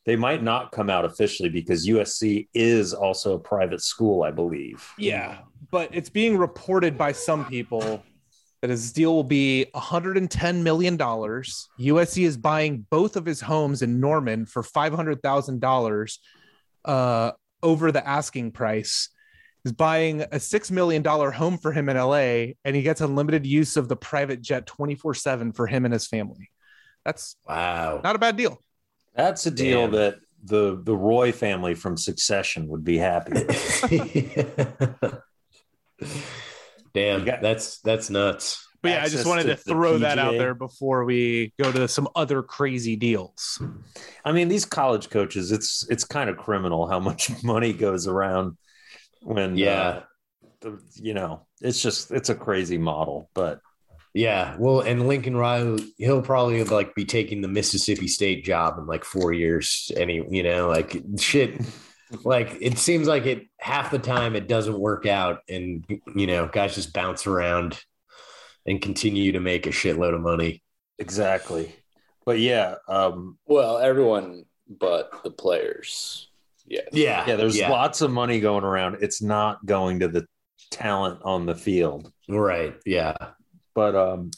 They 0.05 0.15
might 0.15 0.41
not 0.41 0.71
come 0.71 0.89
out 0.89 1.05
officially 1.05 1.49
because 1.49 1.87
USC 1.87 2.47
is 2.53 2.93
also 2.93 3.35
a 3.35 3.39
private 3.39 3.81
school, 3.81 4.23
I 4.23 4.31
believe. 4.31 4.87
Yeah, 4.97 5.39
but 5.69 5.89
it's 5.93 6.09
being 6.09 6.37
reported 6.37 6.97
by 6.97 7.11
some 7.11 7.45
people 7.45 8.03
that 8.61 8.69
his 8.71 8.91
deal 8.91 9.13
will 9.13 9.23
be 9.23 9.67
110 9.73 10.63
million 10.63 10.97
dollars. 10.97 11.69
USC 11.79 12.25
is 12.25 12.37
buying 12.37 12.85
both 12.89 13.15
of 13.15 13.25
his 13.25 13.41
homes 13.41 13.81
in 13.83 13.99
Norman 13.99 14.45
for 14.45 14.63
500 14.63 15.21
thousand 15.21 15.61
dollars 15.61 16.19
uh, 16.85 17.31
over 17.61 17.91
the 17.91 18.07
asking 18.07 18.51
price. 18.51 19.09
He's 19.63 19.73
buying 19.73 20.21
a 20.31 20.39
six 20.39 20.71
million 20.71 21.03
dollar 21.03 21.29
home 21.29 21.59
for 21.59 21.71
him 21.71 21.89
in 21.89 21.95
LA, 21.97 22.53
and 22.65 22.75
he 22.75 22.81
gets 22.81 23.01
unlimited 23.01 23.45
use 23.45 23.77
of 23.77 23.87
the 23.87 23.95
private 23.95 24.41
jet 24.41 24.65
24 24.65 25.13
seven 25.13 25.51
for 25.51 25.67
him 25.67 25.85
and 25.85 25.93
his 25.93 26.07
family. 26.07 26.49
That's 27.05 27.35
Wow. 27.47 28.01
not 28.03 28.15
a 28.15 28.19
bad 28.19 28.35
deal. 28.35 28.59
That's 29.15 29.45
a 29.45 29.51
deal 29.51 29.81
Damn. 29.81 29.91
that 29.91 30.15
the 30.43 30.79
the 30.83 30.95
Roy 30.95 31.31
family 31.31 31.75
from 31.75 31.97
Succession 31.97 32.67
would 32.69 32.83
be 32.83 32.97
happy. 32.97 33.33
with. 33.33 35.21
Damn, 36.93 37.25
got- 37.25 37.41
that's 37.41 37.79
that's 37.81 38.09
nuts. 38.09 38.67
But 38.81 38.89
yeah, 38.89 39.03
I 39.03 39.09
just 39.09 39.27
wanted 39.27 39.43
to 39.43 39.55
to 39.55 39.57
throw 39.57 39.99
that 39.99 40.17
out 40.17 40.31
there 40.33 40.55
before 40.55 41.05
we 41.05 41.53
go 41.61 41.71
to 41.71 41.87
some 41.87 42.07
other 42.15 42.41
crazy 42.41 42.95
deals. 42.95 43.61
I 44.25 44.31
mean, 44.31 44.47
these 44.47 44.65
college 44.65 45.11
coaches, 45.11 45.51
it's 45.51 45.85
it's 45.89 46.03
kind 46.03 46.29
of 46.31 46.37
criminal 46.37 46.87
how 46.87 46.99
much 46.99 47.31
money 47.43 47.73
goes 47.73 48.07
around 48.07 48.57
when 49.21 49.55
Yeah. 49.55 50.01
uh, 50.65 50.71
you 50.95 51.13
know, 51.13 51.45
it's 51.61 51.79
just 51.79 52.09
it's 52.11 52.29
a 52.29 52.35
crazy 52.35 52.79
model, 52.79 53.29
but 53.35 53.59
Yeah, 54.13 54.55
well, 54.59 54.81
and 54.81 55.07
Lincoln 55.07 55.37
Riley, 55.37 55.93
he'll 55.97 56.21
probably 56.21 56.63
like 56.65 56.93
be 56.95 57.05
taking 57.05 57.41
the 57.41 57.47
Mississippi 57.47 58.07
State 58.07 58.43
job 58.43 58.77
in 58.77 58.85
like 58.85 59.05
four 59.05 59.31
years. 59.31 59.89
Any, 59.95 60.25
you 60.29 60.43
know, 60.43 60.67
like 60.67 61.01
shit. 61.17 61.61
Like 62.25 62.57
it 62.59 62.77
seems 62.77 63.07
like 63.07 63.25
it 63.25 63.47
half 63.57 63.89
the 63.89 63.99
time 63.99 64.35
it 64.35 64.49
doesn't 64.49 64.77
work 64.77 65.05
out, 65.05 65.39
and 65.47 65.85
you 66.13 66.27
know, 66.27 66.49
guys 66.51 66.75
just 66.75 66.91
bounce 66.91 67.25
around 67.25 67.79
and 68.65 68.81
continue 68.81 69.31
to 69.31 69.39
make 69.39 69.65
a 69.65 69.69
shitload 69.69 70.13
of 70.13 70.21
money. 70.21 70.61
exactly. 70.99 71.73
But 72.25 72.39
yeah, 72.39 72.75
um, 72.87 73.37
well, 73.45 73.77
everyone 73.79 74.45
but 74.67 75.23
the 75.23 75.31
players. 75.31 76.27
Yeah. 76.67 76.81
Yeah, 76.91 77.25
yeah, 77.27 77.35
there's 77.35 77.57
yeah, 77.57 77.69
lots 77.69 78.01
of 78.01 78.11
money 78.11 78.39
going 78.39 78.63
around. 78.63 78.97
It's 79.01 79.21
not 79.21 79.65
going 79.65 79.99
to 79.99 80.07
the 80.07 80.25
talent 80.69 81.19
on 81.23 81.45
the 81.45 81.55
field. 81.55 82.11
right. 82.29 82.75
Yeah, 82.85 83.15
but 83.73 83.95
um 83.95 84.31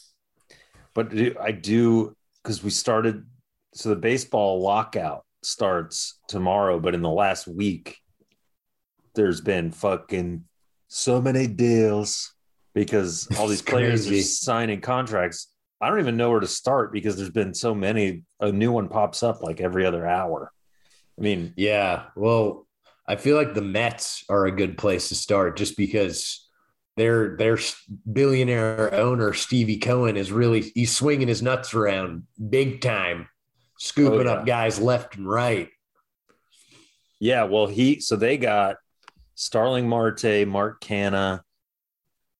but 0.94 1.12
i 1.40 1.50
do 1.50 2.14
because 2.42 2.62
we 2.62 2.70
started 2.70 3.24
so 3.74 3.88
the 3.88 3.96
baseball 3.96 4.62
lockout 4.62 5.24
starts 5.42 6.18
tomorrow 6.28 6.80
but 6.80 6.94
in 6.94 7.02
the 7.02 7.10
last 7.10 7.46
week 7.46 7.98
there's 9.14 9.40
been 9.40 9.70
fucking 9.70 10.44
so 10.88 11.20
many 11.20 11.46
deals 11.46 12.34
because 12.74 13.28
all 13.38 13.46
these 13.46 13.62
players 13.62 14.10
are 14.10 14.22
signing 14.22 14.80
contracts 14.80 15.50
i 15.80 15.88
don't 15.88 16.00
even 16.00 16.16
know 16.16 16.30
where 16.30 16.40
to 16.40 16.46
start 16.46 16.92
because 16.92 17.16
there's 17.16 17.30
been 17.30 17.54
so 17.54 17.74
many 17.74 18.22
a 18.40 18.50
new 18.50 18.72
one 18.72 18.88
pops 18.88 19.22
up 19.22 19.42
like 19.42 19.60
every 19.60 19.84
other 19.84 20.06
hour 20.06 20.50
i 21.18 21.22
mean 21.22 21.52
yeah. 21.56 22.04
Well, 22.16 22.66
I 23.06 23.16
feel 23.16 23.36
like 23.36 23.54
the 23.54 23.62
Mets 23.62 24.24
are 24.28 24.46
a 24.46 24.52
good 24.52 24.78
place 24.78 25.10
to 25.10 25.14
start, 25.14 25.56
just 25.56 25.76
because 25.76 26.43
their 26.96 27.36
their 27.36 27.58
billionaire 28.12 28.94
owner 28.94 29.32
Stevie 29.32 29.78
Cohen 29.78 30.16
is 30.16 30.30
really 30.30 30.60
he's 30.74 30.94
swinging 30.94 31.28
his 31.28 31.42
nuts 31.42 31.74
around 31.74 32.24
big 32.48 32.80
time, 32.80 33.28
scooping 33.78 34.20
Oh, 34.20 34.24
yeah. 34.24 34.30
up 34.32 34.46
guys 34.46 34.80
left 34.80 35.16
and 35.16 35.28
right. 35.28 35.68
Yeah, 37.20 37.44
well, 37.44 37.66
he 37.66 38.00
so 38.00 38.16
they 38.16 38.36
got 38.36 38.76
Starling 39.34 39.88
Marte, 39.88 40.46
Mark 40.46 40.80
Canha, 40.80 41.40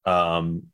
um, 0.05 0.65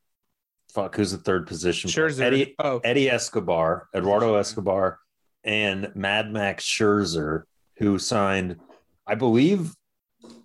fuck, 0.73 0.95
who's 0.95 1.11
the 1.11 1.17
third 1.17 1.47
position? 1.47 1.89
Scherzer. 1.89 2.21
Eddie 2.21 2.55
oh, 2.59 2.79
Eddie 2.83 3.09
Escobar, 3.09 3.87
Eduardo 3.95 4.35
Escobar, 4.35 4.99
and 5.43 5.91
Mad 5.95 6.31
Max 6.31 6.65
Scherzer, 6.65 7.43
who 7.77 7.97
signed, 7.97 8.57
I 9.07 9.15
believe, 9.15 9.73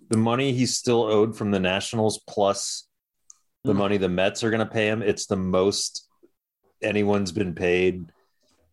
the 0.09 0.17
money 0.17 0.53
he's 0.53 0.75
still 0.77 1.03
owed 1.03 1.35
from 1.37 1.51
the 1.51 1.59
Nationals 1.59 2.19
plus 2.27 2.86
the 3.67 3.73
Hmm. 3.73 3.79
money 3.79 3.97
the 3.97 4.09
Mets 4.09 4.43
are 4.43 4.49
going 4.49 4.65
to 4.65 4.73
pay 4.73 4.87
him. 4.87 5.01
It's 5.01 5.27
the 5.27 5.35
most 5.37 6.07
anyone's 6.81 7.31
been 7.31 7.53
paid 7.53 8.11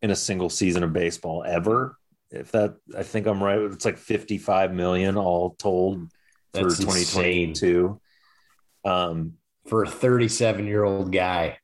in 0.02 0.10
a 0.10 0.16
single 0.16 0.48
season 0.50 0.82
of 0.82 0.92
baseball 0.92 1.44
ever. 1.46 1.96
If 2.30 2.50
that, 2.52 2.74
I 2.96 3.02
think 3.02 3.26
I'm 3.26 3.42
right. 3.42 3.58
It's 3.58 3.84
like 3.84 3.98
55 3.98 4.72
million 4.72 5.16
all 5.16 5.50
told 5.56 6.10
for 6.52 6.62
That's 6.64 6.78
2022. 6.78 8.00
Um, 8.84 9.34
For 9.66 9.82
a 9.84 9.88
37 9.88 10.66
year 10.66 10.84
old 10.84 11.12
guy, 11.12 11.58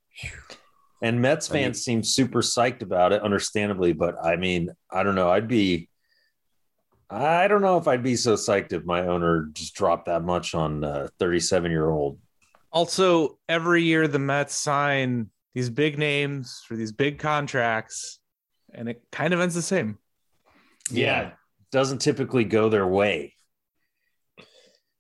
And 1.03 1.21
Mets 1.23 1.51
I 1.51 1.55
mean- 1.55 1.63
fans 1.65 1.83
seem 1.85 2.03
super 2.03 2.41
psyched 2.41 2.83
about 2.83 3.13
it, 3.13 3.23
understandably. 3.23 3.93
But 3.93 4.17
I 4.23 4.37
mean, 4.37 4.71
I 4.91 5.03
don't 5.03 5.15
know. 5.15 5.31
I'd 5.31 5.49
be, 5.49 5.89
I 7.11 7.49
don't 7.49 7.63
know 7.63 7.77
if 7.79 7.89
I'd 7.89 8.03
be 8.03 8.17
so 8.17 8.35
psyched 8.35 8.73
if 8.73 8.85
my 8.85 9.07
owner 9.07 9.49
just 9.53 9.75
dropped 9.75 10.07
that 10.07 10.23
much 10.23 10.55
on 10.55 10.85
a 10.85 11.09
37 11.19 11.71
year 11.71 11.91
old. 11.91 12.19
Also, 12.73 13.39
every 13.49 13.83
year 13.83 14.07
the 14.07 14.19
Mets 14.19 14.55
sign 14.55 15.31
these 15.55 15.71
big 15.71 15.99
names 15.99 16.63
for 16.67 16.77
these 16.77 16.93
big 16.93 17.19
contracts, 17.19 18.21
and 18.73 18.89
it 18.89 19.03
kind 19.11 19.35
of 19.35 19.41
ends 19.41 19.55
the 19.55 19.63
same. 19.63 19.99
Yeah. 20.91 21.33
Doesn't 21.73 21.99
typically 21.99 22.45
go 22.45 22.69
their 22.69 22.87
way. 22.87 23.35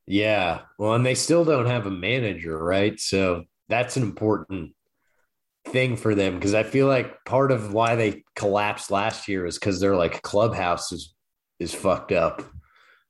Yeah. 0.06 0.62
Well, 0.78 0.94
and 0.94 1.06
they 1.06 1.14
still 1.14 1.44
don't 1.44 1.66
have 1.66 1.86
a 1.86 1.90
manager, 1.90 2.58
right? 2.58 2.98
So 2.98 3.44
that's 3.68 3.96
an 3.96 4.02
important 4.02 4.74
thing 5.66 5.96
for 5.96 6.14
them 6.14 6.34
because 6.34 6.54
I 6.54 6.62
feel 6.62 6.86
like 6.86 7.24
part 7.24 7.52
of 7.52 7.72
why 7.72 7.94
they 7.94 8.24
collapsed 8.34 8.90
last 8.90 9.28
year 9.28 9.46
is 9.46 9.58
because 9.58 9.78
their 9.78 9.94
like 9.94 10.22
clubhouse 10.22 10.90
is 10.90 11.14
is 11.58 11.74
fucked 11.74 12.12
up. 12.12 12.42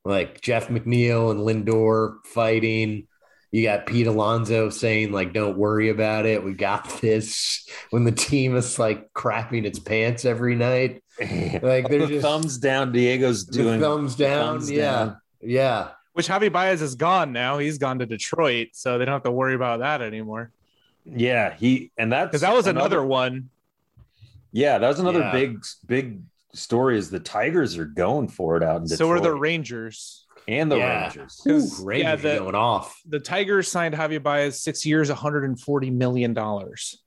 Like 0.03 0.41
Jeff 0.41 0.67
McNeil 0.67 1.31
and 1.31 1.39
Lindor 1.39 2.17
fighting. 2.25 3.07
You 3.51 3.63
got 3.63 3.85
Pete 3.85 4.07
Alonso 4.07 4.69
saying 4.69 5.11
like, 5.11 5.33
"Don't 5.33 5.57
worry 5.57 5.89
about 5.89 6.25
it. 6.25 6.43
We 6.43 6.53
got 6.53 6.87
this." 7.01 7.67
When 7.89 8.05
the 8.05 8.11
team 8.11 8.55
is 8.55 8.79
like 8.79 9.11
crapping 9.13 9.65
its 9.65 9.77
pants 9.79 10.23
every 10.25 10.55
night, 10.55 11.03
like 11.19 11.89
they're 11.89 11.99
the 11.99 12.07
just 12.07 12.21
thumbs 12.21 12.57
down. 12.57 12.91
Diego's 12.93 13.43
doing 13.43 13.79
thumbs 13.81 14.15
down. 14.15 14.55
thumbs 14.59 14.71
yeah, 14.71 14.91
down. 14.91 15.17
yeah. 15.41 15.89
Which 16.13 16.27
Javi 16.27 16.51
Baez 16.51 16.81
is 16.81 16.95
gone 16.95 17.31
now. 17.31 17.57
He's 17.57 17.77
gone 17.77 17.99
to 17.99 18.05
Detroit, 18.05 18.69
so 18.73 18.97
they 18.97 19.05
don't 19.05 19.13
have 19.13 19.23
to 19.23 19.31
worry 19.31 19.55
about 19.55 19.79
that 19.79 20.01
anymore. 20.01 20.51
Yeah, 21.05 21.53
he 21.53 21.91
and 21.97 22.11
that's 22.11 22.29
Because 22.29 22.41
that 22.41 22.53
was 22.53 22.67
another 22.67 23.03
one. 23.03 23.49
Yeah, 24.51 24.77
that 24.77 24.87
was 24.87 24.99
another 24.99 25.19
Yeah. 25.19 25.31
big 25.31 25.63
big 25.87 26.21
story. 26.53 26.97
Is 26.97 27.09
the 27.09 27.19
Tigers 27.19 27.77
are 27.77 27.85
going 27.85 28.27
for 28.27 28.55
it 28.57 28.63
out 28.63 28.77
in 28.77 28.83
Detroit, 28.83 28.97
So 28.97 29.09
are 29.11 29.19
the 29.19 29.33
Rangers. 29.33 30.20
And 30.47 30.71
the 30.71 30.77
Yeah. 30.77 31.03
Rangers. 31.03 31.41
Ooh, 31.47 31.51
'Cause, 31.59 31.83
Rangers 31.83 32.03
yeah, 32.23 32.33
the- 32.33 32.39
going 32.39 32.55
off. 32.55 32.99
The 33.07 33.19
Tigers 33.19 33.69
signed 33.71 33.93
Javier 33.95 34.21
Baez 34.23 34.61
six 34.61 34.85
years, 34.85 35.09
140 35.09 35.89
million 35.91 36.33
dollars. 36.33 37.01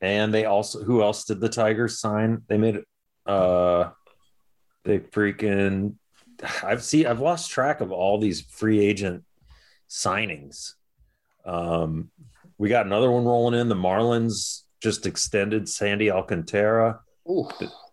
And 0.00 0.32
they 0.32 0.44
also 0.46 0.82
who 0.82 1.02
else 1.02 1.24
did 1.24 1.40
the 1.40 1.48
Tigers 1.48 1.98
sign? 1.98 2.42
They 2.48 2.56
made 2.58 2.82
uh 3.26 3.90
they 4.84 4.98
freaking 5.00 5.94
I've 6.62 6.82
seen 6.82 7.06
I've 7.06 7.20
lost 7.20 7.50
track 7.50 7.80
of 7.82 7.92
all 7.92 8.18
these 8.18 8.40
free 8.40 8.80
agent 8.80 9.24
signings. 9.88 10.74
Um 11.44 12.10
we 12.58 12.68
got 12.68 12.86
another 12.86 13.10
one 13.10 13.24
rolling 13.24 13.58
in. 13.58 13.68
The 13.68 13.74
Marlins 13.74 14.62
just 14.82 15.06
extended 15.06 15.68
Sandy 15.68 16.10
Alcantara 16.10 17.00
Ooh. 17.28 17.48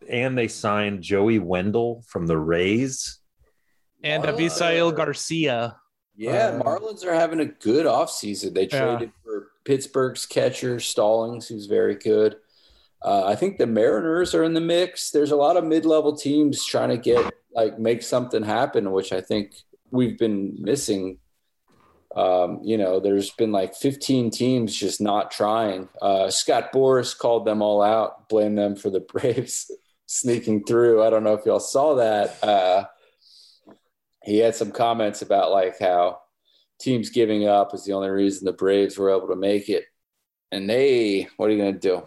and 0.10 0.38
they 0.38 0.48
signed 0.48 1.02
Joey 1.04 1.40
Wendle 1.40 2.04
from 2.08 2.28
the 2.28 2.38
Rays. 2.38 3.20
And. 4.04 4.24
Avisail 4.24 4.96
Garcia. 4.96 5.76
Yeah, 6.16 6.48
Uh, 6.48 6.64
Marlins 6.64 7.06
are 7.06 7.14
having 7.14 7.40
a 7.40 7.46
good 7.46 7.86
offseason. 7.86 8.54
They 8.54 8.64
Yeah. 8.72 8.98
traded 8.98 9.12
for 9.24 9.52
Pittsburgh's 9.66 10.26
catcher 10.26 10.80
Stallings, 10.80 11.48
who's 11.48 11.66
very 11.68 11.96
good. 11.96 12.38
Uh, 13.04 13.24
I 13.26 13.36
think 13.36 13.58
the 13.58 13.68
Mariners 13.68 14.34
are 14.34 14.44
in 14.44 14.54
the 14.56 14.62
mix. 14.62 15.12
There's 15.12 15.32
a 15.32 15.36
lot 15.36 15.58
of 15.58 15.64
mid-level 15.64 16.16
teams 16.18 16.66
trying 16.66 16.90
to 16.90 16.98
get 16.98 17.32
like 17.54 17.78
make 17.80 18.02
something 18.04 18.44
happen, 18.44 18.92
which 18.92 19.12
I 19.12 19.22
think 19.22 19.54
we've 19.92 20.18
been 20.18 20.56
missing. 20.60 21.20
Um, 22.16 22.60
you 22.64 22.78
know, 22.78 23.00
there's 23.00 23.30
been 23.32 23.52
like 23.52 23.76
15 23.76 24.32
teams 24.32 24.76
just 24.76 25.00
not 25.02 25.30
trying. 25.30 25.88
Uh, 26.02 26.30
Scott 26.32 26.72
Boras 26.74 27.16
called 27.18 27.46
them 27.46 27.62
all 27.62 27.82
out, 27.82 28.28
blamed 28.30 28.58
them 28.58 28.76
for 28.76 28.90
the 28.90 29.00
Braves 29.14 29.70
sneaking 30.08 30.64
through. 30.66 31.04
I 31.04 31.10
don't 31.12 31.24
know 31.24 31.34
if 31.34 31.46
y'all 31.46 31.60
saw 31.60 31.94
that. 31.96 32.44
Uh, 32.44 32.86
he 34.28 34.40
had 34.40 34.54
some 34.54 34.72
comments 34.72 35.22
about 35.22 35.52
like 35.52 35.80
how 35.80 36.20
teams 36.82 37.10
giving 37.10 37.48
up 37.48 37.74
is 37.74 37.86
the 37.86 37.94
only 37.94 38.10
reason 38.10 38.44
the 38.44 38.52
Braves 38.52 38.98
were 38.98 39.10
able 39.10 39.30
to 39.30 39.38
make 39.38 39.70
it. 39.70 39.86
And 40.52 40.70
they, 40.70 41.30
what 41.38 41.48
are 41.48 41.54
you 41.54 41.58
going 41.58 41.74
to 41.74 41.80
do? 41.80 42.04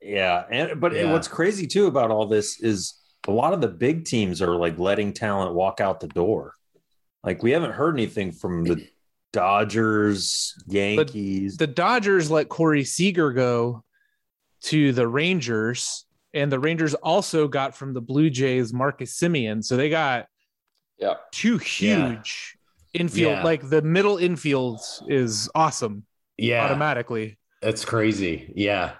Yeah, 0.00 0.44
and 0.50 0.80
but 0.80 0.94
Yeah. 0.94 1.12
what's 1.12 1.28
crazy 1.28 1.66
too 1.66 1.86
about 1.86 2.10
all 2.10 2.26
this 2.26 2.60
is 2.62 2.98
a 3.28 3.30
lot 3.30 3.52
of 3.52 3.60
the 3.60 3.68
big 3.68 4.06
teams 4.06 4.40
are 4.40 4.56
like 4.56 4.78
letting 4.78 5.12
talent 5.12 5.54
walk 5.54 5.82
out 5.82 6.00
the 6.00 6.08
door. 6.08 6.54
Like 7.22 7.42
we 7.42 7.50
haven't 7.50 7.72
heard 7.72 7.94
anything 7.94 8.32
from 8.32 8.64
the 8.64 8.86
Dodgers, 9.34 10.54
Yankees. 10.66 11.58
The 11.58 11.66
Dodgers 11.66 12.30
let 12.30 12.48
Corey 12.48 12.84
Seager 12.84 13.32
go 13.32 13.84
to 14.62 14.92
the 14.92 15.06
Rangers, 15.08 16.06
and 16.32 16.50
the 16.50 16.58
Rangers 16.58 16.94
also 16.94 17.48
got 17.48 17.74
from 17.74 17.92
the 17.92 18.00
Blue 18.00 18.30
Jays 18.30 18.72
Marcus 18.72 19.18
Semien. 19.18 19.62
So 19.62 19.76
they 19.76 19.90
got 19.90 20.26
Yeah. 20.98 21.14
two 21.32 21.58
huge 21.58 22.56
infield, 22.92 23.32
Yeah. 23.38 23.42
like 23.44 23.68
the 23.68 23.82
middle 23.82 24.16
infield 24.18 24.80
is 25.08 25.48
awesome 25.54 26.04
Yeah, 26.38 26.64
automatically. 26.64 27.38
that's 27.62 27.84
crazy. 27.84 28.52
Yeah, 28.54 28.92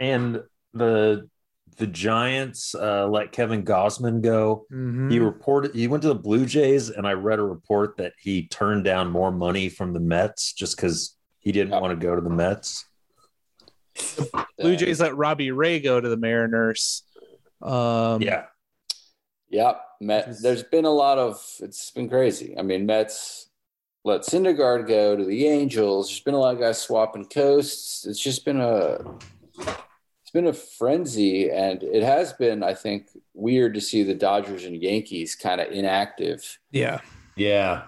and 0.00 0.42
the 0.72 1.28
the 1.76 1.86
Giants 1.88 2.72
uh, 2.76 3.08
let 3.08 3.32
Kevin 3.32 3.64
Gausman 3.64 4.22
go. 4.22 4.64
Mhm. 4.72 5.10
He 5.10 5.18
reported 5.18 5.74
he 5.74 5.88
went 5.88 6.02
to 6.02 6.08
the 6.08 6.14
Blue 6.14 6.46
Jays, 6.46 6.88
and 6.90 7.04
I 7.06 7.12
read 7.14 7.40
a 7.40 7.42
report 7.42 7.96
that 7.96 8.12
he 8.20 8.46
turned 8.46 8.84
down 8.84 9.10
more 9.10 9.32
money 9.32 9.68
from 9.68 9.92
the 9.92 9.98
Mets 10.00 10.52
just 10.52 10.76
because 10.76 11.16
he 11.40 11.50
didn't 11.50 11.72
Yeah. 11.72 11.80
want 11.80 11.98
to 11.98 12.06
go 12.06 12.14
to 12.14 12.20
the 12.22 12.30
Mets. 12.30 12.84
Blue 14.58 14.76
Jays 14.76 15.00
let 15.00 15.16
Robbie 15.16 15.50
Ray 15.50 15.80
go 15.80 16.00
to 16.00 16.08
the 16.08 16.16
Mariners. 16.16 17.02
Um, 17.62 18.22
Yeah, 18.22 18.44
Yeah, 19.54 19.74
Met, 20.00 20.42
there's 20.42 20.64
been 20.64 20.84
a 20.84 20.90
lot 20.90 21.16
of 21.16 21.40
it's 21.60 21.92
been 21.92 22.08
crazy. 22.08 22.58
I 22.58 22.62
mean, 22.62 22.86
Mets 22.86 23.50
let 24.02 24.22
Syndergaard 24.22 24.88
go 24.88 25.14
to 25.14 25.24
the 25.24 25.46
Angels. 25.46 26.08
There's 26.08 26.18
been 26.18 26.34
a 26.34 26.40
lot 26.40 26.54
of 26.54 26.60
guys 26.60 26.82
swapping 26.82 27.26
coasts. 27.26 28.04
It's 28.04 28.18
just 28.18 28.44
been 28.44 28.60
a 28.60 28.98
it's 29.60 30.32
been 30.32 30.48
a 30.48 30.52
frenzy, 30.52 31.52
and 31.52 31.84
it 31.84 32.02
has 32.02 32.32
been, 32.32 32.64
I 32.64 32.74
think, 32.74 33.10
weird 33.32 33.74
to 33.74 33.80
see 33.80 34.02
the 34.02 34.16
Dodgers 34.16 34.64
and 34.64 34.82
Yankees 34.82 35.36
kind 35.36 35.60
of 35.60 35.70
inactive. 35.70 36.58
yeah. 36.72 36.98
yeah, 37.36 37.84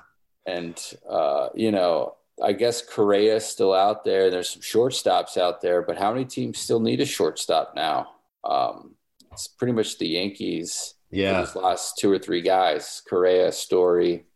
And 0.47 0.81
uh, 1.11 1.49
you 1.57 1.73
know, 1.73 2.15
I 2.41 2.53
guess 2.53 2.81
Correa's 2.81 3.45
still 3.45 3.75
out 3.75 4.05
there. 4.05 4.31
There's 4.31 4.51
some 4.51 4.63
shortstops 4.63 5.37
out 5.37 5.63
there, 5.63 5.83
but 5.83 5.99
how 5.99 6.13
many 6.13 6.27
teams 6.27 6.61
still 6.61 6.79
need 6.79 7.01
a 7.01 7.07
shortstop 7.07 7.73
now? 7.75 8.13
Um, 8.45 8.95
it's 9.33 9.49
pretty 9.49 9.73
much 9.73 9.99
the 9.99 10.07
Yankees 10.07 10.95
for 10.95 10.96
yeah, 11.17 11.41
those 11.41 11.57
last 11.57 11.99
two 11.99 12.11
or 12.11 12.19
three 12.19 12.43
guys. 12.43 13.03
Correa, 13.09 13.53
Story. 13.53 14.27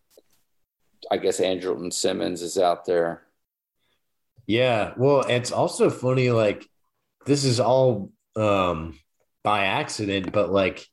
I 1.11 1.17
guess 1.17 1.41
Andrelton 1.41 1.93
Simmons 1.93 2.43
is 2.43 2.59
out 2.59 2.85
there. 2.85 3.23
yeah. 4.47 4.93
Well, 4.97 5.21
it's 5.23 5.53
also 5.53 5.91
funny. 5.91 6.31
Like 6.31 6.67
this 7.27 7.45
is 7.45 7.61
all 7.61 8.13
um 8.37 8.99
by 9.43 9.65
accident, 9.65 10.33
but 10.33 10.51
like 10.53 10.87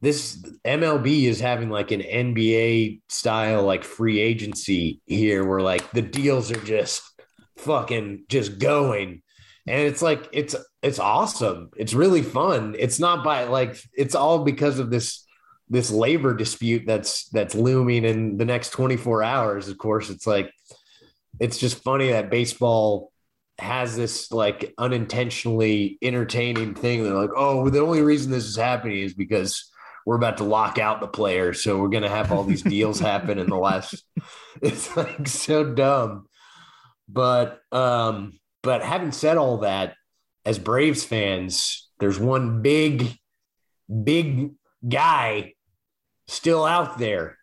this 0.00 0.36
MLB 0.64 1.24
is 1.24 1.40
having 1.40 1.70
like 1.70 1.90
an 1.92 2.00
NBA 2.02 3.00
style 3.08 3.62
like 3.62 3.84
free 3.84 4.20
agency 4.20 5.00
here, 5.06 5.44
where 5.46 5.60
like 5.60 5.90
the 5.92 6.02
deals 6.02 6.50
are 6.50 6.64
just 6.64 7.02
fucking 7.56 8.24
just 8.28 8.58
going. 8.58 9.22
And 9.66 9.80
it's 9.80 10.02
like 10.02 10.28
it's 10.32 10.54
it's 10.82 10.98
awesome. 10.98 11.70
It's 11.76 11.94
really 11.94 12.22
fun. 12.22 12.74
It's 12.78 12.98
not 13.00 13.24
by 13.24 13.44
like 13.44 13.80
it's 13.94 14.14
all 14.14 14.44
because 14.44 14.78
of 14.78 14.90
this 14.90 15.23
this 15.68 15.90
labor 15.90 16.34
dispute 16.34 16.84
that's 16.86 17.28
that's 17.30 17.54
looming 17.54 18.04
in 18.04 18.36
the 18.36 18.44
next 18.44 18.70
24 18.70 19.22
hours. 19.22 19.68
Of 19.68 19.78
course, 19.78 20.10
it's 20.10 20.26
like 20.26 20.52
it's 21.40 21.58
just 21.58 21.82
funny 21.82 22.10
that 22.10 22.30
baseball 22.30 23.12
has 23.58 23.96
this 23.96 24.30
like 24.32 24.74
unintentionally 24.78 25.98
entertaining 26.02 26.74
thing. 26.74 27.02
They're 27.02 27.14
like, 27.14 27.30
oh, 27.36 27.68
the 27.70 27.80
only 27.80 28.02
reason 28.02 28.30
this 28.30 28.44
is 28.44 28.56
happening 28.56 28.98
is 28.98 29.14
because 29.14 29.70
we're 30.06 30.16
about 30.16 30.38
to 30.38 30.44
lock 30.44 30.78
out 30.78 31.00
the 31.00 31.08
players. 31.08 31.62
So 31.62 31.80
we're 31.80 31.88
gonna 31.88 32.08
have 32.08 32.30
all 32.30 32.44
these 32.44 32.62
deals 32.62 33.00
happen 33.00 33.38
in 33.38 33.48
the 33.48 33.56
last 33.56 34.04
it's 34.62 34.96
like 34.96 35.26
so 35.28 35.72
dumb. 35.72 36.26
But 37.08 37.60
um, 37.72 38.38
but 38.62 38.82
having 38.82 39.12
said 39.12 39.36
all 39.36 39.58
that, 39.58 39.94
as 40.44 40.58
Braves 40.58 41.04
fans, 41.04 41.88
there's 42.00 42.18
one 42.18 42.62
big, 42.62 43.16
big 44.02 44.52
guy 44.86 45.53
still 46.34 46.64
out 46.64 46.98
there. 46.98 47.38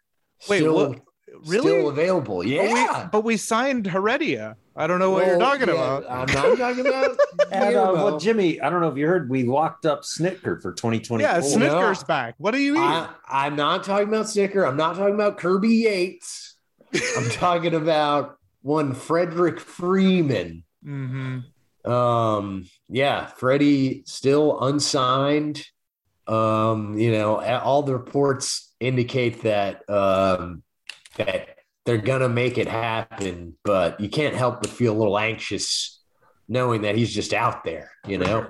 Wait, 0.49 0.59
still, 0.59 0.75
what? 0.75 0.99
Really? 1.45 1.61
Still 1.69 1.89
available. 1.89 2.37
But 2.37 2.47
Yeah. 2.47 3.03
we, 3.03 3.09
but 3.11 3.23
we 3.23 3.37
signed 3.37 3.87
Heredia. 3.87 4.57
I 4.75 4.87
don't 4.87 4.99
know 4.99 5.11
what 5.11 5.27
you're 5.27 5.39
talking 5.39 5.67
yeah, 5.67 5.73
about. 5.73 6.05
I'm 6.09 6.33
not 6.33 6.57
talking 6.57 6.85
about. 6.85 7.17
And, 7.51 7.75
uh, 7.75 7.91
well, 7.93 8.17
Jimmy, 8.17 8.61
I 8.61 8.69
don't 8.69 8.79
know 8.79 8.87
if 8.87 8.97
you 8.97 9.05
heard, 9.07 9.29
we 9.29 9.43
locked 9.43 9.85
up 9.85 10.03
Snitker 10.03 10.61
for 10.61 10.71
2024. 10.71 11.19
Yeah, 11.19 11.41
Snick- 11.41 11.69
Snickers 11.69 12.03
back. 12.05 12.35
What 12.37 12.51
do 12.51 12.59
you 12.59 12.75
eat? 12.75 12.79
I, 12.79 13.09
I'm 13.27 13.57
not 13.57 13.83
talking 13.83 14.07
about 14.07 14.29
Snicker. 14.29 14.65
I'm 14.65 14.77
not 14.77 14.95
talking 14.95 15.15
about 15.15 15.37
Kirby 15.37 15.67
Yates. 15.67 16.55
I'm 17.17 17.29
talking 17.31 17.73
about 17.73 18.37
one 18.61 18.93
Frederick 18.93 19.59
Freeman. 19.59 20.63
hmm 20.83 21.39
Um, 21.83 22.69
yeah, 22.87 23.25
Freddie 23.25 24.03
still 24.05 24.61
unsigned. 24.61 25.65
Um, 26.28 26.97
you 26.97 27.11
know, 27.11 27.41
all 27.41 27.84
the 27.84 27.93
reports 27.93 28.74
indicate 28.80 29.41
that 29.43 29.88
um 29.89 30.63
that 31.17 31.57
they're 31.86 31.97
gonna 31.97 32.30
make 32.30 32.57
it 32.57 32.67
happen, 32.67 33.57
but 33.63 33.99
you 33.99 34.09
can't 34.09 34.36
help 34.36 34.61
but 34.61 34.69
feel 34.69 34.93
a 34.93 34.97
little 34.97 35.17
anxious 35.17 36.01
knowing 36.47 36.82
that 36.82 36.95
he's 36.95 37.13
just 37.13 37.34
out 37.34 37.63
there, 37.63 37.91
you 38.07 38.17
know? 38.17 38.47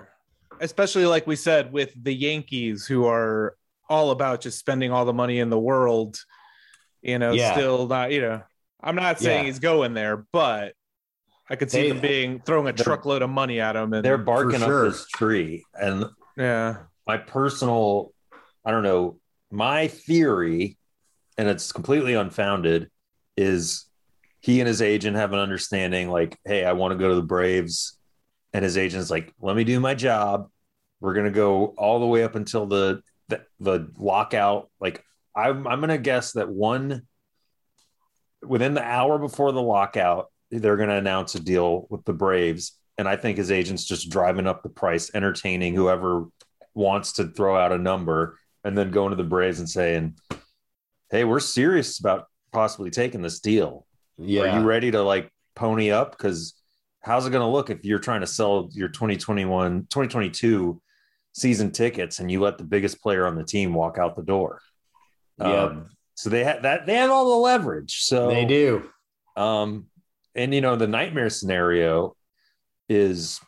especially 0.59 1.07
like 1.07 1.25
we 1.25 1.35
said 1.35 1.73
with 1.73 1.91
the 2.03 2.13
Yankees, 2.13 2.85
who 2.85 3.07
are 3.07 3.55
all 3.89 4.11
about 4.11 4.41
just 4.41 4.59
spending 4.59 4.91
all 4.91 5.05
the 5.05 5.13
money 5.13 5.39
in 5.39 5.49
the 5.49 5.57
world. 5.59 6.19
You 7.01 7.17
know, 7.17 7.31
Yeah. 7.31 7.53
still 7.53 7.87
not. 7.87 8.11
You 8.11 8.21
know, 8.21 8.41
I'm 8.79 8.95
not 8.95 9.19
saying 9.19 9.39
Yeah. 9.39 9.45
he's 9.45 9.57
going 9.57 9.95
there, 9.95 10.25
but 10.31 10.75
I 11.49 11.55
could 11.55 11.71
see 11.71 11.81
They- 11.81 11.87
them 11.89 11.99
being 11.99 12.41
throwing 12.45 12.67
a 12.67 12.73
truckload 12.73 13.23
of 13.23 13.31
money 13.31 13.59
at 13.59 13.75
him. 13.75 13.91
And 13.93 14.05
They're 14.05 14.19
barking 14.19 14.59
sure. 14.59 14.85
up 14.85 14.91
this 14.93 15.07
tree. 15.07 15.65
And 15.73 16.05
yeah, 16.37 16.77
my 17.11 17.17
personal, 17.17 18.13
I 18.63 18.71
don't 18.71 18.83
know, 18.83 19.19
my 19.51 19.89
theory, 19.89 20.77
and 21.37 21.49
it's 21.49 21.73
completely 21.73 22.13
unfounded, 22.13 22.89
is 23.35 23.85
he 24.39 24.61
and 24.61 24.67
his 24.67 24.81
agent 24.81 25.17
have 25.17 25.33
an 25.33 25.39
understanding 25.39 26.09
like, 26.09 26.39
hey, 26.45 26.63
I 26.63 26.71
want 26.71 26.93
to 26.93 26.97
go 26.97 27.09
to 27.09 27.15
the 27.15 27.21
Braves. 27.21 27.97
And 28.53 28.63
his 28.63 28.77
agent's 28.77 29.11
like, 29.11 29.33
let 29.41 29.57
me 29.57 29.65
do 29.65 29.81
my 29.81 29.93
job. 29.93 30.49
We're 31.01 31.13
gonna 31.13 31.31
go 31.31 31.73
all 31.77 31.99
the 31.99 32.07
way 32.07 32.23
up 32.23 32.35
until 32.35 32.65
the 32.65 33.01
the, 33.27 33.43
the 33.59 33.91
lockout. 33.97 34.69
Like, 34.79 35.03
I'm 35.35 35.67
I'm 35.67 35.81
gonna 35.81 35.97
guess 35.97 36.31
that 36.33 36.47
one 36.47 37.07
within 38.41 38.73
the 38.73 38.83
hour 38.83 39.19
before 39.19 39.51
the 39.51 39.61
lockout, 39.61 40.31
they're 40.49 40.77
gonna 40.77 40.95
announce 40.95 41.35
a 41.35 41.41
deal 41.41 41.87
with 41.89 42.05
the 42.05 42.13
Braves. 42.13 42.77
And 42.97 43.07
I 43.09 43.17
think 43.17 43.37
his 43.37 43.51
agent's 43.51 43.83
just 43.83 44.09
driving 44.09 44.47
up 44.47 44.63
the 44.63 44.69
price, 44.69 45.11
entertaining 45.13 45.75
whoever 45.75 46.27
wants 46.73 47.13
to 47.13 47.27
throw 47.27 47.55
out 47.57 47.71
a 47.71 47.77
number 47.77 48.37
and 48.63 48.77
then 48.77 48.91
going 48.91 49.09
to 49.11 49.15
the 49.15 49.23
Braves 49.23 49.59
and 49.59 49.69
saying, 49.69 50.15
Hey, 51.09 51.23
we're 51.23 51.39
serious 51.39 51.99
about 51.99 52.27
possibly 52.51 52.89
taking 52.89 53.21
this 53.21 53.39
deal. 53.39 53.85
Yeah. 54.17 54.41
Are 54.43 54.59
you 54.59 54.65
ready 54.65 54.91
to 54.91 55.01
like 55.01 55.31
pony 55.55 55.91
up? 55.91 56.11
Because 56.11 56.53
how's 57.01 57.25
it 57.25 57.31
going 57.31 57.41
to 57.41 57.47
look 57.47 57.69
if 57.69 57.83
you're 57.83 57.99
trying 57.99 58.21
to 58.21 58.27
sell 58.27 58.69
your 58.73 58.87
2021, 58.89 59.87
2022 59.89 60.81
season 61.33 61.71
tickets 61.71 62.19
and 62.19 62.29
you 62.31 62.39
let 62.39 62.57
the 62.57 62.63
biggest 62.63 63.01
player 63.01 63.25
on 63.25 63.35
the 63.35 63.43
team 63.43 63.73
walk 63.73 63.97
out 63.97 64.15
the 64.15 64.23
door? 64.23 64.61
Yep. 65.39 65.47
Um, 65.49 65.89
so 66.15 66.29
they 66.29 66.43
had 66.43 66.63
that, 66.63 66.85
they 66.85 66.95
have 66.95 67.09
all 67.09 67.31
the 67.31 67.43
leverage. 67.43 68.01
So 68.03 68.27
they 68.27 68.45
do. 68.45 68.89
um, 69.35 69.87
and 70.35 70.53
you 70.53 70.61
know, 70.61 70.75
the 70.75 70.87
nightmare 70.87 71.29
scenario 71.29 72.15
is 72.87 73.39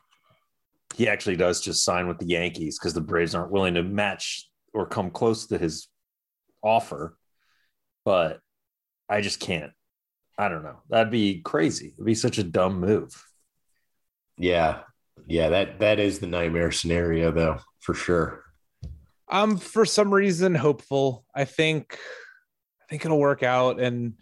he 0.93 1.07
actually 1.07 1.35
does 1.35 1.61
just 1.61 1.83
sign 1.83 2.07
with 2.07 2.19
the 2.19 2.27
Yankees 2.27 2.77
because 2.77 2.93
the 2.93 3.01
Braves 3.01 3.35
aren't 3.35 3.51
willing 3.51 3.73
to 3.75 3.83
match 3.83 4.49
or 4.73 4.85
come 4.85 5.09
close 5.09 5.47
to 5.47 5.57
his 5.57 5.87
offer. 6.63 7.17
But 8.05 8.39
I 9.09 9.21
just 9.21 9.39
can't. 9.39 9.71
I 10.37 10.49
don't 10.49 10.63
know. 10.63 10.79
That'd 10.89 11.11
be 11.11 11.41
crazy. 11.41 11.93
It'd 11.95 12.05
be 12.05 12.15
such 12.15 12.37
a 12.37 12.43
dumb 12.43 12.79
move. 12.79 13.23
Yeah. 14.37 14.81
Yeah, 15.27 15.49
that 15.49 15.79
that 15.79 15.99
is 15.99 16.19
the 16.19 16.27
nightmare 16.27 16.71
scenario 16.71 17.31
though, 17.31 17.59
for 17.79 17.93
sure. 17.93 18.43
I'm 19.29 19.57
for 19.57 19.85
some 19.85 20.13
reason 20.13 20.55
hopeful. 20.55 21.23
I 21.35 21.45
think, 21.45 21.97
I 22.81 22.85
think 22.89 23.05
it'll 23.05 23.19
work 23.19 23.43
out. 23.43 23.79
And 23.79 24.13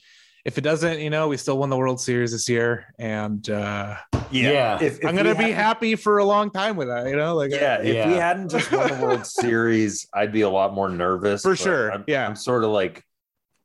if 0.46 0.58
it 0.58 0.62
doesn't, 0.62 1.00
you 1.00 1.10
know, 1.10 1.28
we 1.28 1.38
still 1.38 1.58
won 1.58 1.70
the 1.70 1.78
World 1.78 2.02
Series 2.02 2.32
this 2.32 2.50
year, 2.50 2.94
and 2.98 3.48
uh, 3.50 3.96
Yeah. 4.32 4.78
If, 4.82 5.00
if 5.00 5.06
I'm 5.06 5.16
gonna 5.16 5.36
be 5.36 5.52
happy 5.52 5.96
for 5.96 6.18
a 6.18 6.26
long 6.26 6.50
time 6.52 6.76
with 6.76 6.88
that. 6.88 7.08
You 7.08 7.16
know, 7.16 7.36
like 7.36 7.52
Yeah, 7.52 7.82
if 7.82 8.08
we 8.08 8.14
hadn't 8.14 8.50
just 8.50 8.72
won 8.72 8.90
the 8.90 9.06
World 9.06 9.26
Series, 9.42 10.08
I'd 10.14 10.32
be 10.32 10.42
a 10.42 10.50
lot 10.50 10.74
more 10.74 10.90
nervous. 10.90 11.44
For 11.44 11.56
sure, 11.56 11.92
I'm, 11.92 12.04
yeah. 12.08 12.28
I'm 12.28 12.36
sort 12.36 12.64
of 12.64 12.72
like, 12.72 13.04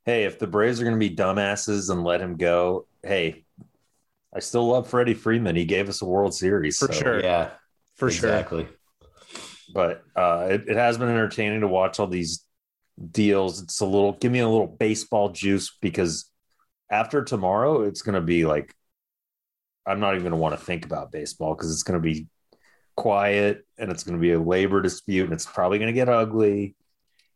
hey, 0.04 0.24
if 0.24 0.38
the 0.38 0.46
Braves 0.46 0.80
are 0.80 0.84
going 0.84 0.94
to 0.98 1.08
be 1.08 1.14
dumbasses 1.14 1.90
and 1.90 2.04
let 2.04 2.20
him 2.20 2.36
go, 2.36 2.86
hey, 3.02 3.44
I 4.34 4.40
still 4.40 4.66
love 4.68 4.88
Freddie 4.88 5.14
Freeman. 5.14 5.56
He 5.56 5.64
gave 5.64 5.88
us 5.88 6.02
a 6.02 6.04
World 6.04 6.34
Series 6.34 6.76
For 6.78 6.92
so- 6.92 7.00
sure. 7.00 7.20
Yeah. 7.20 7.50
for 7.96 8.10
sure. 8.10 8.28
exactly. 8.30 8.68
But 9.72 10.02
uh, 10.14 10.46
it, 10.50 10.68
it 10.68 10.76
has 10.76 10.96
been 10.98 11.08
entertaining 11.08 11.60
to 11.62 11.68
watch 11.68 11.98
all 11.98 12.06
these 12.06 12.44
deals. 13.10 13.62
It's 13.62 13.80
a 13.80 13.84
little 13.86 14.12
give 14.12 14.30
me 14.30 14.38
a 14.38 14.48
little 14.48 14.66
baseball 14.68 15.30
juice 15.30 15.76
because 15.80 16.30
after 16.90 17.24
tomorrow, 17.24 17.82
it's 17.82 18.02
going 18.02 18.14
to 18.14 18.20
be 18.20 18.46
like 18.46 18.74
I'm 19.86 20.00
not 20.00 20.14
even 20.14 20.22
going 20.22 20.32
to 20.32 20.38
want 20.38 20.58
to 20.58 20.64
think 20.64 20.84
about 20.84 21.12
baseball 21.12 21.54
because 21.54 21.70
it's 21.70 21.84
going 21.84 22.00
to 22.00 22.02
be 22.02 22.26
quiet 22.96 23.64
and 23.78 23.90
it's 23.90 24.02
going 24.02 24.16
to 24.16 24.20
be 24.20 24.32
a 24.32 24.40
labor 24.40 24.82
dispute 24.82 25.24
and 25.24 25.32
it's 25.32 25.46
probably 25.46 25.78
going 25.78 25.88
to 25.88 25.92
get 25.92 26.08
ugly. 26.08 26.74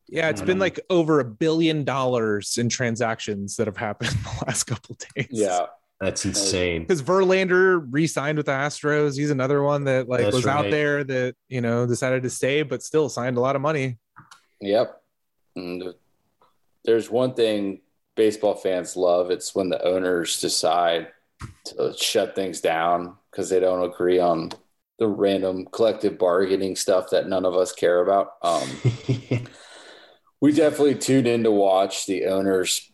Yeah, 0.09 0.29
it's 0.29 0.41
been 0.41 0.59
know. 0.59 0.65
like 0.65 0.81
over 0.91 1.21
a 1.21 1.25
billion 1.25 1.85
dollars 1.85 2.59
in 2.59 2.69
transactions 2.69 3.55
that 3.57 3.69
have 3.69 3.77
happened 3.77 4.11
in 4.17 4.23
the 4.23 4.45
last 4.47 4.65
couple 4.65 4.97
days. 5.15 5.29
Yeah. 5.31 5.67
That's 6.01 6.25
insane. 6.25 6.83
because 6.83 7.03
Verlander 7.03 7.87
re-signed 7.91 8.39
with 8.39 8.47
the 8.47 8.53
Astros. 8.53 9.19
He's 9.19 9.31
another 9.31 9.63
one 9.63 9.85
that 9.85 10.09
like 10.09 10.23
That's 10.23 10.35
was 10.35 10.47
out 10.47 10.71
there 10.71 11.05
that 11.05 11.37
you 11.51 11.61
know 11.61 11.87
decided 11.87 12.23
to 12.23 12.31
stay, 12.31 12.63
but 12.63 12.83
still 12.83 13.11
signed 13.11 13.37
a 13.37 13.41
lot 13.41 13.55
of 13.55 13.61
money. 13.61 13.99
Yep. 14.63 14.99
And 15.57 15.95
there's 16.87 17.11
one 17.11 17.35
thing 17.35 17.83
baseball 18.21 18.55
fans 18.55 18.99
love 18.99 19.31
it's 19.31 19.55
when 19.55 19.71
the 19.71 19.83
owners 19.83 20.43
decide 20.43 21.09
to 21.65 21.95
shut 21.97 22.35
things 22.35 22.61
down 22.61 23.17
because 23.31 23.49
they 23.49 23.59
don't 23.59 23.83
agree 23.83 24.19
on 24.19 24.53
the 24.99 25.09
random 25.09 25.65
collective 25.73 26.19
bargaining 26.19 26.77
stuff 26.77 27.09
that 27.13 27.27
none 27.27 27.47
of 27.47 27.55
us 27.55 27.73
care 27.73 28.03
about. 28.03 28.33
Um, 28.43 28.69
we 30.43 30.53
definitely 30.53 30.97
tuned 30.97 31.27
in 31.27 31.45
to 31.45 31.51
watch 31.51 32.05
the 32.05 32.27
owners 32.27 32.93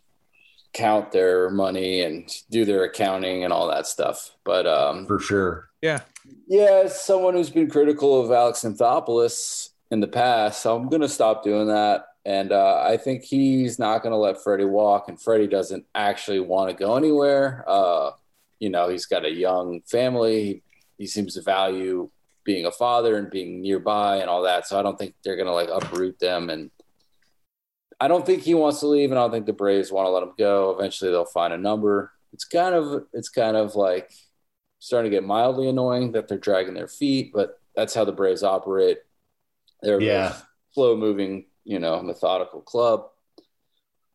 count 0.72 1.10
their 1.10 1.50
money 1.50 2.02
and 2.02 2.32
do 2.48 2.64
their 2.64 2.84
accounting 2.84 3.42
and 3.42 3.52
all 3.52 3.66
that 3.66 3.88
stuff. 3.88 4.30
But 4.44 4.68
um, 4.68 5.06
for 5.06 5.18
sure. 5.18 5.70
Yeah, 5.82 6.02
yeah, 6.46 6.82
as 6.84 7.02
someone 7.02 7.34
who's 7.34 7.50
been 7.50 7.68
critical 7.68 8.20
of 8.24 8.30
Alex 8.30 8.60
Anthopoulos 8.62 9.70
in 9.90 9.98
the 9.98 10.06
past, 10.06 10.62
so 10.62 10.76
I'm 10.76 10.88
going 10.88 11.02
to 11.02 11.08
stop 11.08 11.42
doing 11.42 11.66
that. 11.66 12.06
And 12.26 12.50
uh, 12.50 12.82
I 12.82 12.96
think 12.96 13.22
he's 13.22 13.78
not 13.78 14.02
going 14.02 14.10
to 14.10 14.16
let 14.18 14.42
Freddie 14.42 14.64
walk, 14.64 15.08
and 15.08 15.20
Freddie 15.20 15.46
doesn't 15.46 15.86
actually 15.94 16.40
want 16.40 16.70
to 16.70 16.76
go 16.76 16.96
anywhere. 16.96 17.64
Uh, 17.68 18.10
you 18.58 18.68
know, 18.68 18.88
he's 18.88 19.06
got 19.06 19.24
a 19.24 19.30
young 19.30 19.80
family. 19.82 20.64
He 20.98 21.06
seems 21.06 21.34
to 21.34 21.42
value 21.42 22.10
being 22.42 22.66
a 22.66 22.72
father 22.72 23.16
and 23.16 23.30
being 23.30 23.60
nearby 23.60 24.16
and 24.16 24.28
all 24.28 24.42
that. 24.42 24.66
So 24.66 24.76
I 24.76 24.82
don't 24.82 24.98
think 24.98 25.14
they're 25.22 25.36
going 25.36 25.46
to 25.46 25.52
like 25.52 25.68
uproot 25.72 26.18
them. 26.18 26.50
And 26.50 26.72
I 28.00 28.08
don't 28.08 28.26
think 28.26 28.42
he 28.42 28.54
wants 28.54 28.80
to 28.80 28.88
leave, 28.88 29.12
and 29.12 29.18
I 29.20 29.22
don't 29.22 29.30
think 29.30 29.46
the 29.46 29.52
Braves 29.52 29.92
want 29.92 30.06
to 30.06 30.10
let 30.10 30.24
him 30.24 30.32
go. 30.36 30.70
Eventually, 30.76 31.12
they'll 31.12 31.26
find 31.26 31.52
a 31.54 31.58
number. 31.58 32.10
It's 32.32 32.44
kind 32.44 32.74
of, 32.74 33.04
it's 33.12 33.28
kind 33.28 33.56
of 33.56 33.76
like 33.76 34.10
starting 34.80 35.12
to 35.12 35.16
get 35.16 35.24
mildly 35.24 35.68
annoying 35.68 36.10
that 36.12 36.26
they're 36.26 36.38
dragging 36.38 36.74
their 36.74 36.88
feet, 36.88 37.30
but 37.32 37.60
that's 37.76 37.94
how 37.94 38.04
the 38.04 38.10
Braves 38.10 38.42
operate. 38.42 38.98
They're 39.80 40.00
Yeah. 40.00 40.36
slow 40.72 40.96
moving, 40.96 41.46
you 41.66 41.78
know, 41.80 42.00
methodical 42.02 42.60
club. 42.62 43.08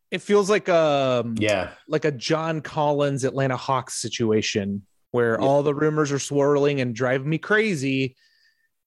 it 0.10 0.22
feels 0.22 0.50
like 0.50 0.68
um 0.68 1.36
Yeah. 1.40 1.72
like 1.88 2.04
a 2.04 2.12
John 2.12 2.60
Collins 2.62 3.24
Atlanta 3.24 3.56
Hawks 3.56 3.94
situation 4.02 4.86
where 5.12 5.38
Yeah. 5.40 5.46
all 5.46 5.64
the 5.64 5.74
rumors 5.74 6.12
are 6.12 6.20
swirling 6.20 6.82
and 6.82 6.94
driving 6.94 7.30
me 7.30 7.38
crazy, 7.38 8.16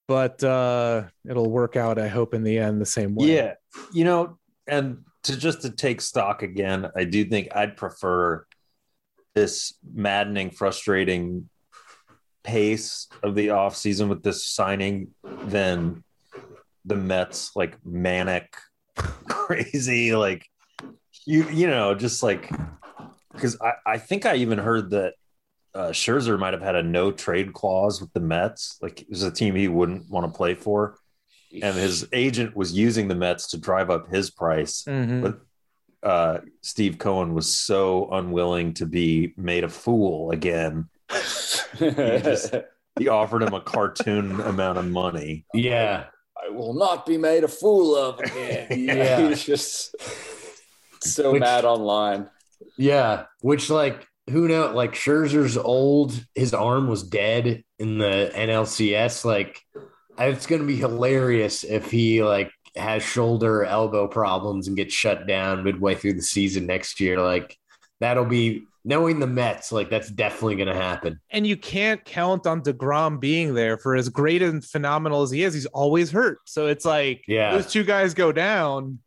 but 0.09 0.43
uh 0.45 1.05
it'll 1.29 1.51
work 1.51 1.77
out. 1.77 1.99
I 1.99 2.09
hope 2.09 2.35
in 2.35 2.43
the 2.43 2.59
end 2.59 2.81
the 2.81 2.87
same 2.87 3.15
way. 3.15 3.29
Yeah, 3.37 3.55
you 3.93 4.05
know, 4.05 4.39
and 4.67 5.05
to 5.23 5.37
just 5.37 5.63
to 5.63 5.71
take 5.71 6.01
stock 6.03 6.43
again, 6.43 6.91
I 6.95 7.05
do 7.05 7.25
think 7.25 7.49
I'd 7.57 7.77
prefer 7.79 8.47
this 9.35 9.75
maddening, 9.95 10.51
frustrating 10.51 11.49
pace 12.43 13.09
of 13.23 13.35
the 13.35 13.49
offseason 13.49 14.09
with 14.09 14.23
this 14.23 14.47
signing 14.47 15.15
than 15.47 16.05
the 16.85 16.97
Mets 16.97 17.51
like 17.57 17.77
manic, 17.85 18.55
crazy, 19.29 20.15
like 20.15 20.47
you 21.27 21.49
you 21.51 21.67
know, 21.67 21.95
just 21.95 22.23
like 22.23 22.51
because 23.33 23.57
I, 23.61 23.73
I 23.87 23.99
think 23.99 24.27
I 24.27 24.37
even 24.37 24.59
heard 24.59 24.91
that 24.91 25.15
uh, 25.75 25.89
Scherzer 25.89 26.39
might 26.39 26.53
have 26.53 26.63
had 26.63 26.77
a 26.77 26.83
no 26.83 27.11
trade 27.11 27.53
clause 27.53 28.01
with 28.01 28.13
the 28.13 28.21
Mets. 28.21 28.79
Like 28.81 29.03
it 29.03 29.11
was 29.11 29.23
a 29.23 29.31
team 29.31 29.55
he 29.55 29.67
wouldn't 29.69 30.09
want 30.11 30.31
to 30.31 30.37
play 30.37 30.55
for 30.55 30.97
and 31.63 31.77
his 31.77 32.09
agent 32.13 32.57
was 32.57 32.73
using 32.73 33.07
the 33.07 33.15
Mets 33.15 33.49
to 33.51 33.59
drive 33.59 33.89
up 33.89 34.09
his 34.13 34.29
price. 34.31 34.83
Mhm. 34.89 35.23
But 35.23 35.41
uh, 36.09 36.41
Steve 36.63 36.99
Cohen 36.99 37.33
was 37.33 37.55
so 37.57 38.11
unwilling 38.11 38.75
to 38.75 38.87
be 38.87 39.35
made 39.37 39.63
a 39.65 39.69
fool 39.69 40.33
again. 40.33 40.89
just- 41.79 42.55
He 42.99 43.09
offered 43.09 43.43
him 43.43 43.55
a 43.55 43.61
cartoon 43.61 44.41
amount 44.41 44.79
of 44.79 44.87
money. 44.87 45.47
Yeah. 45.55 46.07
I 46.43 46.51
will 46.51 46.75
not 46.75 47.07
be 47.07 47.17
made 47.17 47.45
a 47.45 47.49
fool 47.49 47.97
of 47.97 48.21
again. 48.21 48.67
Yeah. 48.79 49.29
He's 49.29 49.45
just 49.45 49.95
so 51.03 51.33
Which- 51.33 51.41
mad 51.41 51.65
online. 51.65 52.29
Yeah. 52.77 53.25
Which 53.41 53.71
like 53.71 54.07
who 54.31 54.49
know 54.49 54.73
like 54.73 54.95
Scherzer's 54.95 55.57
old, 55.57 56.13
his 56.35 56.55
arm 56.55 56.89
was 56.89 57.03
dead 57.03 57.63
in 57.79 57.99
the 57.99 58.31
NLCS. 58.35 59.25
Like 59.25 59.61
it's 60.19 60.47
gonna 60.47 60.65
be 60.65 60.77
hilarious 60.77 61.63
if 61.65 61.91
he 61.91 62.23
like 62.23 62.51
has 62.77 63.03
shoulder 63.03 63.65
elbow 63.65 64.09
problems 64.09 64.67
and 64.67 64.77
gets 64.77 64.95
shut 64.95 65.27
down 65.27 65.63
midway 65.63 65.95
through 65.95 66.15
the 66.15 66.23
season 66.23 66.67
next 66.67 67.01
year. 67.01 67.21
Like 67.21 67.57
that'll 68.01 68.25
be 68.25 68.65
knowing 68.85 69.19
the 69.19 69.27
Mets, 69.27 69.73
like 69.73 69.89
that's 69.89 70.11
definitely 70.11 70.57
going 70.57 70.69
to 70.69 70.75
happen. 70.75 71.19
And 71.31 71.47
you 71.47 71.57
can't 71.57 72.05
count 72.05 72.47
on 72.47 72.61
DeGrom 72.63 73.19
being 73.19 73.55
there 73.55 73.79
for 73.79 73.97
as 73.97 74.09
great 74.11 74.43
and 74.43 74.63
phenomenal 74.65 75.23
as 75.23 75.31
he 75.31 75.43
is. 75.43 75.55
He's 75.55 75.67
always 75.67 76.11
hurt. 76.11 76.39
So 76.45 76.67
it's 76.67 76.85
like, 76.85 77.23
Yeah. 77.27 77.53
those 77.53 77.71
two 77.71 77.83
guys 77.85 78.13
go 78.15 78.31
down, 78.33 78.99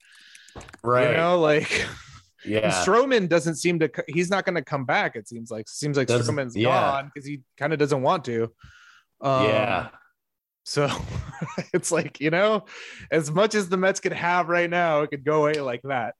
Right. 0.83 1.11
you 1.11 1.17
know, 1.17 1.39
like 1.39 1.69
and 2.43 2.53
yeah. 2.53 2.83
Stroman 2.83 3.29
doesn't 3.29 3.55
seem 3.55 3.77
to, 3.79 3.91
he's 4.07 4.29
not 4.31 4.45
going 4.45 4.55
to 4.55 4.63
come 4.63 4.85
back. 4.85 5.15
It 5.15 5.27
seems 5.27 5.51
like, 5.51 5.67
seems 5.69 5.95
like 5.95 6.07
Doesn't- 6.07 6.35
Stroman's 6.35 6.55
yeah. 6.55 6.69
gone 6.69 7.11
because 7.13 7.27
he 7.27 7.41
kind 7.57 7.71
of 7.71 7.77
doesn't 7.79 8.01
want 8.01 8.25
to. 8.25 8.51
Um, 9.21 9.45
yeah. 9.45 9.89
So 10.63 10.89
it's 11.73 11.91
like, 11.91 12.19
you 12.19 12.29
know, 12.31 12.65
as 13.11 13.29
much 13.31 13.53
as 13.53 13.69
the 13.69 13.77
Mets 13.77 13.99
could 13.99 14.13
have 14.13 14.49
right 14.49 14.69
now, 14.69 15.01
it 15.01 15.11
could 15.11 15.23
go 15.23 15.43
away 15.45 15.59
like 15.61 15.81
that. 15.83 16.15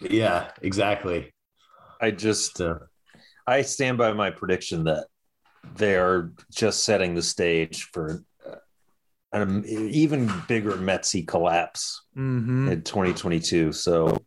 Yeah. 0.00 0.50
Exactly. 0.60 1.32
I 2.00 2.10
just 2.10 2.60
So, 2.60 2.78
I 3.46 3.62
stand 3.62 3.98
by 3.98 4.12
my 4.12 4.30
prediction 4.30 4.84
that 4.84 5.06
they 5.76 5.96
are 5.96 6.32
just 6.50 6.84
setting 6.84 7.14
the 7.14 7.22
stage 7.22 7.84
for 7.92 8.22
uh, 8.46 8.56
an 9.32 9.64
even 9.66 10.30
bigger 10.48 10.72
Metsy 10.72 11.26
collapse 11.26 12.02
Mm-hmm. 12.16 12.68
in 12.72 12.82
2022. 12.82 13.72
So, 13.72 14.18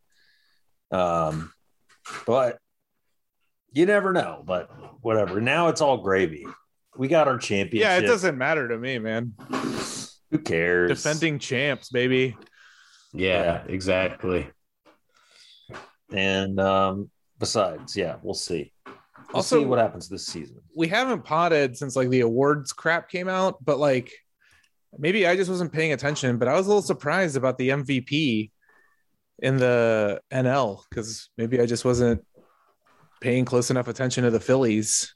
um, 0.91 1.51
but 2.25 2.57
you 3.71 3.85
never 3.85 4.13
know. 4.13 4.43
But 4.45 4.69
whatever. 5.01 5.41
Now 5.41 5.67
it's 5.69 5.81
all 5.81 5.97
gravy. 5.97 6.45
We 6.95 7.07
got 7.07 7.27
our 7.27 7.37
championship. 7.37 7.81
Yeah, 7.89 7.97
it 7.97 8.07
doesn't 8.07 8.37
matter 8.37 8.67
to 8.67 8.77
me, 8.77 8.99
man. 8.99 9.33
Who 10.31 10.37
cares? 10.39 10.89
Defending 10.89 11.39
champs, 11.39 11.89
baby. 11.89 12.37
yeah, 13.13 13.63
exactly. 13.67 14.49
And 16.11 16.59
um, 16.59 17.09
besides, 17.43 17.95
yeah, 17.97 18.15
we'll 18.23 18.33
see. 18.33 18.71
We'll 18.85 18.95
Also- 19.37 19.59
see 19.59 19.65
what 19.65 19.79
happens 19.79 20.07
this 20.09 20.25
season. 20.27 20.61
We 20.75 20.87
haven't 20.87 21.23
potted 21.23 21.77
since 21.77 21.95
like 21.95 22.09
the 22.09 22.21
awards 22.21 22.71
crap 22.71 23.09
came 23.09 23.27
out, 23.27 23.63
but 23.63 23.79
like 23.79 24.11
maybe 24.97 25.27
I 25.27 25.35
just 25.35 25.49
wasn't 25.49 25.71
paying 25.73 25.91
attention, 25.93 26.37
but 26.37 26.47
I 26.47 26.53
was 26.53 26.65
a 26.67 26.69
little 26.69 26.81
surprised 26.83 27.35
about 27.35 27.57
the 27.57 27.69
MVP 27.69 28.51
in 29.39 29.57
the 29.57 30.21
NL 30.31 30.83
because 30.89 31.29
maybe 31.37 31.59
I 31.59 31.65
just 31.65 31.83
wasn't 31.83 32.23
paying 33.21 33.43
close 33.45 33.71
enough 33.71 33.87
attention 33.87 34.23
to 34.23 34.29
the 34.31 34.39
Phillies 34.39 35.13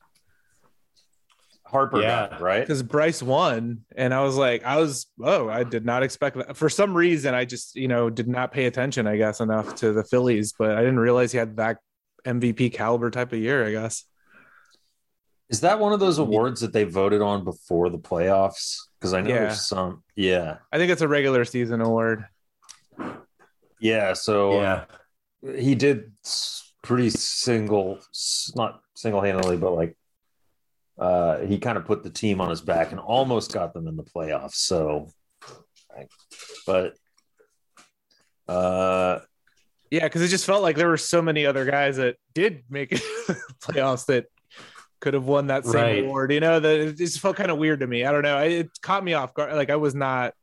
Harper, 1.66 2.00
Yeah. 2.02 2.30
got 2.30 2.42
right? 2.42 2.62
because 2.62 2.82
Bryce 2.82 3.22
won, 3.22 3.82
and 3.96 4.14
I 4.14 4.24
was 4.24 4.38
like, 4.38 4.64
I 4.64 4.78
was, 4.78 5.08
oh, 5.22 5.50
I 5.50 5.64
did 5.66 5.86
not 5.86 6.02
expect 6.02 6.38
that. 6.38 6.56
For 6.56 6.70
some 6.70 6.96
reason, 6.96 7.34
I 7.34 7.44
just, 7.44 7.76
you 7.76 7.90
know, 7.90 8.10
did 8.10 8.28
not 8.30 8.54
pay 8.54 8.66
attention, 8.68 9.06
I 9.06 9.18
guess, 9.18 9.42
enough 9.42 9.76
to 9.76 9.92
the 9.92 10.06
Phillies, 10.06 10.54
but 10.58 10.72
I 10.72 10.80
didn't 10.80 11.00
realize 11.00 11.34
he 11.34 11.38
had 11.38 11.58
that 11.58 11.78
MVP 12.28 12.74
caliber 12.74 13.10
type 13.10 13.32
of 13.34 13.40
year, 13.40 13.66
I 13.66 13.72
guess. 13.72 14.04
Is 15.50 15.62
that 15.62 15.80
one 15.80 15.94
of 15.94 16.00
those 16.02 16.18
awards 16.18 16.60
that 16.62 16.74
they 16.74 16.84
voted 16.84 17.22
on 17.22 17.44
before 17.46 17.90
the 17.90 17.98
playoffs? 17.98 18.78
Because 19.00 19.14
I 19.14 19.22
know 19.22 19.30
Yeah. 19.30 19.40
there's 19.46 19.62
some. 19.68 20.04
Yeah, 20.16 20.58
I 20.72 20.78
think 20.78 20.92
it's 20.92 21.02
a 21.02 21.08
regular 21.08 21.46
season 21.46 21.80
award. 21.82 22.26
yeah. 23.80 24.14
So 24.14 24.60
Yeah. 24.62 24.86
he 25.42 25.76
did 25.76 26.12
pretty 26.84 27.10
single, 27.12 28.00
not 28.56 28.82
single 28.96 29.22
handedly, 29.22 29.56
but 29.58 29.72
like 29.72 29.98
uh, 31.00 31.40
he 31.46 31.60
kind 31.60 31.78
of 31.78 31.86
put 31.86 32.02
the 32.04 32.10
team 32.10 32.42
on 32.42 32.50
his 32.50 32.60
back 32.62 32.92
and 32.92 33.00
almost 33.00 33.54
got 33.54 33.72
them 33.74 33.88
in 33.88 33.96
the 33.96 34.04
playoffs. 34.04 34.56
So, 34.56 35.10
but 36.66 36.96
uh, 38.48 39.20
Yeah, 39.92 40.04
because 40.04 40.22
it 40.22 40.28
just 40.28 40.46
felt 40.46 40.62
like 40.64 40.76
there 40.76 40.90
were 40.90 40.98
so 40.98 41.22
many 41.22 41.46
other 41.46 41.66
guys 41.66 41.98
that 41.98 42.18
did 42.34 42.64
make 42.70 42.92
it 42.92 43.02
the 43.28 43.36
playoffs 43.62 44.06
that 44.08 44.26
could 45.00 45.14
have 45.14 45.26
won 45.26 45.48
that 45.48 45.66
same 45.66 45.74
Right. 45.76 46.04
award. 46.04 46.32
You 46.34 46.40
know, 46.40 46.60
that 46.60 46.80
it 46.80 46.98
just 46.98 47.20
felt 47.20 47.38
kind 47.38 47.52
of 47.52 47.58
weird 47.58 47.80
to 47.82 47.88
me. 47.88 48.04
I 48.04 48.12
don't 48.12 48.24
know. 48.24 48.40
It 48.40 48.52
it 48.52 48.70
caught 48.82 49.04
me 49.04 49.14
off 49.14 49.34
guard. 49.34 49.54
Like 49.54 49.70
I 49.70 49.76
was 49.78 49.96
not, 49.96 50.34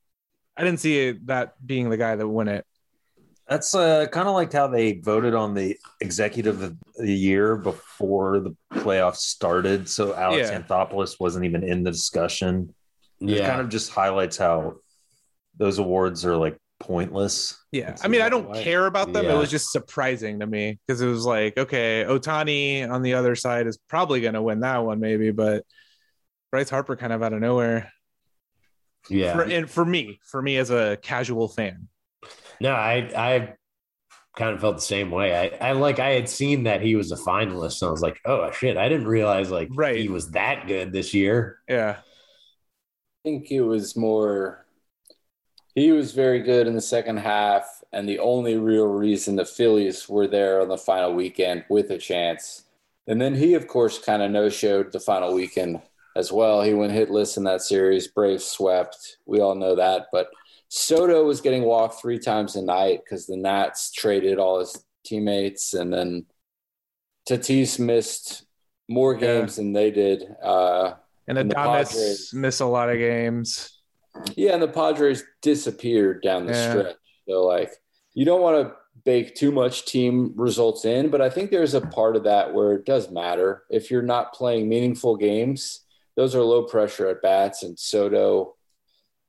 I 0.57 0.65
didn't 0.65 0.81
see 0.81 1.09
it, 1.09 1.27
that 1.27 1.55
being 1.67 1.91
the 1.91 1.97
guy 1.97 2.15
that 2.17 2.27
won 2.29 2.49
it. 2.49 2.65
that's 3.49 3.75
uh, 3.75 4.07
kind 4.07 4.27
of 4.29 4.35
like 4.35 4.53
how 4.53 4.67
they 4.69 4.93
voted 5.01 5.35
on 5.35 5.53
the 5.55 5.77
executive 6.01 6.63
of 6.63 6.77
the 6.97 7.13
year 7.13 7.57
before 7.57 8.41
the 8.41 8.57
playoffs 8.73 9.17
started. 9.17 9.89
So 9.89 10.15
Alex 10.15 10.49
Yeah. 10.51 10.61
Anthopoulos 10.63 11.21
wasn't 11.21 11.45
even 11.45 11.63
in 11.65 11.83
the 11.83 11.91
discussion. 11.91 12.73
It 13.21 13.29
Yeah. 13.31 13.47
kind 13.49 13.61
of 13.61 13.69
just 13.69 13.91
highlights 13.91 14.37
how 14.39 14.77
those 15.59 15.79
awards 15.79 16.25
are 16.25 16.37
like 16.37 16.57
pointless. 16.81 17.59
Yeah. 17.73 17.97
I 18.03 18.09
mean, 18.09 18.21
I 18.21 18.29
don't 18.29 18.49
way. 18.51 18.63
care 18.63 18.87
about 18.87 19.13
them. 19.13 19.27
It 19.27 19.37
was 19.37 19.51
just 19.51 19.71
surprising 19.73 20.41
to 20.41 20.47
me 20.47 20.79
because 20.87 21.01
it 21.01 21.07
was 21.07 21.25
like, 21.25 21.57
okay, 21.57 22.05
Ohtani 22.07 22.89
on 22.89 23.03
the 23.03 23.15
other 23.15 23.35
side 23.35 23.67
is 23.67 23.79
probably 23.89 24.21
going 24.21 24.35
to 24.35 24.43
win 24.43 24.61
that 24.61 24.79
one, 24.85 25.01
maybe, 25.01 25.31
but 25.31 25.65
Bryce 26.51 26.71
Harper 26.71 26.97
kind 26.97 27.13
of 27.13 27.23
out 27.23 27.33
of 27.33 27.41
nowhere. 27.41 27.91
yeah. 29.09 29.33
For, 29.35 29.43
and 29.43 29.71
for 29.71 29.85
me, 29.85 30.21
for 30.25 30.41
me 30.43 30.57
as 30.57 30.71
a 30.71 30.99
casual 31.03 31.49
fan. 31.49 31.89
No, 32.61 32.73
I 32.73 33.11
I 33.17 33.55
kind 34.37 34.55
of 34.55 34.61
felt 34.61 34.77
the 34.77 34.83
same 34.83 35.11
way. 35.11 35.37
I, 35.61 35.69
I 35.71 35.73
like 35.73 35.99
I 35.99 36.11
had 36.11 36.29
seen 36.29 36.65
that 36.65 36.81
he 36.83 36.95
was 36.97 37.11
a 37.13 37.17
finalist, 37.17 37.83
and 37.83 37.89
I 37.89 37.91
was 37.93 38.03
like, 38.03 38.21
oh 38.25 38.51
shit, 38.53 38.77
I 38.77 38.89
didn't 38.89 39.09
realize 39.09 39.51
like 39.51 39.69
Right. 39.73 39.97
he 39.99 40.09
was 40.09 40.31
that 40.33 40.67
good 40.69 40.93
this 40.93 41.13
year. 41.15 41.59
Yeah. 41.69 41.97
I 41.99 43.29
think 43.29 43.51
it 43.51 43.63
was 43.63 43.97
more. 43.97 44.64
He 45.75 45.91
was 45.91 46.13
very 46.13 46.41
good 46.41 46.67
in 46.67 46.75
the 46.75 46.81
second 46.81 47.17
half, 47.19 47.83
and 47.93 48.09
the 48.09 48.21
only 48.21 48.57
real 48.57 48.87
reason 48.87 49.37
the 49.37 49.45
Phillies 49.45 50.09
were 50.09 50.29
there 50.29 50.61
on 50.61 50.69
the 50.69 50.79
final 50.79 51.13
weekend 51.13 51.65
with 51.69 51.91
a 51.91 51.99
chance. 51.99 52.65
And 53.09 53.21
then 53.21 53.35
he, 53.35 53.55
of 53.55 53.67
course, 53.67 53.99
kind 53.99 54.23
of 54.23 54.31
no 54.31 54.49
showed 54.49 54.93
the 54.93 55.01
final 55.01 55.35
weekend 55.35 55.83
as 56.17 56.31
well. 56.33 56.63
He 56.63 56.75
went 56.75 56.93
hitless 56.93 57.37
in 57.37 57.45
that 57.45 57.61
series. 57.61 58.07
Braves 58.09 58.45
swept. 58.45 59.19
We 59.27 59.41
all 59.41 59.57
know 59.57 59.75
that. 59.75 60.07
But 60.13 60.29
Soto 60.69 61.25
was 61.25 61.41
getting 61.41 61.65
walked 61.65 62.01
three 62.01 62.19
times 62.21 62.55
a 62.57 62.63
night 62.63 63.01
because 63.05 63.27
the 63.27 63.37
Nats 63.37 63.91
traded 63.93 64.39
all 64.39 64.61
his 64.61 64.85
teammates, 65.05 65.75
and 65.75 65.93
then 65.93 66.27
Tatis 67.29 67.79
missed 67.79 68.45
more 68.89 69.15
Yeah. 69.15 69.21
games 69.21 69.57
than 69.57 69.73
they 69.73 69.91
did. 69.91 70.37
Uh, 70.43 70.95
And 71.27 71.39
And 71.39 71.51
the 71.51 71.55
Adames 71.55 71.89
Padres. 71.91 72.31
miss 72.35 72.61
a 72.61 72.67
lot 72.67 72.91
of 72.91 72.99
games. 72.99 73.74
Yeah, 74.37 74.55
and 74.55 74.63
the 74.63 74.69
Padres 74.69 75.25
disappeared 75.43 76.23
down 76.23 76.47
the 76.47 76.53
Yeah. 76.53 76.71
stretch. 76.71 76.97
So 77.29 77.45
like 77.45 77.73
you 78.15 78.25
don't 78.25 78.41
want 78.43 78.67
to 78.69 78.75
bake 79.05 79.35
too 79.35 79.51
much 79.51 79.85
team 79.87 80.33
results 80.37 80.85
in, 80.85 81.11
but 81.11 81.21
I 81.21 81.29
think 81.29 81.51
there's 81.51 81.75
a 81.75 81.81
part 81.81 82.17
of 82.17 82.25
that 82.25 82.55
where 82.55 82.73
it 82.73 82.85
does 82.87 83.11
matter. 83.11 83.65
If 83.71 83.91
you're 83.91 84.03
not 84.03 84.33
playing 84.33 84.69
meaningful 84.69 85.17
games, 85.17 85.81
those 86.17 86.35
are 86.35 86.43
low 86.43 86.63
pressure 86.65 87.09
at 87.09 87.23
bats 87.23 87.63
and 87.63 87.79
Soto 87.79 88.55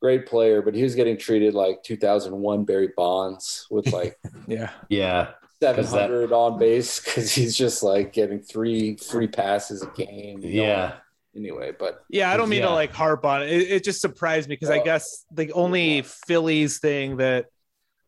great 0.02 0.28
player, 0.28 0.62
but 0.62 0.76
he 0.76 0.84
was 0.84 0.94
getting 0.94 1.18
treated 1.18 1.56
like 1.56 1.82
2001 1.82 2.64
Barry 2.64 2.92
Bonds 2.96 3.66
with 3.72 3.92
like 3.92 4.20
Yeah. 4.48 4.70
Yeah, 4.88 5.32
700 5.64 6.32
on 6.32 6.60
base 6.60 7.00
because 7.04 7.32
he's 7.34 7.56
just 7.56 7.82
like 7.82 8.14
getting 8.14 8.40
three 8.40 8.98
free 8.98 9.28
passes 9.28 9.82
a 9.82 9.88
game. 9.88 10.42
Yeah. 10.44 10.88
know? 10.90 10.94
Yeah, 11.36 11.40
Anyway, 11.42 11.74
but 11.78 12.04
Yeah, 12.10 12.32
I 12.32 12.38
don't 12.38 12.50
mean 12.50 12.62
to 12.62 12.70
like 12.70 12.94
harp 12.94 13.26
on 13.26 13.44
it. 13.44 13.50
It, 13.50 13.72
it 13.72 13.84
just 13.84 14.02
surprised 14.02 14.48
me 14.50 14.56
because 14.56 14.70
I 14.70 14.80
Oh. 14.80 14.84
guess 14.84 15.26
the 15.32 15.52
only 15.52 16.02
Phillies 16.02 16.80
thing 16.80 17.18
that 17.18 17.48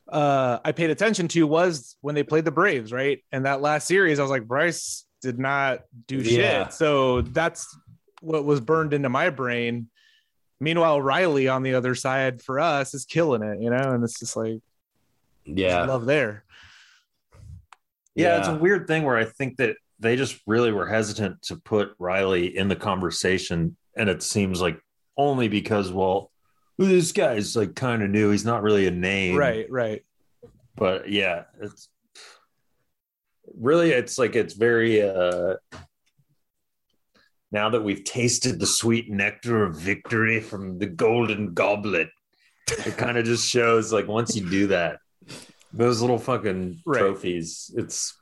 uh, 0.09 0.59
I 0.63 0.71
paid 0.71 0.89
attention 0.89 1.27
to 1.29 1.45
was 1.45 1.97
when 2.01 2.15
they 2.15 2.23
played 2.23 2.45
the 2.45 2.51
Braves, 2.51 2.93
right? 2.93 3.21
And 3.33 3.45
that 3.45 3.61
last 3.61 3.87
series, 3.87 4.19
I 4.19 4.21
was 4.21 4.31
like, 4.31 4.47
Bryce 4.47 5.05
did 5.21 5.37
not 5.37 5.81
do 6.07 6.19
Yeah. 6.21 6.63
shit. 6.63 6.73
So 6.73 7.21
that's 7.21 7.77
what 8.21 8.45
was 8.45 8.61
burned 8.61 8.93
into 8.93 9.09
my 9.09 9.29
brain. 9.29 9.89
Meanwhile, 10.61 11.01
Riley 11.01 11.47
on 11.49 11.61
the 11.61 11.73
other 11.75 11.93
side 11.93 12.41
for 12.41 12.59
us 12.59 12.93
is 12.93 13.05
killing 13.05 13.43
it, 13.43 13.61
you 13.61 13.69
know, 13.69 13.91
and 13.93 14.03
it's 14.03 14.19
just 14.19 14.35
like 14.37 14.59
yeah, 15.45 15.85
love 15.85 16.05
there. 16.05 16.43
Yeah, 18.15 18.37
it's 18.39 18.47
a 18.47 18.55
weird 18.55 18.87
thing 18.87 19.03
where 19.03 19.15
I 19.17 19.25
think 19.25 19.57
that 19.57 19.75
they 19.99 20.15
just 20.15 20.39
really 20.45 20.71
were 20.71 20.87
hesitant 20.87 21.41
to 21.43 21.55
put 21.55 21.89
Riley 21.99 22.55
in 22.57 22.67
the 22.67 22.75
conversation, 22.75 23.75
and 23.95 24.09
it 24.09 24.21
seems 24.23 24.61
like 24.61 24.79
only 25.17 25.47
because, 25.47 25.91
well, 25.91 26.31
this 26.77 27.11
guy's 27.11 27.55
like 27.55 27.75
kind 27.75 28.03
of 28.03 28.09
new. 28.09 28.29
He's 28.29 28.45
not 28.45 28.61
really 28.61 28.85
a 28.87 28.91
name, 28.91 29.35
Right, 29.37 29.69
right. 29.69 30.03
But 30.75 31.09
yeah, 31.09 31.45
it's 31.59 31.89
really 33.59 33.91
it's 33.91 34.17
like 34.19 34.35
it's 34.35 34.53
very 34.53 35.01
uh 35.01 35.55
now 37.51 37.69
that 37.69 37.81
we've 37.83 38.03
tasted 38.03 38.59
the 38.59 38.67
sweet 38.67 39.09
nectar 39.09 39.63
of 39.63 39.75
victory 39.77 40.39
from 40.39 40.77
the 40.77 40.85
golden 40.85 41.53
goblet 41.53 42.09
it 42.85 42.97
kind 42.97 43.17
of 43.17 43.25
just 43.25 43.47
shows 43.49 43.91
like 43.93 44.07
once 44.07 44.35
you 44.35 44.47
do 44.49 44.67
that 44.67 44.99
those 45.73 46.01
little 46.01 46.19
fucking 46.19 46.79
Right. 46.85 46.99
trophies 46.99 47.71
it's 47.75 48.15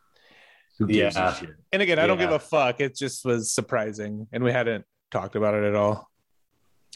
Yeah. 0.79 1.35
And 1.71 1.81
again, 1.81 1.99
I 1.99 2.07
don't 2.07 2.17
give 2.17 2.31
a 2.31 2.39
fuck. 2.39 2.79
It 2.81 2.95
just 2.95 3.25
was 3.25 3.51
surprising, 3.51 4.27
and 4.31 4.43
we 4.43 4.51
hadn't 4.51 4.85
talked 5.11 5.35
about 5.35 5.53
it 5.53 5.63
at 5.63 5.75
all. 5.75 6.09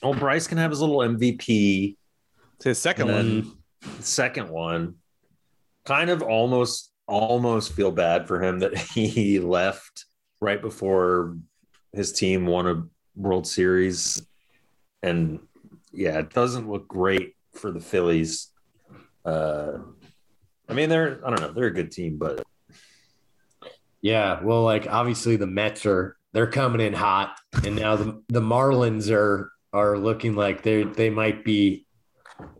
oh 0.04 0.14
bryce 0.14 0.48
can 0.48 0.58
have 0.58 0.72
his 0.72 0.82
little 0.82 0.98
mvp 1.00 1.96
It's 2.56 2.66
his 2.66 2.78
second 2.80 3.08
one. 3.12 3.58
second 4.00 4.50
one 4.50 4.96
kind 5.86 6.10
of 6.10 6.22
almost 6.22 6.92
almost 7.08 7.74
feel 7.74 7.92
bad 7.92 8.28
for 8.28 8.42
him 8.44 8.60
that 8.60 8.78
he 8.96 9.40
left 9.40 10.06
right 10.42 10.62
before 10.62 11.38
his 11.94 12.12
team 12.12 12.46
won 12.46 12.68
a 12.68 12.84
World 13.16 13.48
Series, 13.48 14.26
and 15.04 15.40
yeah, 15.92 16.20
it 16.20 16.30
doesn't 16.30 16.70
look 16.70 16.88
great 16.88 17.36
for 17.54 17.72
the 17.72 17.80
Phillies. 17.82 18.50
Uh, 19.26 19.80
I 20.70 20.74
mean, 20.74 20.88
they're 20.90 21.20
I 21.26 21.30
don't 21.30 21.42
know, 21.42 21.52
they're 21.52 21.66
a 21.68 21.74
good 21.74 21.92
team, 21.92 22.18
but 22.18 22.44
Yeah, 24.02 24.42
well, 24.44 24.64
like 24.64 24.88
obviously 24.90 25.36
the 25.36 25.48
Mets 25.48 25.86
are 25.86 26.16
they're 26.34 26.48
coming 26.48 26.82
in 26.82 26.94
hot, 26.94 27.38
and 27.66 27.76
now 27.76 27.96
the 27.96 28.22
the 28.30 28.42
Marlins 28.42 29.12
are 29.12 29.52
are 29.74 29.98
looking 29.98 30.36
like 30.36 30.64
they 30.64 30.84
they 30.84 31.10
might 31.10 31.44
be 31.44 31.86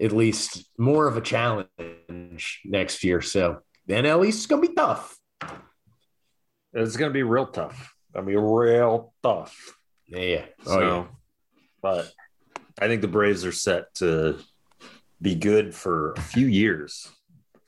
at 0.02 0.12
least 0.12 0.66
more 0.78 1.08
of 1.08 1.16
a 1.18 1.22
challenge 1.22 2.62
next 2.66 3.04
year. 3.04 3.22
So 3.22 3.60
the 3.88 3.94
NL 3.96 4.28
East 4.28 4.40
is 4.40 4.48
gonna 4.48 4.62
be 4.62 4.74
tough. 4.74 5.18
it's 6.74 6.98
going 6.98 7.10
to 7.10 7.14
be 7.14 7.24
real 7.24 7.48
tough. 7.48 7.96
Gonna 8.14 8.26
be 8.28 8.36
real 8.36 9.14
tough. 9.24 9.56
Yeah, 10.08 10.20
yeah. 10.20 10.46
Oh, 10.66 10.74
So, 10.74 10.80
yeah. 10.82 11.06
but 11.82 12.12
I 12.82 12.88
think 12.88 13.02
the 13.02 13.08
Braves 13.08 13.46
are 13.46 13.52
set 13.52 13.94
to 13.96 14.40
be 15.22 15.36
good 15.36 15.74
for 15.74 16.14
a 16.14 16.22
few 16.22 16.48
years, 16.48 17.08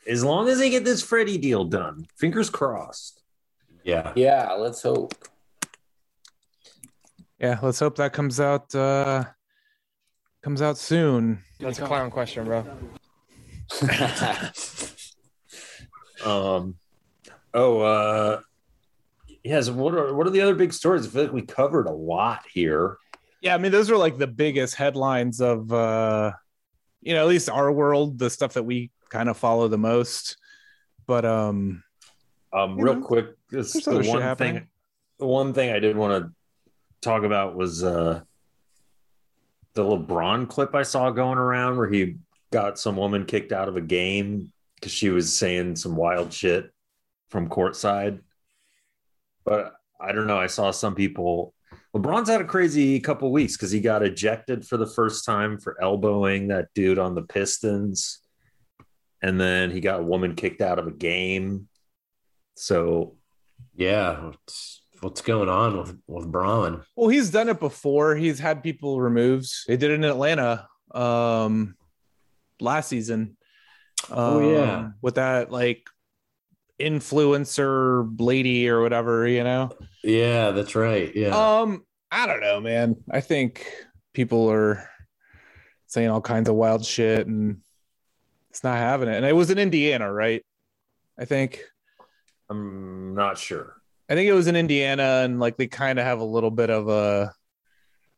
as 0.07 0.23
long 0.23 0.49
as 0.49 0.57
they 0.59 0.69
get 0.69 0.83
this 0.85 1.01
Freddie 1.03 1.37
deal 1.37 1.65
done. 1.65 2.05
Fingers 2.17 2.49
crossed. 2.49 3.20
Yeah. 3.83 4.13
Yeah, 4.15 4.53
let's 4.53 4.81
hope. 4.81 5.13
Yeah, 7.39 7.59
let's 7.61 7.79
hope 7.79 7.95
that 7.95 8.13
comes 8.13 8.39
out 8.39 8.73
uh 8.75 9.25
comes 10.43 10.61
out 10.61 10.77
soon. 10.77 11.39
That's 11.59 11.79
a 11.79 11.85
clown 11.85 12.11
question, 12.11 12.45
bro. 12.45 12.65
Um, 16.23 16.75
oh, 17.53 17.81
uh, 17.81 18.41
yes. 19.43 19.69
What 19.69 19.95
are 19.95 20.13
what 20.13 20.27
are 20.27 20.31
the 20.31 20.41
other 20.41 20.55
big 20.55 20.73
stories? 20.73 21.05
I 21.05 21.09
feel 21.09 21.23
like 21.23 21.33
we 21.33 21.41
covered 21.41 21.87
a 21.87 21.91
lot 21.91 22.43
here. 22.51 22.97
Yeah, 23.41 23.55
I 23.55 23.57
mean 23.57 23.71
those 23.71 23.89
are 23.89 23.97
like 23.97 24.17
the 24.17 24.27
biggest 24.27 24.75
headlines 24.75 25.41
of 25.41 25.71
uh 25.73 26.33
you 27.01 27.15
know, 27.15 27.21
at 27.21 27.27
least 27.27 27.49
our 27.49 27.71
world, 27.71 28.19
the 28.19 28.29
stuff 28.29 28.53
that 28.53 28.63
we 28.63 28.91
kind 29.09 29.29
of 29.29 29.37
follow 29.37 29.67
the 29.67 29.77
most. 29.77 30.37
But 31.07 31.25
um 31.25 31.83
Um, 32.53 32.77
You 32.77 32.85
real 32.85 32.95
know, 32.95 33.01
quick, 33.01 33.27
this, 33.49 33.73
the 33.73 34.01
one 34.01 34.21
happening. 34.21 34.53
thing, 34.55 34.67
the 35.19 35.27
one 35.27 35.53
thing 35.53 35.71
I 35.71 35.79
did 35.79 35.95
want 35.95 36.23
to 36.25 36.31
talk 37.01 37.23
about 37.23 37.55
was 37.55 37.83
uh, 37.83 38.21
the 39.73 39.83
LeBron 39.83 40.49
clip 40.49 40.75
I 40.75 40.83
saw 40.83 41.09
going 41.11 41.37
around 41.37 41.77
where 41.77 41.89
he 41.89 42.17
got 42.51 42.77
some 42.77 42.97
woman 42.97 43.25
kicked 43.25 43.51
out 43.51 43.69
of 43.69 43.77
a 43.77 43.81
game 43.81 44.51
because 44.75 44.91
she 44.91 45.09
was 45.09 45.33
saying 45.33 45.75
some 45.77 45.95
wild 45.95 46.33
shit 46.33 46.71
from 47.29 47.47
courtside. 47.47 48.19
But 49.45 49.73
I 49.99 50.11
don't 50.11 50.27
know. 50.27 50.37
I 50.39 50.47
saw 50.47 50.71
some 50.71 50.95
people. 50.95 51.53
LeBron's 51.95 52.29
had 52.29 52.41
a 52.41 52.45
crazy 52.45 52.99
couple 52.99 53.31
weeks 53.31 53.55
because 53.55 53.71
he 53.71 53.79
got 53.79 54.03
ejected 54.03 54.65
for 54.65 54.77
the 54.77 54.87
first 54.87 55.25
time 55.25 55.57
for 55.57 55.81
elbowing 55.81 56.47
that 56.49 56.67
dude 56.73 56.99
on 56.99 57.15
the 57.15 57.21
Pistons, 57.21 58.19
and 59.21 59.39
then 59.39 59.71
he 59.71 59.79
got 59.81 59.99
a 59.99 60.03
woman 60.03 60.35
kicked 60.35 60.61
out 60.61 60.79
of 60.79 60.87
a 60.87 60.91
game. 60.91 61.67
So 62.55 63.15
Yeah. 63.75 64.25
What's, 64.25 64.81
what's 65.01 65.21
going 65.21 65.49
on 65.49 65.77
with 65.77 65.97
with 66.07 66.31
Braun? 66.31 66.83
well, 66.95 67.09
he's 67.09 67.31
done 67.31 67.49
it 67.49 67.59
before. 67.59 68.15
He's 68.15 68.39
had 68.39 68.63
people 68.63 69.01
removed. 69.01 69.49
He 69.67 69.77
did 69.77 69.91
it 69.91 69.95
in 69.95 70.03
Atlanta 70.03 70.67
um 70.93 71.75
last 72.59 72.89
season. 72.89 73.37
Oh, 74.09 74.39
yeah. 74.39 74.77
Um, 74.77 74.95
With 75.01 75.15
that 75.15 75.51
like 75.51 75.87
influencer 76.79 78.19
lady 78.19 78.67
or 78.69 78.81
whatever, 78.81 79.27
you 79.27 79.43
know. 79.43 79.71
Yeah, 80.03 80.51
that's 80.51 80.75
right. 80.75 81.15
Yeah. 81.15 81.29
Um, 81.35 81.85
I 82.11 82.27
don't 82.27 82.41
know, 82.41 82.59
man. 82.59 82.97
I 83.09 83.21
think 83.21 83.65
people 84.13 84.51
are 84.51 84.89
saying 85.87 86.09
all 86.09 86.21
kinds 86.21 86.49
of 86.49 86.55
wild 86.55 86.83
shit 86.85 87.27
and 87.27 87.57
it's 88.49 88.63
not 88.63 88.77
having 88.77 89.07
it. 89.07 89.15
And 89.15 89.25
it 89.25 89.35
was 89.35 89.49
in 89.49 89.57
Indiana, 89.57 90.11
right? 90.11 90.43
I 91.17 91.25
think. 91.25 91.63
I'm 92.51 93.15
not 93.15 93.37
sure. 93.37 93.77
I 94.09 94.15
think 94.15 94.27
it 94.27 94.33
was 94.33 94.47
in 94.47 94.57
Indiana, 94.57 95.21
and 95.23 95.39
like 95.39 95.55
they 95.55 95.67
kind 95.67 95.97
of 95.97 96.05
have 96.05 96.19
a 96.19 96.25
little 96.25 96.51
bit 96.51 96.69
of 96.69 96.89
a 96.89 97.33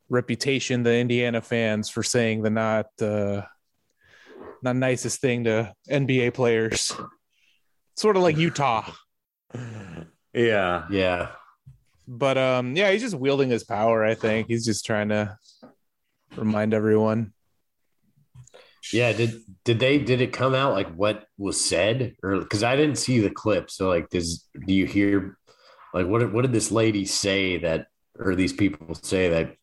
reputation, 0.09 0.81
the 0.81 0.95
Indiana 0.95 1.39
fans, 1.39 1.87
for 1.89 2.01
saying 2.01 2.41
the 2.41 2.49
not 2.49 2.87
uh 2.99 3.43
not 4.63 4.75
nicest 4.75 5.21
thing 5.21 5.43
to 5.43 5.71
NBA 5.87 6.33
players. 6.33 6.91
Sort 7.95 8.17
of 8.17 8.23
like 8.23 8.37
Utah. 8.37 8.91
Yeah. 10.35 10.87
yeah. 10.89 11.27
But 12.07 12.39
um 12.39 12.75
yeah, 12.75 12.89
he's 12.91 13.03
just 13.03 13.13
wielding 13.13 13.51
his 13.51 13.63
power, 13.63 14.03
I 14.03 14.15
think. 14.15 14.47
He's 14.47 14.65
just 14.65 14.83
trying 14.83 15.09
to 15.09 15.37
remind 16.35 16.73
everyone. 16.73 17.33
Yeah, 18.91 19.11
did 19.13 19.41
did 19.63 19.79
they 19.79 19.97
did 19.97 20.21
it 20.21 20.33
come 20.33 20.53
out 20.53 20.73
like 20.73 20.93
what 20.93 21.25
was 21.37 21.63
said 21.63 22.15
or 22.21 22.39
because 22.39 22.63
I 22.63 22.75
didn't 22.75 22.97
see 22.97 23.19
the 23.19 23.29
clip? 23.31 23.71
So 23.71 23.87
like, 23.89 24.09
does 24.09 24.47
do 24.65 24.73
you 24.73 24.85
hear 24.85 25.37
like 25.93 26.05
what 26.07 26.19
did 26.19 26.33
what 26.33 26.43
did 26.43 26.53
this 26.53 26.71
lady 26.71 27.05
say 27.05 27.57
that 27.59 27.87
or 28.19 28.35
these 28.35 28.53
people 28.53 28.93
say 28.95 29.29
that? 29.29 29.55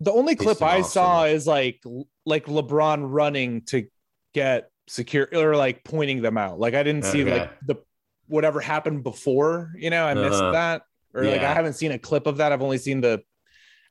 The 0.00 0.12
only 0.12 0.34
clip 0.34 0.62
I 0.62 0.82
saw 0.82 1.24
is 1.24 1.46
like 1.46 1.82
like 2.26 2.46
LeBron 2.46 3.06
running 3.08 3.62
to 3.66 3.86
get 4.34 4.70
secure 4.88 5.28
or 5.32 5.56
like 5.56 5.84
pointing 5.84 6.22
them 6.22 6.36
out. 6.36 6.58
Like 6.58 6.74
I 6.74 6.82
didn't 6.82 7.04
see 7.04 7.24
Okay. 7.24 7.30
like 7.30 7.50
the 7.62 7.76
whatever 8.26 8.60
happened 8.60 9.04
before, 9.04 9.72
you 9.76 9.90
know, 9.90 10.04
I 10.04 10.14
missed 10.14 10.44
Uh-huh. 10.44 10.50
that. 10.50 10.82
Or 11.14 11.28
like 11.28 11.42
I 11.42 11.54
haven't 11.54 11.74
seen 11.74 11.92
a 11.92 11.98
clip 11.98 12.26
of 12.26 12.38
that. 12.38 12.52
I've 12.52 12.62
only 12.62 12.78
seen 12.78 13.00
the 13.00 13.22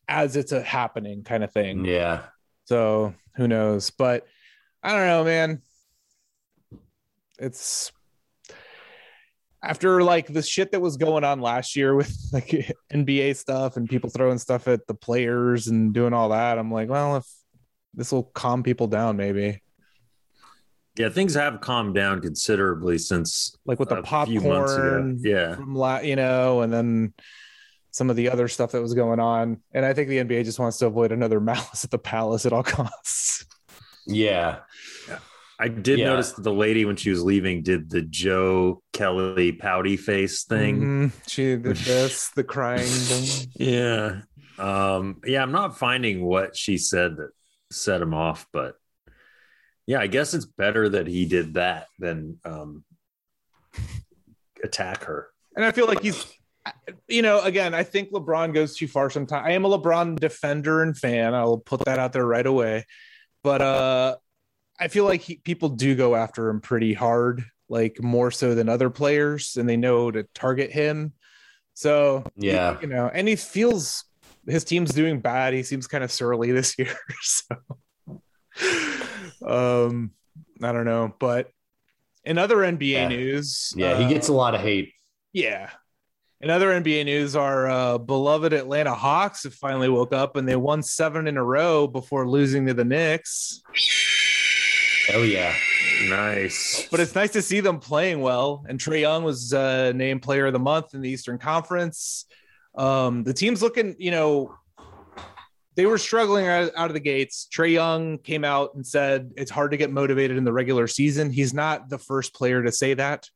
as 0.08 0.36
it's 0.36 0.52
a 0.52 0.62
happening 0.62 1.24
kind 1.24 1.44
of 1.44 1.52
thing. 1.54 1.90
Yeah, 1.90 2.30
So 2.66 3.14
who 3.36 3.48
knows? 3.48 3.90
But 3.90 4.26
I 4.84 4.92
don't 4.96 5.08
know, 5.08 5.24
man. 5.24 5.62
It's 7.40 7.92
after 9.64 10.02
like 10.04 10.28
the 10.28 10.42
shit 10.42 10.72
that 10.72 10.80
was 10.82 10.98
going 10.98 11.24
on 11.24 11.40
last 11.42 11.76
year 11.76 11.96
with 11.96 12.16
like 12.34 12.72
NBA 12.94 13.36
stuff 13.36 13.78
and 13.78 13.90
people 13.90 14.10
throwing 14.10 14.38
stuff 14.38 14.68
at 14.68 14.86
the 14.88 14.94
players 14.94 15.68
and 15.68 15.94
doing 15.94 16.14
all 16.14 16.30
that. 16.30 16.58
I'm 16.58 16.72
like, 16.72 16.90
well, 16.90 17.18
if 17.18 17.26
this 17.94 18.12
will 18.12 18.24
calm 18.24 18.64
people 18.64 18.88
down, 18.88 19.18
maybe 19.18 19.62
Yeah. 20.98 21.10
Things 21.10 21.34
have 21.36 21.62
calmed 21.62 21.96
down 21.96 22.22
considerably 22.22 22.98
since 22.98 23.56
like 23.66 23.80
with 23.80 23.90
the 23.90 24.00
a 24.00 24.26
few 24.26 24.42
months 24.42 24.74
ago. 24.74 24.82
popcorn, 24.84 25.20
Yeah. 25.24 25.56
from 25.56 25.76
la- 25.76 26.00
you 26.00 26.16
know, 26.16 26.62
and 26.62 26.72
then 26.72 27.14
some 27.92 28.10
of 28.10 28.16
the 28.16 28.30
other 28.30 28.48
stuff 28.48 28.72
that 28.72 28.82
was 28.82 28.94
going 28.94 29.20
on. 29.20 29.62
And 29.74 29.86
I 29.86 29.94
think 29.94 30.10
the 30.10 30.18
NBA 30.18 30.46
just 30.46 30.60
wants 30.60 30.78
to 30.80 30.86
avoid 30.88 31.12
another 31.12 31.40
malice 31.52 31.84
at 31.84 31.92
the 31.92 32.00
palace 32.00 32.46
at 32.46 32.54
all 32.54 32.64
costs. 32.64 33.46
yeah, 34.08 34.60
I 35.60 35.68
did 35.68 36.00
Yeah. 36.00 36.06
notice 36.08 36.32
that 36.32 36.42
the 36.42 36.52
lady 36.54 36.86
when 36.86 36.96
she 36.96 37.12
was 37.12 37.22
leaving 37.24 37.62
did 37.64 37.90
the 37.90 38.02
Joe 38.02 38.82
Kelly 38.94 39.52
pouty 39.52 39.96
face 39.98 40.44
thing. 40.44 40.82
Mhm. 40.82 41.12
She 41.28 41.56
did 41.58 41.64
this, 41.78 42.30
the 42.30 42.44
crying 42.44 42.80
thing. 42.88 43.48
Yeah. 43.56 44.22
Um, 44.58 45.22
yeah, 45.26 45.42
I'm 45.44 45.52
not 45.52 45.78
finding 45.78 46.24
what 46.24 46.56
she 46.58 46.78
said 46.78 47.18
that 47.18 47.30
set 47.72 48.02
him 48.02 48.14
off, 48.14 48.48
but 48.52 48.76
yeah, 49.88 50.00
I 50.00 50.08
guess 50.08 50.34
it's 50.34 50.46
better 50.46 50.90
that 50.90 51.08
he 51.08 51.26
did 51.26 51.56
that 51.56 51.88
than 52.00 52.40
um 52.46 52.84
attack 54.64 55.04
her. 55.06 55.28
And 55.56 55.66
I 55.66 55.72
feel 55.72 55.88
like 55.88 56.02
he's, 56.02 56.26
you 57.08 57.22
know, 57.22 57.42
again, 57.42 57.74
I 57.74 57.84
think 57.84 58.12
LeBron 58.12 58.54
goes 58.54 58.76
too 58.76 58.88
far 58.88 59.10
sometimes. 59.10 59.46
I 59.48 59.52
am 59.52 59.66
a 59.66 59.70
LeBron 59.70 60.20
defender 60.20 60.84
and 60.84 60.98
fan. 60.98 61.34
I'll 61.34 61.58
put 61.58 61.84
that 61.86 61.98
out 62.00 62.14
there 62.14 62.26
right 62.26 62.46
away. 62.46 62.86
But 63.44 63.62
uh 63.62 64.16
I 64.80 64.88
feel 64.88 65.06
like 65.06 65.22
he, 65.22 65.36
people 65.38 65.70
do 65.70 65.96
go 65.96 66.16
after 66.16 66.50
him 66.50 66.60
pretty 66.62 66.94
hard, 66.94 67.44
like 67.70 68.02
more 68.02 68.32
so 68.32 68.56
than 68.56 68.68
other 68.70 68.90
players, 68.90 69.56
and 69.58 69.68
they 69.70 69.78
know 69.78 70.10
to 70.12 70.24
target 70.34 70.72
him. 70.72 71.14
So 71.74 72.24
Yeah. 72.36 72.78
you 72.82 72.88
know, 72.88 73.10
and 73.14 73.28
he 73.28 73.36
feels 73.36 74.04
his 74.48 74.64
team's 74.64 74.92
doing 74.92 75.20
bad. 75.20 75.54
He 75.54 75.64
seems 75.64 75.88
kind 75.88 76.04
of 76.04 76.12
surly 76.12 76.52
this 76.60 76.78
year. 76.78 76.96
So 77.22 77.56
um 79.46 80.12
I 80.64 80.72
don't 80.72 80.86
know. 80.86 81.14
But 81.20 81.50
in 82.24 82.38
other 82.38 82.58
NBA 82.58 82.88
Yeah. 82.92 83.08
news, 83.08 83.74
yeah. 83.76 83.98
He 83.98 84.06
uh, 84.06 84.10
gets 84.10 84.28
a 84.28 84.34
lot 84.34 84.54
of 84.56 84.62
hate. 84.62 84.94
yeah. 85.34 85.70
In 86.42 86.50
other 86.50 86.70
NBA 86.70 87.06
news, 87.06 87.36
our 87.36 87.70
uh, 87.70 87.98
beloved 88.00 88.52
Atlanta 88.52 88.96
Hawks 88.96 89.44
have 89.44 89.54
finally 89.54 89.90
woke 89.90 90.12
up 90.12 90.36
and 90.36 90.48
they 90.48 90.56
won 90.56 90.82
seven 90.82 91.28
in 91.28 91.38
a 91.38 91.44
row 91.44 91.88
before 91.88 92.28
losing 92.28 92.66
to 92.66 92.74
the 92.74 92.84
Knicks. 92.84 93.62
Oh 95.14 95.24
yeah, 95.24 95.54
Nice. 96.10 96.88
But 96.90 97.00
it's 97.00 97.16
nice 97.16 97.32
to 97.32 97.42
see 97.42 97.60
them 97.60 97.80
playing 97.80 98.22
well. 98.22 98.66
And 98.68 98.80
Trae 98.80 99.02
Young 99.02 99.24
was 99.24 99.54
uh, 99.54 99.92
named 99.94 100.22
Player 100.22 100.48
of 100.48 100.54
the 100.54 100.60
Month 100.60 100.94
in 100.94 101.02
the 101.02 101.10
Eastern 101.10 101.38
Conference. 101.38 102.26
Um, 102.76 103.24
the 103.24 103.34
team's 103.34 103.62
looking, 103.62 103.96
you 104.00 104.12
know, 104.12 104.56
they 105.76 105.86
were 105.86 105.98
struggling 105.98 106.48
out, 106.48 106.72
out 106.76 106.90
of 106.90 106.94
the 106.94 107.00
gates. 107.00 107.48
Trae 107.54 107.74
Young 107.74 108.18
came 108.18 108.44
out 108.44 108.74
and 108.76 108.86
said 108.86 109.32
it's 109.38 109.52
hard 109.52 109.72
to 109.72 109.78
get 109.78 109.92
motivated 109.92 110.38
in 110.38 110.44
the 110.44 110.54
regular 110.54 110.88
season. 110.88 111.32
He's 111.32 111.54
not 111.54 111.90
the 111.90 111.98
first 111.98 112.34
player 112.34 112.64
to 112.64 112.72
say 112.72 112.94
that. 112.96 113.30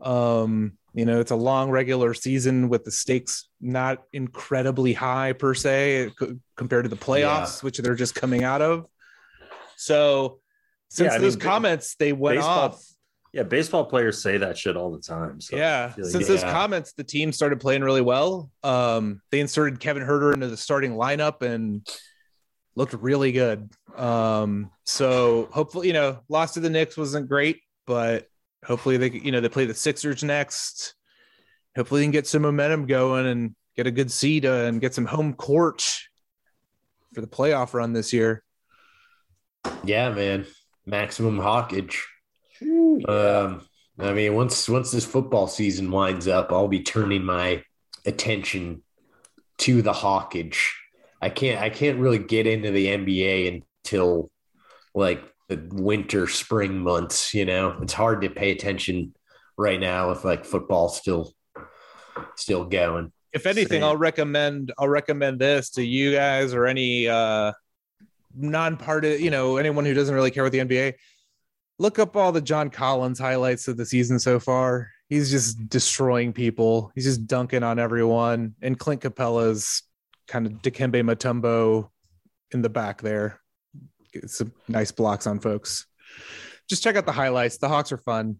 Um, 0.00 0.78
You 0.92 1.04
know, 1.04 1.20
it's 1.20 1.30
a 1.30 1.36
long 1.36 1.70
regular 1.70 2.14
season 2.14 2.68
with 2.68 2.84
the 2.84 2.90
stakes 2.90 3.48
not 3.60 4.02
incredibly 4.12 4.92
high 4.92 5.32
per 5.32 5.54
se 5.54 6.10
compared 6.56 6.84
to 6.84 6.88
the 6.88 6.96
playoffs, 6.96 7.62
which 7.62 7.78
they're 7.78 7.94
just 7.94 8.14
coming 8.14 8.42
out 8.42 8.60
of. 8.60 8.86
So, 9.76 10.40
since 10.88 11.12
Yeah, 11.12 11.18
those 11.18 11.36
mean, 11.36 11.40
comments 11.44 11.94
they 11.94 12.12
went 12.12 12.38
baseball- 12.38 12.58
off, 12.58 12.84
Yeah, 13.32 13.44
baseball 13.44 13.84
players 13.84 14.20
say 14.20 14.38
that 14.38 14.58
shit 14.58 14.76
all 14.76 14.90
the 14.90 15.00
time. 15.00 15.40
So 15.40 15.56
yeah. 15.56 15.92
Like- 15.96 16.06
Since 16.10 16.26
those 16.26 16.42
comments, 16.42 16.92
the 16.94 17.04
team 17.04 17.30
started 17.30 17.60
playing 17.60 17.82
really 17.82 18.00
well. 18.00 18.50
Um, 18.64 19.22
they 19.30 19.38
inserted 19.38 19.78
Kevin 19.78 20.02
Huerter 20.02 20.34
into 20.34 20.48
the 20.48 20.56
starting 20.56 20.94
lineup 20.94 21.42
and 21.42 21.86
looked 22.74 22.92
really 22.94 23.30
good. 23.30 23.70
Um, 23.96 24.72
so 24.84 25.48
hopefully, 25.52 25.86
you 25.86 25.92
know, 25.92 26.18
loss 26.28 26.54
to 26.54 26.60
the 26.60 26.70
Knicks 26.70 26.96
wasn't 26.96 27.28
great, 27.28 27.60
but 27.86 28.26
hopefully 28.64 28.96
they, 28.96 29.10
you 29.10 29.32
know, 29.32 29.40
they 29.40 29.48
play 29.48 29.66
the 29.66 29.74
Sixers 29.74 30.22
next. 30.22 30.94
Hopefully, 31.76 32.00
they 32.00 32.04
can 32.06 32.12
get 32.12 32.26
some 32.26 32.42
momentum 32.42 32.86
going 32.86 33.26
and 33.26 33.54
get 33.76 33.86
a 33.86 33.90
good 33.90 34.10
seed 34.10 34.44
uh, 34.44 34.64
and 34.64 34.80
get 34.80 34.94
some 34.94 35.06
home 35.06 35.34
court 35.34 35.84
for 37.14 37.20
the 37.20 37.26
playoff 37.26 37.74
run 37.74 37.92
this 37.92 38.12
year. 38.12 38.42
Yeah, 39.84 40.10
man. 40.10 40.46
Maximum 40.86 41.38
hawkage. 41.38 42.04
Yeah. 42.60 43.04
Um, 43.06 43.62
I 43.98 44.12
mean, 44.12 44.34
once 44.34 44.68
once 44.68 44.90
this 44.90 45.04
football 45.04 45.46
season 45.46 45.90
winds 45.90 46.26
up, 46.26 46.52
I'll 46.52 46.68
be 46.68 46.82
turning 46.82 47.24
my 47.24 47.62
attention 48.06 48.82
to 49.58 49.82
the 49.82 49.92
hawkage. 49.92 50.74
I 51.20 51.28
can't 51.28 51.60
I 51.60 51.70
can't 51.70 51.98
really 51.98 52.18
get 52.18 52.46
into 52.46 52.70
the 52.70 52.86
NBA 52.86 53.62
until 53.84 54.30
like 54.94 55.22
the 55.50 55.60
winter 55.72 56.26
spring 56.26 56.78
months, 56.78 57.34
you 57.34 57.44
know. 57.44 57.76
It's 57.82 57.92
hard 57.92 58.22
to 58.22 58.30
pay 58.30 58.52
attention 58.52 59.14
right 59.58 59.78
now 59.78 60.10
if 60.10 60.24
like 60.24 60.46
football's 60.46 60.96
still 60.96 61.34
still 62.36 62.64
going. 62.64 63.12
if 63.32 63.46
anything 63.46 63.82
Same. 63.82 63.84
i'll 63.84 63.96
recommend 63.96 64.72
i'll 64.78 64.88
recommend 64.88 65.38
this 65.38 65.70
to 65.70 65.82
you 65.84 66.12
guys 66.12 66.54
or 66.54 66.66
any 66.66 67.06
uh 67.06 67.52
non-part 68.34 69.04
of 69.04 69.20
you 69.20 69.30
know 69.30 69.56
anyone 69.56 69.84
who 69.84 69.94
doesn't 69.94 70.14
really 70.14 70.30
care 70.30 70.44
about 70.44 70.52
the 70.52 70.58
nba 70.58 70.94
look 71.78 71.98
up 71.98 72.16
all 72.16 72.32
the 72.32 72.40
john 72.40 72.70
collins 72.70 73.18
highlights 73.18 73.68
of 73.68 73.76
the 73.76 73.86
season 73.86 74.18
so 74.18 74.40
far 74.40 74.90
he's 75.08 75.30
just 75.30 75.68
destroying 75.68 76.32
people 76.32 76.90
he's 76.94 77.04
just 77.04 77.26
dunking 77.26 77.62
on 77.62 77.78
everyone 77.78 78.54
and 78.62 78.78
clint 78.78 79.02
capela's 79.02 79.82
kind 80.26 80.46
of 80.46 80.52
dikembe 80.54 81.02
mutombo 81.02 81.88
in 82.52 82.62
the 82.62 82.68
back 82.68 83.02
there 83.02 83.40
Get 84.12 84.28
some 84.30 84.52
nice 84.68 84.90
blocks 84.92 85.26
on 85.26 85.38
folks 85.40 85.86
just 86.68 86.82
check 86.82 86.96
out 86.96 87.06
the 87.06 87.12
highlights 87.12 87.56
the 87.58 87.68
hawks 87.68 87.92
are 87.92 87.98
fun 87.98 88.36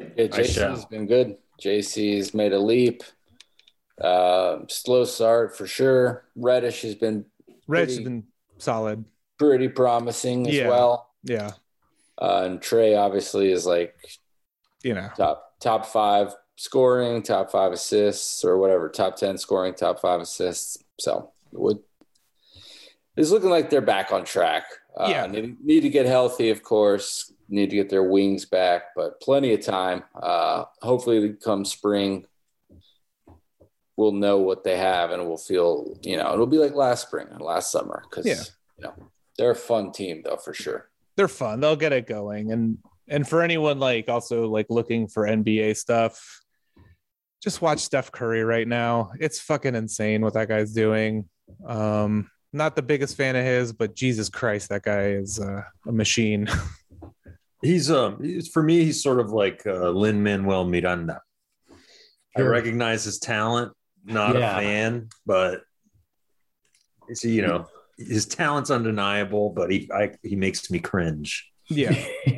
Yeah, 0.00 0.06
I 0.24 0.26
JC's 0.28 0.52
shall. 0.52 0.86
been 0.90 1.06
good. 1.06 1.36
JC's 1.62 2.32
made 2.34 2.52
a 2.52 2.58
leap. 2.58 3.02
Uh, 4.00 4.60
slow 4.68 5.04
start 5.04 5.56
for 5.56 5.66
sure. 5.66 6.24
Reddish 6.34 6.82
has 6.82 6.94
been 6.94 7.26
red's 7.68 7.96
has 7.96 8.04
been 8.04 8.24
solid 8.58 9.04
pretty 9.38 9.68
promising 9.68 10.48
as 10.48 10.54
Yeah. 10.54 10.68
well. 10.68 11.10
yeah 11.22 11.50
Uh, 12.20 12.42
and 12.46 12.60
Trae 12.60 12.98
obviously 12.98 13.52
is 13.52 13.66
like 13.66 13.94
you 14.82 14.94
know 14.94 15.08
top 15.16 15.54
top 15.60 15.86
five 15.86 16.34
scoring, 16.56 17.22
top 17.22 17.50
five 17.50 17.72
assists, 17.72 18.44
or 18.44 18.58
whatever, 18.58 18.88
top 18.88 19.16
ten 19.16 19.36
scoring, 19.38 19.74
top 19.74 20.00
five 20.00 20.20
assists. 20.20 20.78
So 20.98 21.32
would 21.52 21.78
it's 23.16 23.30
looking 23.30 23.50
like 23.50 23.70
they're 23.70 23.80
back 23.80 24.12
on 24.12 24.24
track. 24.24 24.64
Uh, 24.96 25.06
Yeah. 25.10 25.26
need, 25.26 25.56
need 25.64 25.80
to 25.80 25.88
get 25.88 26.06
healthy, 26.06 26.50
of 26.50 26.62
course. 26.62 27.32
Need 27.48 27.70
to 27.70 27.76
get 27.76 27.88
their 27.90 28.04
wings 28.04 28.44
back, 28.44 28.94
but 28.94 29.20
plenty 29.20 29.52
of 29.54 29.60
time. 29.60 30.04
Uh, 30.14 30.64
hopefully, 30.82 31.34
come 31.42 31.64
spring, 31.64 32.24
we'll 33.96 34.12
know 34.12 34.38
what 34.38 34.64
they 34.64 34.76
have, 34.76 35.10
and 35.10 35.26
we'll 35.26 35.36
feel 35.36 35.96
you 36.02 36.16
know 36.16 36.32
it'll 36.32 36.46
be 36.46 36.58
like 36.58 36.74
last 36.74 37.06
spring 37.08 37.26
and 37.30 37.40
last 37.40 37.70
summer 37.72 38.02
because 38.08 38.26
Yeah. 38.26 38.42
you 38.78 38.84
know 38.84 38.94
they're 39.36 39.50
a 39.50 39.56
fun 39.56 39.92
team 39.92 40.22
though 40.24 40.36
for 40.36 40.54
sure. 40.54 40.88
they're 41.16 41.28
fun. 41.28 41.60
They'll 41.60 41.76
get 41.76 41.92
it 41.92 42.06
going. 42.06 42.52
And 42.52 42.78
and 43.08 43.28
for 43.28 43.42
anyone 43.42 43.78
like 43.80 44.08
also 44.08 44.48
like 44.48 44.66
looking 44.70 45.08
for 45.08 45.24
NBA 45.26 45.76
stuff, 45.76 46.40
just 47.42 47.60
watch 47.60 47.80
Steph 47.80 48.12
Curry 48.12 48.44
right 48.44 48.66
now. 48.68 49.10
It's 49.18 49.40
fucking 49.40 49.74
insane 49.74 50.22
what 50.22 50.34
that 50.34 50.48
guy's 50.48 50.72
doing. 50.72 51.28
Um, 51.66 52.30
not 52.52 52.74
the 52.76 52.82
biggest 52.82 53.16
fan 53.16 53.36
of 53.36 53.44
his, 53.44 53.72
but 53.72 53.94
Jesus 53.94 54.28
Christ, 54.28 54.68
that 54.70 54.82
guy 54.82 55.10
is 55.10 55.38
uh, 55.40 55.62
a 55.86 55.92
machine. 55.92 56.48
He's 57.62 57.90
um 57.90 58.22
he's, 58.22 58.48
for 58.48 58.62
me, 58.62 58.84
he's 58.84 59.02
sort 59.02 59.20
of 59.20 59.32
like 59.32 59.66
uh, 59.66 59.90
Lin 59.90 60.22
Manuel 60.22 60.64
Miranda. 60.64 61.20
I 62.34 62.40
recognize 62.40 63.04
his 63.04 63.18
talent, 63.18 63.74
not 64.02 64.34
Yeah. 64.34 64.56
a 64.56 64.60
fan, 64.62 65.08
but 65.26 65.60
see, 67.12 67.32
you 67.34 67.42
know, 67.42 67.66
his 67.98 68.24
talent's 68.24 68.70
undeniable, 68.70 69.50
but 69.50 69.70
he 69.70 69.90
I, 69.92 70.12
he 70.22 70.36
makes 70.36 70.70
me 70.70 70.78
cringe. 70.78 71.50
yeah, 71.68 71.94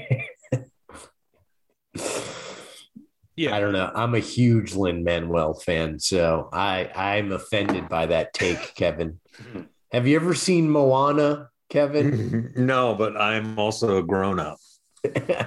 yeah. 3.37 3.55
I 3.55 3.61
don't 3.61 3.73
know. 3.73 3.91
I'm 3.95 4.15
a 4.15 4.19
huge 4.19 4.75
Lin 4.75 5.05
Manuel 5.05 5.55
fan, 5.55 5.99
so 5.99 6.49
I 6.53 6.91
I'm 6.95 7.33
offended 7.33 7.89
by 7.89 8.07
that 8.07 8.35
take, 8.35 8.75
Kevin. 8.75 9.21
Have 9.93 10.07
you 10.07 10.17
ever 10.17 10.35
seen 10.35 10.71
Moana, 10.71 11.51
Kevin? 11.69 12.53
no, 12.57 12.95
but 12.95 13.17
I'm 13.17 13.59
also 13.59 13.99
a 13.99 14.03
grown 14.03 14.41
up. 14.41 14.57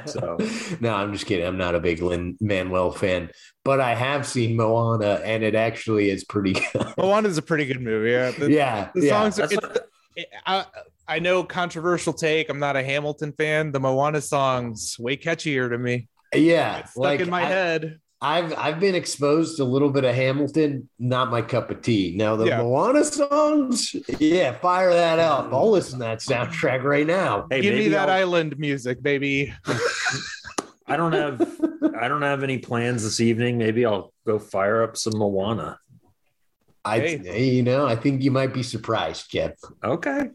So. 0.06 0.38
no, 0.80 0.94
I'm 0.94 1.14
just 1.14 1.26
kidding. 1.26 1.46
I'm 1.46 1.58
not 1.58 1.76
a 1.76 1.80
big 1.80 2.02
Lin 2.02 2.38
Manuel 2.40 2.92
fan, 2.92 3.32
but 3.64 3.80
I 3.80 3.96
have 3.96 4.28
seen 4.28 4.56
Moana, 4.56 5.22
and 5.24 5.44
it 5.44 5.56
actually 5.56 6.10
is 6.10 6.24
pretty 6.24 6.54
good. 6.74 7.26
is 7.26 7.38
a 7.38 7.42
pretty 7.42 7.66
good 7.66 7.82
movie. 7.82 8.12
Yeah, 8.12 8.32
the, 8.32 8.52
yeah, 8.52 8.90
the 8.94 9.06
yeah. 9.06 9.10
songs. 9.10 9.40
Are, 9.40 9.48
That's 9.48 9.78
it- 10.16 10.30
I, 10.46 10.66
I 11.08 11.20
know 11.20 11.44
controversial 11.44 12.14
take. 12.14 12.50
I'm 12.50 12.60
not 12.60 12.76
a 12.76 12.84
Hamilton 12.84 13.34
fan. 13.34 13.72
The 13.72 13.80
Moana 13.80 14.22
songs 14.22 14.98
way 15.00 15.18
catchier 15.18 15.70
to 15.70 15.78
me. 15.78 16.08
yeah. 16.34 16.80
It's 16.80 16.92
stuck 16.92 17.20
in 17.20 17.30
my 17.30 17.42
I- 17.42 17.46
head. 17.46 18.00
I've 18.26 18.58
I've 18.58 18.80
been 18.80 18.96
exposed 18.96 19.58
to 19.58 19.64
a 19.64 19.66
little 19.66 19.92
bit 19.92 20.04
of 20.04 20.16
Hamilton, 20.16 20.90
not 20.98 21.30
my 21.30 21.44
cup 21.44 21.70
of 21.70 21.82
tea. 21.84 22.16
Now 22.18 22.36
the 22.36 22.46
Yeah. 22.48 22.58
Moana 22.64 23.04
songs, 23.04 23.96
yeah, 24.20 24.54
fire 24.58 24.92
that 24.94 25.20
up. 25.20 25.54
I'll 25.54 25.70
listen 25.70 26.00
to 26.00 26.06
that 26.06 26.20
soundtrack 26.20 26.82
right 26.84 27.06
now. 27.06 27.46
Hey, 27.52 27.62
Give 27.62 27.76
me 27.76 27.90
that 27.90 28.10
I'll- 28.10 28.16
island 28.22 28.58
music, 28.58 29.04
baby. 29.04 29.54
I 30.88 30.98
don't 30.98 31.14
have 31.14 31.42
I 32.00 32.08
don't 32.08 32.24
have 32.24 32.42
any 32.44 32.58
plans 32.58 33.04
this 33.04 33.20
evening. 33.20 33.60
Maybe 33.60 33.86
I'll 33.86 34.12
go 34.26 34.40
fire 34.40 34.82
up 34.84 34.98
some 34.98 35.14
Moana. 35.18 35.78
I, 36.84 37.00
Hey. 37.00 37.46
you 37.50 37.64
know, 37.64 37.86
I 37.88 37.96
think 37.96 38.22
you 38.24 38.32
might 38.32 38.54
be 38.54 38.62
surprised, 38.64 39.30
Jeff. 39.32 39.54
Okay. 39.84 40.30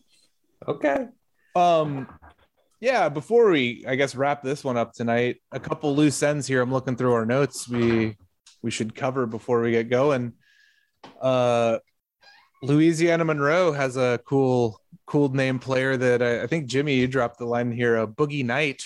Okay. 0.67 1.07
Um, 1.57 2.07
yeah. 2.81 3.09
Before 3.09 3.51
we, 3.51 3.85
I 3.87 3.95
guess, 3.95 4.15
wrap 4.15 4.43
this 4.43 4.65
one 4.65 4.77
up 4.77 4.93
tonight, 4.93 5.37
a 5.53 5.61
couple 5.61 5.95
loose 5.95 6.23
ends 6.23 6.47
here. 6.47 6.63
I'm 6.63 6.73
looking 6.73 6.97
through 6.97 7.13
our 7.13 7.27
notes. 7.27 7.69
We 7.69 8.17
we 8.63 8.71
should 8.71 8.95
cover 8.95 9.27
before 9.27 9.61
we 9.61 9.73
get 9.73 9.89
going. 9.89 10.35
Uh, 11.21 11.79
Louisiana 12.63 13.25
Monroe 13.25 13.73
has 13.73 13.97
a 13.97 14.21
cool 14.27 14.81
cool 15.07 15.29
name 15.31 15.59
player 15.59 15.97
that 15.97 16.23
I, 16.23 16.43
I 16.43 16.47
think 16.47 16.67
Jimmy 16.67 16.95
you 16.95 17.09
dropped 17.09 17.39
the 17.39 17.47
line 17.47 17.73
here. 17.73 17.97
A 17.97 18.07
Boogie 18.07 18.45
Knight. 18.45 18.83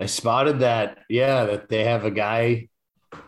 I 0.00 0.06
spotted 0.06 0.60
that. 0.60 0.98
Yeah, 1.08 1.44
that 1.44 1.68
they 1.68 1.84
have 1.84 2.04
a 2.04 2.10
guy 2.10 2.68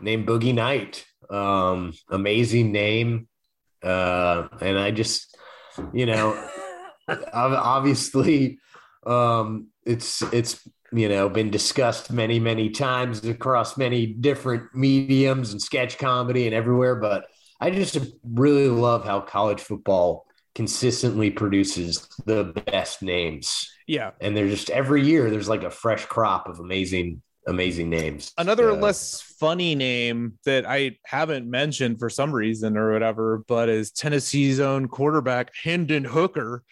named 0.01 0.27
Boogie 0.27 0.53
Knight. 0.53 1.05
Um, 1.29 1.93
amazing 2.09 2.71
name. 2.71 3.27
Uh, 3.83 4.47
and 4.61 4.79
I 4.79 4.91
just, 4.91 5.37
you 5.93 6.05
know, 6.05 6.49
obviously, 7.33 8.59
um, 9.05 9.67
it's 9.85 10.21
it's 10.33 10.67
you 10.91 11.09
know 11.09 11.29
been 11.29 11.49
discussed 11.49 12.11
many 12.11 12.39
many 12.39 12.69
times 12.69 13.23
across 13.25 13.77
many 13.77 14.05
different 14.07 14.63
mediums 14.73 15.51
and 15.51 15.61
sketch 15.61 15.97
comedy 15.97 16.45
and 16.45 16.55
everywhere. 16.55 16.95
But 16.95 17.25
I 17.59 17.69
just 17.71 17.97
really 18.23 18.67
love 18.67 19.05
how 19.05 19.21
college 19.21 19.61
football 19.61 20.25
consistently 20.55 21.29
produces 21.29 22.07
the 22.25 22.45
best 22.65 23.01
names 23.01 23.69
Yeah. 23.87 24.11
and 24.21 24.35
they're 24.37 24.47
just 24.47 24.69
every 24.69 25.03
year 25.05 25.29
there's 25.29 25.49
like 25.49 25.63
a 25.63 25.69
fresh 25.69 26.05
crop 26.05 26.47
of 26.47 26.59
amazing 26.59 27.21
amazing 27.45 27.89
names 27.89 28.31
Another 28.37 28.71
Uh, 28.71 28.75
less 28.75 29.21
funny 29.37 29.75
name 29.75 30.39
that 30.45 30.65
I 30.65 30.97
haven't 31.05 31.49
mentioned 31.49 31.99
for 31.99 32.09
some 32.09 32.31
reason 32.33 32.77
or 32.77 32.93
whatever, 32.93 33.43
but 33.49 33.67
is 33.67 33.91
Tennessee's 33.91 34.61
own 34.61 34.87
quarterback 34.87 35.51
Hendon 35.61 36.05
Hooker. 36.05 36.63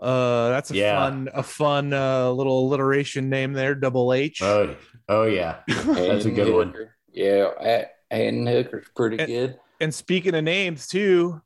Uh, 0.00 0.48
that's 0.48 0.70
a 0.70 0.76
Yeah. 0.76 0.98
fun, 0.98 1.28
a 1.34 1.42
fun 1.42 1.92
uh, 1.92 2.30
little 2.30 2.66
alliteration 2.66 3.28
name 3.28 3.52
there. 3.52 3.74
Double 3.74 4.12
H. 4.14 4.40
oh 4.42 4.74
oh 5.08 5.24
yeah 5.24 5.56
that's 5.68 6.24
a 6.24 6.30
good 6.30 6.52
one 6.54 6.74
Yeah, 7.12 7.84
Hayden 8.10 8.46
Hooker's 8.46 8.86
pretty 8.96 9.18
And- 9.18 9.26
good. 9.28 9.58
and 9.80 9.94
speaking 9.94 10.34
of 10.34 10.44
names 10.44 10.86
too, 10.86 11.42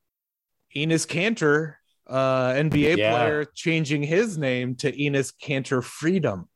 Enes 0.77 1.07
Kanter, 1.07 1.75
uh, 2.07 2.53
NBA 2.53 2.97
Yeah. 2.99 3.17
player, 3.17 3.45
changing 3.55 4.03
his 4.03 4.37
name 4.39 4.75
to 4.77 4.93
Enes 4.93 5.33
Kanter 5.43 5.83
Freedom. 5.83 6.49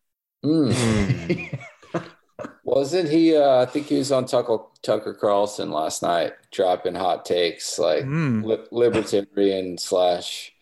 Mm. 0.44 1.58
Wasn't 2.64 3.08
he? 3.08 3.34
Uh, 3.34 3.62
I 3.62 3.66
think 3.66 3.86
he 3.86 3.96
was 3.98 4.12
on 4.12 4.26
Tucker 4.26 4.58
Tucker 4.82 5.14
Carlson 5.14 5.70
last 5.72 6.02
night, 6.02 6.34
dropping 6.52 6.94
hot 6.94 7.24
takes 7.24 7.78
like 7.78 8.04
Mm. 8.04 8.44
li- 8.44 8.66
libertarian 8.70 9.78
slash. 9.78 10.52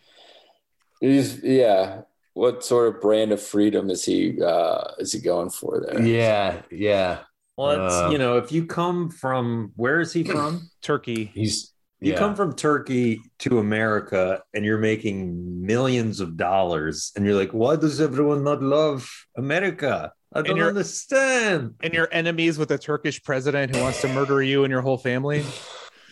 He's 1.01 1.43
yeah. 1.43 2.03
What 2.35 2.65
sort 2.65 2.95
of 2.95 3.01
brand 3.01 3.33
of 3.33 3.41
freedom 3.43 3.89
is 3.89 4.05
he? 4.05 4.41
Uh, 4.43 4.93
is 4.99 5.13
he 5.13 5.21
going 5.21 5.51
for 5.51 5.81
there? 5.87 6.03
Yeah, 6.03 6.61
yeah. 6.71 7.21
Well, 7.57 7.87
it's, 7.87 7.95
Uh, 7.95 8.09
you 8.13 8.19
know, 8.19 8.37
if 8.37 8.53
you 8.53 8.67
come 8.67 9.09
from 9.09 9.73
where 9.77 10.01
is 10.01 10.13
he 10.13 10.23
from? 10.25 10.69
Turkey. 10.83 11.31
He's 11.35 11.73
You 12.01 12.13
yeah. 12.13 12.19
come 12.19 12.35
from 12.37 12.55
Turkey 12.55 13.23
to 13.39 13.59
America 13.59 14.43
and 14.53 14.67
you're 14.67 14.77
making 14.77 15.65
millions 15.65 16.21
of 16.21 16.37
dollars, 16.37 17.13
and 17.17 17.25
you're 17.25 17.35
like, 17.35 17.53
why 17.53 17.77
does 17.77 18.01
everyone 18.03 18.45
not 18.45 18.63
love 18.63 19.09
America? 19.39 20.13
I 20.35 20.43
don't 20.43 20.59
you're- 20.59 20.69
understand. 20.69 21.75
And 21.83 21.95
you're 21.95 22.09
enemies 22.13 22.59
with 22.59 22.71
a 22.71 22.77
Turkish 22.77 23.23
president 23.23 23.75
who 23.75 23.81
wants 23.81 24.03
to 24.03 24.09
murder 24.09 24.43
you 24.43 24.65
and 24.65 24.71
your 24.71 24.83
whole 24.83 24.99
family. 24.99 25.43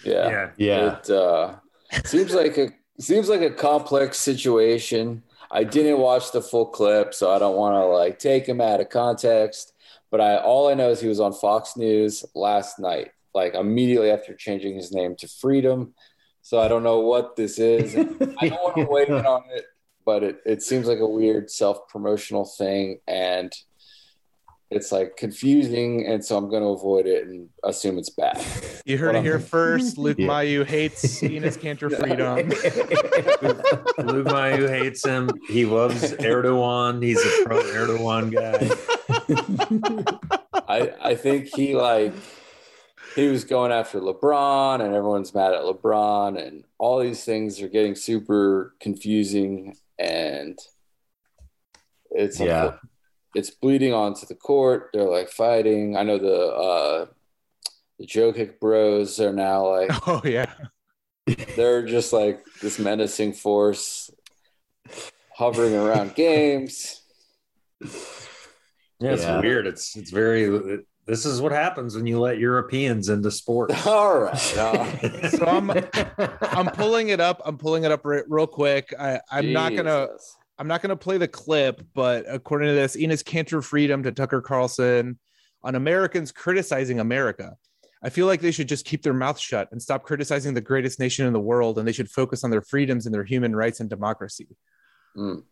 Yeah. 0.05 0.51
yeah. 0.59 0.99
It 0.99 1.09
uh, 1.11 1.55
seems 2.05 2.35
like 2.35 2.59
a 2.59 2.69
seems 2.99 3.29
like 3.29 3.41
a 3.41 3.51
complex 3.51 4.19
situation. 4.19 5.23
I 5.51 5.65
didn't 5.65 5.99
watch 5.99 6.33
the 6.33 6.43
full 6.43 6.67
clip, 6.67 7.15
so 7.15 7.31
I 7.31 7.39
don't 7.39 7.57
want 7.57 7.75
to 7.75 7.87
like 7.87 8.19
take 8.19 8.47
him 8.47 8.61
out 8.61 8.81
of 8.81 8.89
context. 8.89 9.73
But 10.11 10.21
I 10.21 10.37
all 10.37 10.69
I 10.69 10.75
know 10.75 10.91
is 10.91 11.01
he 11.01 11.09
was 11.09 11.21
on 11.21 11.33
Fox 11.33 11.77
News 11.77 12.25
last 12.35 12.79
night, 12.79 13.13
like 13.35 13.55
immediately 13.55 14.11
after 14.11 14.35
changing 14.35 14.75
his 14.75 14.93
name 14.93 15.17
to 15.17 15.29
Freedom. 15.29 15.95
So 16.43 16.61
I 16.61 16.69
don't 16.69 16.83
know 16.83 17.01
what 17.01 17.37
this 17.37 17.59
is. 17.59 17.97
I 18.39 18.49
don't 18.49 18.63
want 18.63 18.77
to 18.77 18.85
weigh 18.85 19.07
in 19.07 19.27
on 19.27 19.45
it, 19.51 19.65
but 20.05 20.23
it, 20.23 20.41
it 20.45 20.63
seems 20.63 20.87
like 20.87 20.99
a 20.99 21.07
weird 21.07 21.51
self 21.51 21.89
promotional 21.89 22.45
thing, 22.45 23.01
and 23.07 23.53
it's 24.71 24.91
like 24.91 25.17
confusing, 25.17 26.07
and 26.07 26.25
so 26.25 26.37
I'm 26.37 26.49
going 26.51 26.63
to 26.63 26.69
avoid 26.71 27.07
it 27.07 27.27
and 27.27 27.49
assume 27.63 27.99
it's 27.99 28.11
bad. 28.11 28.43
You 28.85 28.99
heard 28.99 29.09
What 29.09 29.15
it 29.17 29.19
I'm- 29.19 29.25
here 29.25 29.39
first. 29.39 29.99
Luke 29.99 30.19
Yeah. 30.19 30.27
Mayu 30.29 30.65
hates 30.67 31.21
Enes 31.23 31.59
Kanter 31.59 31.91
Freedom. 32.01 32.49
Luke 34.07 34.27
Mayu 34.27 34.69
hates 34.69 35.05
him. 35.05 35.31
He 35.49 35.65
loves 35.65 36.13
Erdogan. 36.15 37.03
He's 37.03 37.21
a 37.25 37.45
pro 37.45 37.63
Erdogan 37.63 38.33
guy. 38.33 38.71
I 40.69 40.93
I 41.11 41.15
think 41.15 41.49
he 41.55 41.75
like 41.77 42.13
he 43.15 43.29
was 43.29 43.45
going 43.45 43.71
after 43.71 44.01
LeBron 44.01 44.81
and 44.81 44.95
everyone's 44.95 45.35
mad 45.35 45.53
at 45.55 45.63
LeBron 45.63 46.41
and 46.45 46.65
all 46.79 46.99
these 47.01 47.23
things 47.25 47.61
are 47.63 47.69
getting 47.69 47.95
super 47.95 48.75
confusing 48.81 49.77
and 49.99 50.59
it's 52.11 52.41
Yeah. 52.41 52.75
It's 53.35 53.51
bleeding 53.51 53.93
onto 53.93 54.27
the 54.27 54.35
court. 54.35 54.91
They're 54.93 55.09
like 55.09 55.29
fighting. 55.29 55.97
I 55.97 56.03
know 56.03 56.19
the 56.19 56.47
uh 56.47 57.07
the 57.99 58.07
Jokic 58.07 58.59
bros 58.61 59.21
are 59.21 59.33
now 59.33 59.69
like 59.71 59.91
Oh 60.09 60.21
yeah. 60.25 60.53
they're 61.57 61.87
just 61.87 62.13
like 62.13 62.45
this 62.63 62.79
menacing 62.79 63.33
force 63.33 64.11
hovering 65.37 65.75
around 65.75 66.15
games. 66.17 67.01
Yeah, 69.01 69.13
it's 69.13 69.23
Yeah. 69.23 69.41
weird. 69.41 69.67
It's 69.67 69.97
it's 69.97 70.11
very. 70.11 70.81
This 71.07 71.27
is 71.27 71.43
what 71.43 71.53
happens 71.53 71.95
when 71.97 72.07
you 72.07 72.19
let 72.19 72.39
Europeans 72.39 73.11
into 73.11 73.31
sports. 73.31 73.87
All 73.87 74.21
right. 74.21 74.57
uh, 74.57 75.29
So 75.29 75.45
I'm 75.45 75.71
I'm 76.41 76.67
pulling 76.73 77.09
it 77.11 77.21
up. 77.21 77.43
I'm 77.45 77.59
pulling 77.59 77.85
it 77.85 77.91
up 77.91 78.07
re- 78.07 78.23
real 78.27 78.47
quick. 78.47 78.95
I, 78.99 79.21
I'm 79.31 79.53
not 79.53 79.75
gonna 79.77 80.07
Jesus. 80.13 80.37
I'm 80.59 80.69
not 80.69 80.83
gonna 80.83 80.97
play 80.97 81.19
the 81.19 81.29
clip, 81.29 81.83
but 81.95 82.25
according 82.29 82.69
to 82.69 82.75
this, 82.75 82.97
Enes 82.97 83.25
Kanter 83.25 83.63
Freedom 83.63 84.03
to 84.03 84.13
Tucker 84.13 84.41
Carlson 84.41 85.19
on 85.63 85.75
Americans 85.75 86.31
criticizing 86.31 87.01
America. 87.01 87.57
I 88.03 88.11
feel 88.11 88.27
like 88.27 88.43
they 88.43 88.51
should 88.51 88.69
just 88.69 88.85
keep 88.85 89.03
their 89.03 89.15
mouth 89.15 89.39
shut 89.39 89.73
and 89.73 89.81
stop 89.81 90.03
criticizing 90.05 90.53
the 90.53 90.61
greatest 90.61 91.01
nation 91.01 91.27
in 91.27 91.33
the 91.33 91.41
world, 91.41 91.79
and 91.79 91.89
they 91.89 91.93
should 91.93 92.11
focus 92.11 92.45
on 92.45 92.51
their 92.51 92.61
freedoms 92.61 93.07
and 93.07 93.15
their 93.15 93.25
human 93.25 93.57
rights 93.57 93.81
and 93.81 93.89
democracy. 93.89 94.47
Mm. 95.17 95.43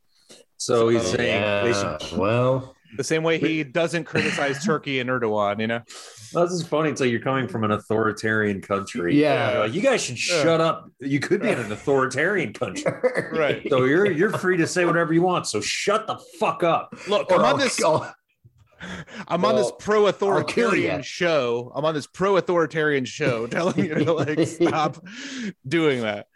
So 0.59 0.89
he's 0.89 1.03
So, 1.03 1.17
saying 1.17 1.65
they 1.65 1.71
yeah. 1.71 1.99
should. 1.99 2.19
Well, 2.19 2.77
The 2.97 3.05
same 3.05 3.23
way 3.23 3.39
he 3.39 3.65
doesn't 3.65 4.05
criticize 4.05 4.65
Turkey 4.67 5.01
and 5.01 5.09
Erdogan, 5.09 5.61
you 5.61 5.67
know. 5.67 5.81
Well, 6.35 6.45
this 6.45 6.53
is 6.53 6.67
funny. 6.67 6.91
It's 6.91 7.01
like 7.01 7.11
you're 7.11 7.21
coming 7.21 7.49
from 7.49 7.65
an 7.65 7.71
authoritarian 7.71 8.61
country. 8.61 9.21
Yeah. 9.21 9.59
You're 9.59 9.67
you 9.67 9.81
guys 9.81 10.03
should 10.03 10.19
Yeah. 10.29 10.43
shut 10.43 10.61
up. 10.61 10.91
You 11.01 11.21
could 11.21 11.41
be 11.43 11.49
in 11.49 11.59
an 11.59 11.73
authoritarian 11.73 12.53
country. 12.53 12.93
Right. 13.33 13.67
So 13.71 13.85
you're 13.85 14.11
you're 14.11 14.31
free 14.31 14.57
to 14.59 14.67
say 14.67 14.85
whatever 14.85 15.13
you 15.15 15.23
want. 15.23 15.47
So 15.47 15.61
shut 15.61 16.07
the 16.07 16.17
fuck 16.39 16.63
up. 16.63 16.95
Look, 17.09 17.33
I'm 17.33 17.41
on 17.43 17.59
this. 17.59 17.83
I'll- 17.83 18.15
I'm 19.29 19.45
on 19.45 19.55
this 19.55 19.71
pro-authoritarian 19.79 21.03
show. 21.03 21.71
I'm 21.75 21.85
on 21.85 21.95
this 21.95 22.09
pro-authoritarian 22.09 23.05
show, 23.05 23.47
telling 23.47 23.79
you 23.79 23.95
to 23.95 24.13
like 24.13 24.47
stop 24.49 24.97
doing 25.67 26.01
that. 26.01 26.27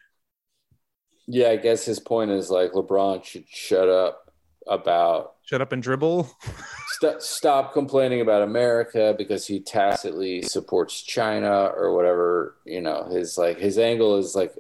Yeah, 1.27 1.49
I 1.49 1.57
guess 1.57 1.85
his 1.85 1.99
point 1.99 2.31
is 2.31 2.49
like 2.49 2.71
LeBron 2.73 3.25
should 3.25 3.49
shut 3.49 3.89
up 3.89 4.33
about 4.67 5.33
Shut 5.47 5.61
up 5.61 5.73
and 5.73 5.83
dribble. 5.83 6.29
st- 7.01 7.23
stop 7.23 7.73
complaining 7.73 8.21
about 8.21 8.43
America 8.43 9.15
because 9.17 9.47
he 9.47 9.61
tacitly 9.61 10.43
supports 10.43 11.03
China 11.03 11.67
or 11.67 11.95
whatever. 11.95 12.57
You 12.65 12.81
know, 12.81 13.05
his 13.05 13.39
like 13.39 13.59
his 13.59 13.79
angle 13.79 14.19
is 14.19 14.35
like 14.35 14.53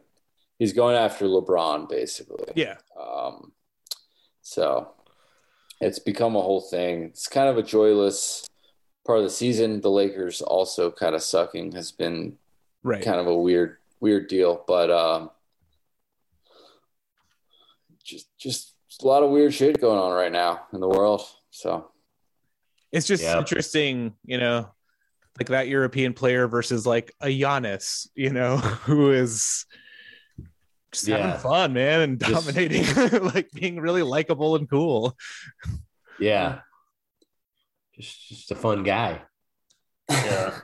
he's 0.58 0.72
going 0.72 0.96
after 0.96 1.26
LeBron 1.26 1.88
basically. 1.88 2.52
Yeah, 2.54 2.76
Um, 2.98 3.52
so 4.42 4.92
it's 5.80 5.98
become 5.98 6.36
a 6.36 6.40
whole 6.40 6.62
thing. 6.62 7.02
It's 7.02 7.26
kind 7.26 7.48
of 7.48 7.58
a 7.58 7.62
joyless 7.62 8.46
part 9.04 9.18
of 9.18 9.24
the 9.24 9.30
season. 9.30 9.80
The 9.80 9.90
Lakers 9.90 10.40
also 10.40 10.90
kind 10.90 11.14
of 11.14 11.22
sucking 11.22 11.72
has 11.72 11.90
been 11.90 12.38
right. 12.84 13.04
kind 13.04 13.20
of 13.20 13.26
a 13.26 13.36
weird 13.36 13.78
weird 13.98 14.28
deal 14.28 14.62
but 14.66 14.90
um 14.90 15.30
just 18.04 18.28
just 18.38 18.75
a 19.02 19.06
lot 19.06 19.22
of 19.22 19.30
weird 19.30 19.52
shit 19.54 19.80
going 19.80 19.98
on 19.98 20.12
right 20.12 20.32
now 20.32 20.62
in 20.72 20.80
the 20.80 20.88
world 20.88 21.22
so 21.50 21.90
It's 22.92 23.06
just 23.06 23.22
Yeah. 23.22 23.38
interesting, 23.38 24.14
you 24.24 24.38
know, 24.38 24.70
like 25.38 25.48
that 25.48 25.68
European 25.68 26.12
player 26.14 26.46
versus 26.48 26.86
like 26.86 27.12
a 27.20 27.26
Giannis, 27.26 28.08
you 28.14 28.30
know, 28.30 28.56
who 28.86 29.10
is 29.12 29.66
just 30.92 31.08
Yeah. 31.08 31.18
having 31.18 31.40
fun, 31.40 31.72
man, 31.74 32.00
and 32.00 32.20
Just- 32.20 32.32
dominating, 32.46 32.84
like 33.34 33.50
being 33.52 33.80
really 33.80 34.02
likable 34.02 34.56
and 34.56 34.68
cool. 34.70 35.16
yeah. 36.18 36.60
Just, 37.94 38.28
just 38.28 38.50
a 38.50 38.54
fun 38.54 38.82
guy. 38.82 39.22
Yeah. 40.10 40.58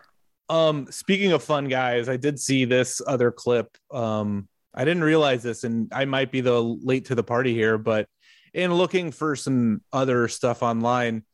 Um, 0.48 0.86
speaking 0.90 1.32
of 1.32 1.42
fun 1.42 1.68
guys, 1.68 2.08
I 2.08 2.16
did 2.18 2.38
see 2.38 2.64
this 2.66 3.00
other 3.06 3.30
clip. 3.30 3.76
Um, 3.90 4.48
I 4.74 4.84
didn't 4.84 5.04
realize 5.04 5.42
this, 5.42 5.64
and 5.64 5.90
I 5.94 6.04
might 6.04 6.30
be 6.30 6.40
the 6.42 6.60
late 6.60 7.06
to 7.06 7.14
the 7.14 7.22
party 7.24 7.52
here, 7.54 7.78
but 7.78 8.06
in 8.54 8.72
looking 8.74 9.10
for 9.10 9.36
some 9.36 9.82
other 9.92 10.28
stuff 10.28 10.62
online, 10.62 11.24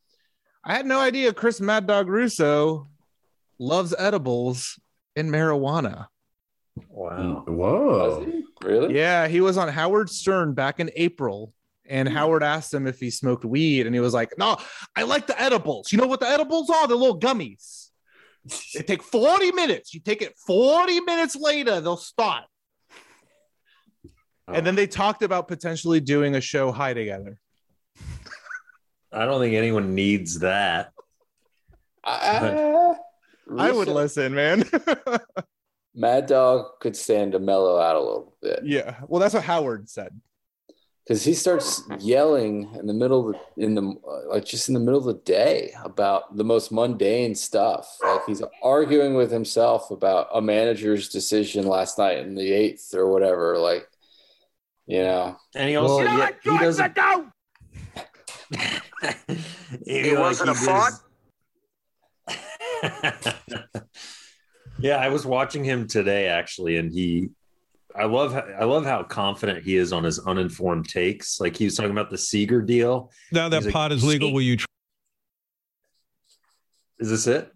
I 0.65 0.75
had 0.75 0.87
no 0.87 1.01
idea 1.01 1.33
Chris 1.33 1.61
Mad 1.61 1.87
Dog 1.87 2.09
Russo 2.09 2.89
loves 3.59 3.95
edibles 3.99 4.79
and 5.17 5.31
marijuana. 5.31 6.07
Wow. 6.89 7.45
Was 7.47 8.27
Whoa. 8.27 8.43
really 8.63 8.95
Yeah, 8.95 9.29
he 9.29 9.41
was 9.41 9.59
on 9.59 9.69
Howard 9.69 10.11
Stern 10.11 10.55
back 10.55 10.81
in 10.81 10.91
April. 10.95 11.53
And 11.89 12.09
hmm. 12.09 12.15
Howard 12.15 12.43
asked 12.43 12.73
him 12.73 12.87
if 12.87 13.01
he 13.01 13.11
smoked 13.11 13.45
weed, 13.45 13.87
and 13.87 13.95
he 13.95 14.01
was 14.01 14.13
like, 14.13 14.37
No, 14.39 14.59
I 14.95 15.05
like 15.05 15.27
the 15.27 15.41
edibles. 15.41 15.91
You 15.91 15.99
know 15.99 16.07
what 16.07 16.21
the 16.21 16.29
edibles 16.29 16.71
are? 16.71 16.87
They're 16.87 16.97
little 16.97 17.19
gummies. 17.19 17.89
They 18.75 18.83
take 18.83 19.03
40 19.03 19.53
minutes. 19.53 19.93
You 19.93 20.01
take 20.01 20.23
it 20.23 20.35
40 20.47 21.01
minutes 21.01 21.37
later, 21.37 21.81
they'll 21.81 21.97
start. 21.97 22.45
And 24.55 24.67
then 24.67 24.75
they 24.75 24.87
talked 24.87 25.23
about 25.23 25.49
potentially 25.49 26.01
doing 26.01 26.35
a 26.35 26.41
show 26.41 26.73
high 26.73 26.95
together. 26.95 27.39
I 29.13 29.25
don't 29.25 29.41
think 29.41 29.55
anyone 29.55 29.95
needs 29.95 30.41
that. 30.41 30.93
I, 32.05 32.95
I 33.59 33.73
would 33.73 33.89
listen, 33.89 34.35
man. 34.35 34.65
mad 35.99 36.27
dog 36.27 36.79
could 36.81 36.97
stand 36.97 37.33
to 37.33 37.39
mellow 37.39 37.79
out 37.79 37.97
a 37.97 38.01
little 38.01 38.35
bit 38.41 38.61
yeah. 38.65 38.97
Well, 39.09 39.21
that's 39.21 39.35
what 39.35 39.43
Howard 39.43 39.89
said. 39.89 40.21
because 41.05 41.25
he 41.25 41.35
starts 41.35 41.83
yelling 41.99 42.71
in 42.79 42.87
the 42.87 42.95
middle 42.95 43.31
of 43.31 43.37
the, 43.57 43.65
in 43.65 43.75
the 43.75 43.83
uh, 43.83 44.29
like 44.29 44.45
just 44.45 44.69
in 44.69 44.75
the 44.75 44.81
middle 44.81 45.01
of 45.01 45.07
the 45.07 45.23
day 45.25 45.73
about 45.85 46.37
the 46.37 46.45
most 46.45 46.71
mundane 46.71 47.35
stuff 47.35 47.97
like 48.03 48.25
he's 48.27 48.43
arguing 48.63 49.15
with 49.15 49.31
himself 49.31 49.91
about 49.91 50.29
a 50.33 50.41
manager's 50.41 51.09
decision 51.09 51.67
last 51.67 51.99
night 51.99 52.19
in 52.19 52.35
the 52.35 52.53
eighth 52.53 52.95
or 52.95 53.09
whatever 53.09 53.59
like 53.59 53.89
you 54.89 55.03
know 55.03 55.37
And 55.55 55.69
he 55.69 55.77
also 55.77 56.05
Well, 56.05 56.19
yeah, 56.19 56.31
he 56.43 56.59
doesn't. 56.59 56.99
It 59.87 60.19
wasn't 60.19 60.51
a 60.51 60.55
fart? 60.55 60.95
yeah, 64.81 64.97
I 64.97 65.09
was 65.11 65.27
watching 65.27 65.63
him 65.63 65.87
today 65.87 66.27
actually, 66.27 66.79
and 66.79 66.91
he. 66.91 67.29
I 67.95 68.05
love 68.05 68.35
I 68.35 68.65
love 68.65 68.85
how 68.85 69.03
confident 69.03 69.65
he 69.65 69.77
is 69.77 69.93
on 69.93 70.05
his 70.05 70.19
uninformed 70.21 70.89
takes. 70.89 71.41
Like 71.41 71.57
he 71.57 71.65
was 71.65 71.75
talking 71.77 71.91
about 71.91 72.11
the 72.11 72.19
Seager 72.19 72.63
deal. 72.63 73.11
Now 73.33 73.49
that 73.49 73.57
He's 73.57 73.67
like, 73.67 73.73
pot 73.73 73.93
is 73.93 74.05
legal, 74.05 74.33
will 74.33 74.41
you? 74.41 74.57
Tr- 74.57 74.67
Is 76.99 77.11
this 77.11 77.27
it? 77.27 77.53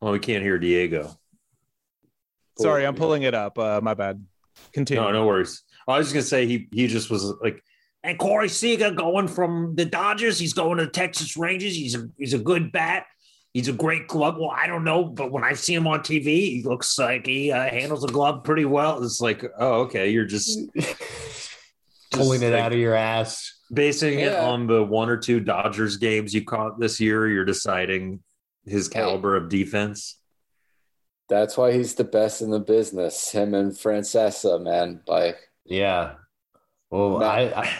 Well, 0.00 0.12
we 0.12 0.18
can't 0.18 0.42
hear 0.42 0.58
Diego. 0.58 1.16
Sorry, 2.58 2.86
I'm 2.86 2.94
pulling 2.94 3.22
it 3.22 3.34
up. 3.34 3.58
Uh, 3.58 3.80
my 3.82 3.94
bad. 3.94 4.24
Continue. 4.72 5.02
No, 5.02 5.10
no 5.12 5.26
worries. 5.26 5.62
I 5.88 5.98
was 5.98 6.06
just 6.06 6.14
gonna 6.14 6.22
say 6.24 6.46
he 6.46 6.68
he 6.72 6.86
just 6.86 7.10
was 7.10 7.24
like, 7.42 7.62
and 8.04 8.18
Corey 8.18 8.48
Seager 8.48 8.90
going 8.90 9.28
from 9.28 9.74
the 9.76 9.84
Dodgers, 9.84 10.38
he's 10.38 10.52
going 10.52 10.78
to 10.78 10.84
the 10.86 10.90
Texas 10.90 11.36
Rangers. 11.36 11.74
He's 11.74 11.94
a 11.94 12.08
he's 12.18 12.34
a 12.34 12.38
good 12.38 12.72
bat. 12.72 13.06
He's 13.52 13.68
a 13.68 13.72
great 13.72 14.08
glove. 14.08 14.36
Well, 14.38 14.50
I 14.50 14.66
don't 14.66 14.82
know, 14.84 15.04
but 15.04 15.30
when 15.30 15.44
I 15.44 15.52
see 15.52 15.74
him 15.74 15.86
on 15.86 16.00
TV, 16.00 16.24
he 16.24 16.62
looks 16.64 16.98
like 16.98 17.26
he 17.26 17.52
uh, 17.52 17.68
handles 17.68 18.00
the 18.00 18.08
glove 18.08 18.44
pretty 18.44 18.64
well. 18.64 19.02
It's 19.04 19.20
like, 19.20 19.44
oh, 19.58 19.82
okay, 19.82 20.08
you're 20.10 20.24
just 20.24 20.58
Pulling 22.12 22.42
it 22.42 22.52
like- 22.52 22.60
out 22.62 22.72
of 22.72 22.78
your 22.78 22.94
ass. 22.94 23.58
basing 23.72 24.20
it 24.20 24.34
on 24.34 24.66
the 24.66 24.82
one 24.82 25.08
or 25.08 25.16
two 25.16 25.40
Dodgers 25.40 25.96
games 25.96 26.32
you 26.34 26.44
caught 26.44 26.78
this 26.78 27.00
year. 27.00 27.28
You're 27.28 27.44
deciding 27.44 28.20
his 28.64 28.88
caliber 28.88 29.34
of 29.36 29.48
defense. 29.48 30.18
That's 31.32 31.56
why 31.56 31.72
he's 31.72 31.94
the 31.94 32.04
best 32.04 32.42
in 32.42 32.50
the 32.50 32.60
business. 32.60 33.30
Him 33.32 33.54
and 33.54 33.72
Francesa, 33.72 34.62
man. 34.62 35.00
Like, 35.06 35.38
Yeah. 35.64 36.14
Well, 36.90 37.20
No. 37.20 37.26
I, 37.26 37.40
I 37.62 37.76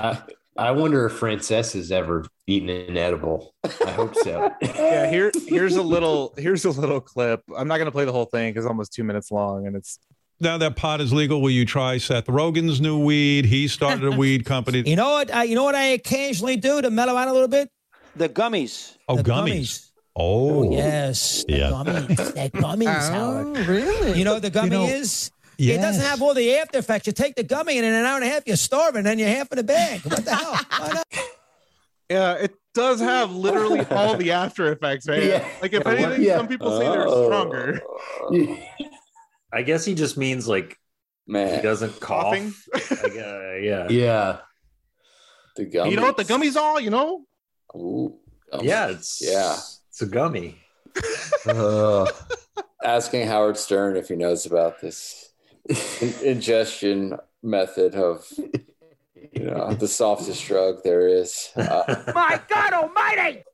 I 0.00 0.22
I 0.56 0.70
wonder 0.72 1.06
if 1.06 1.12
Frances 1.12 1.72
has 1.74 1.92
ever 1.92 2.24
eaten 2.48 2.68
an 2.68 2.96
edible. 2.96 3.54
I 3.86 3.90
hope 3.92 4.16
so. 4.16 4.50
yeah 4.62 5.08
here 5.08 5.30
here's 5.46 5.76
a 5.76 5.82
little 5.82 6.34
here's 6.36 6.64
a 6.64 6.70
little 6.70 7.00
clip 7.00 7.40
i'm 7.56 7.68
not 7.68 7.76
going 7.76 7.86
to 7.86 7.92
play 7.92 8.04
the 8.04 8.12
whole 8.12 8.24
thing 8.26 8.50
because 8.50 8.64
it's 8.64 8.68
almost 8.68 8.92
two 8.92 9.04
minutes 9.04 9.30
long 9.30 9.66
and 9.66 9.76
it's 9.76 9.98
Now 10.40 10.58
that 10.58 10.74
pot 10.74 11.00
is 11.00 11.12
legal, 11.12 11.40
will 11.40 11.50
you 11.60 11.64
try 11.64 11.98
Seth 11.98 12.26
Rogen's 12.26 12.80
new 12.80 12.98
weed? 12.98 13.44
He 13.44 13.68
started 13.68 14.04
a 14.12 14.16
weed 14.16 14.44
company. 14.44 14.82
You 14.86 14.96
know 14.96 15.12
what? 15.12 15.32
I, 15.32 15.44
you 15.44 15.54
know 15.54 15.62
what 15.62 15.76
I 15.76 15.84
occasionally 15.94 16.56
do 16.56 16.82
to 16.82 16.90
mellow 16.90 17.16
out 17.16 17.28
a 17.28 17.32
little 17.32 17.46
bit? 17.58 17.70
The 18.16 18.28
gummies. 18.28 18.96
Oh, 19.08 19.16
The 19.16 19.22
gummies. 19.22 19.91
Oh, 20.14 20.70
Yes, 20.70 21.44
the 21.48 21.54
Yeah. 21.56 21.70
gummies. 21.70 22.16
The 22.34 22.50
gummies, 22.58 23.10
Howard. 23.10 23.66
really? 23.66 24.18
You 24.18 24.24
know 24.24 24.34
what 24.34 24.42
the 24.42 24.50
gummy 24.50 24.70
know, 24.70 24.84
is? 24.86 25.30
yes. 25.58 25.78
It 25.78 25.80
doesn't 25.82 26.02
have 26.04 26.20
all 26.20 26.34
the 26.34 26.56
after 26.56 26.78
effects. 26.78 27.06
You 27.06 27.12
take 27.14 27.34
the 27.34 27.42
gummy, 27.44 27.78
and 27.78 27.86
in 27.86 27.94
an 27.94 28.04
hour 28.04 28.16
and 28.16 28.24
a 28.24 28.28
half, 28.28 28.42
you're 28.46 28.56
starving, 28.56 29.06
and 29.06 29.18
you're 29.18 29.28
half 29.30 29.50
in 29.52 29.56
the 29.56 29.64
bag. 29.64 30.00
What 30.02 30.24
the 30.24 30.34
hell? 30.34 30.58
Why 30.78 30.92
not? 30.92 31.06
yeah 32.10 32.34
it 32.34 32.54
does 32.74 33.00
have 33.00 33.32
literally 33.34 33.86
all 33.86 34.16
the 34.18 34.32
after 34.32 34.70
effects 34.70 35.06
man 35.06 35.22
Yeah. 35.26 35.48
like 35.62 35.72
if 35.72 35.82
Yeah, 35.86 35.92
anything 35.92 36.22
yeah. 36.22 36.36
some 36.36 36.46
people 36.48 36.78
say 36.78 36.86
they're 36.86 37.06
Oh, 37.08 37.24
stronger 37.24 37.80
I 39.50 39.62
guess 39.62 39.84
he 39.86 39.94
just 39.94 40.18
means 40.18 40.46
like 40.46 40.76
man. 41.26 41.54
he 41.56 41.62
doesn't 41.62 42.00
cough. 42.00 42.24
coughing 42.34 42.52
Like, 42.90 43.16
uh, 43.16 43.54
yeah. 43.62 43.86
yeah. 43.90 44.38
the 45.56 45.64
gummies. 45.64 45.90
you 45.90 45.96
know 45.96 46.02
what 46.02 46.18
the 46.18 46.24
gummies 46.24 46.56
are 46.60 46.80
you 46.82 46.90
know 46.90 47.24
Ooh, 47.74 48.18
gummies. 48.52 48.64
Yeah, 48.64 48.88
it's 48.88 49.22
Yeah. 49.22 49.56
It's 49.92 50.00
a 50.00 50.06
gummy. 50.06 50.56
Uh, 51.46 52.06
Asking 52.82 53.26
Howard 53.26 53.58
Stern 53.58 53.96
if 53.96 54.08
he 54.08 54.16
knows 54.16 54.46
about 54.46 54.80
this 54.80 55.32
in- 56.00 56.14
ingestion 56.26 57.18
method 57.42 57.94
of, 57.94 58.26
you 59.32 59.44
know, 59.44 59.74
the 59.74 59.86
softest 59.88 60.44
drug 60.46 60.82
there 60.82 61.06
is. 61.08 61.50
Uh, 61.56 62.02
My 62.14 62.40
God 62.48 62.72
Almighty! 62.72 63.44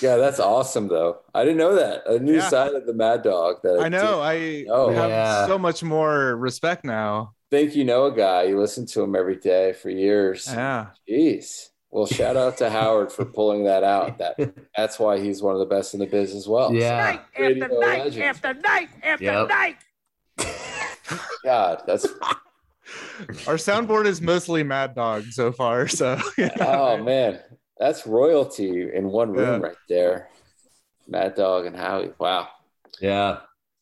yeah, 0.00 0.16
that's 0.16 0.38
awesome, 0.38 0.86
though. 0.88 1.18
I 1.34 1.42
didn't 1.44 1.58
know 1.58 1.74
that. 1.74 2.06
A 2.06 2.18
new 2.20 2.36
Yeah. 2.36 2.48
side 2.48 2.74
of 2.74 2.86
the 2.86 2.94
Mad 2.94 3.22
Dog. 3.22 3.56
That 3.64 3.80
i 3.80 3.88
know 3.88 4.20
i 4.20 4.64
Oh, 4.70 4.90
have 4.92 5.10
yeah. 5.10 5.46
so 5.46 5.58
much 5.58 5.82
more 5.82 6.36
respect 6.36 6.84
now 6.84 7.32
think 7.50 7.74
you 7.74 7.84
know 7.84 8.04
a 8.06 8.14
guy. 8.14 8.44
You 8.44 8.58
listen 8.60 8.86
to 8.86 9.02
him 9.02 9.16
every 9.16 9.36
day 9.36 9.72
for 9.72 9.90
years. 9.90 10.46
yeah 10.46 10.86
Jeez. 11.10 11.68
Well, 11.90 12.06
shout 12.06 12.36
out 12.36 12.58
to 12.58 12.68
Howard 12.70 13.10
for 13.10 13.24
pulling 13.24 13.64
that 13.64 13.82
out. 13.82 14.18
That 14.36 14.36
that's 14.76 14.98
why 14.98 15.18
he's 15.18 15.42
one 15.42 15.54
of 15.54 15.58
the 15.60 15.66
best 15.66 15.94
in 15.94 16.00
the 16.00 16.06
biz 16.06 16.34
as 16.34 16.46
well. 16.46 16.72
yeah. 16.74 16.96
Night 16.96 17.20
Radio 17.38 17.64
after 17.64 17.78
night 17.80 18.04
legend. 18.04 18.22
after 18.24 18.54
night 18.54 18.88
after 19.02 19.24
Yep. 19.24 19.48
night. 19.48 19.76
God, 21.44 21.82
that's 21.86 22.04
our 23.46 23.56
soundboard 23.56 24.06
is 24.06 24.20
mostly 24.20 24.62
mad 24.62 24.94
dog 24.94 25.24
so 25.30 25.50
far 25.52 25.88
so 25.88 26.18
yeah. 26.38 26.54
oh 26.60 26.96
man, 27.02 27.40
that's 27.78 28.06
royalty 28.06 28.88
in 28.94 29.08
one 29.08 29.30
room 29.32 29.60
Yeah. 29.62 29.68
right 29.68 29.76
there. 29.88 30.28
Mad 31.06 31.34
Dog 31.34 31.64
and 31.66 31.74
Howie. 31.74 32.10
Wow. 32.18 32.48
Yeah. 33.00 33.38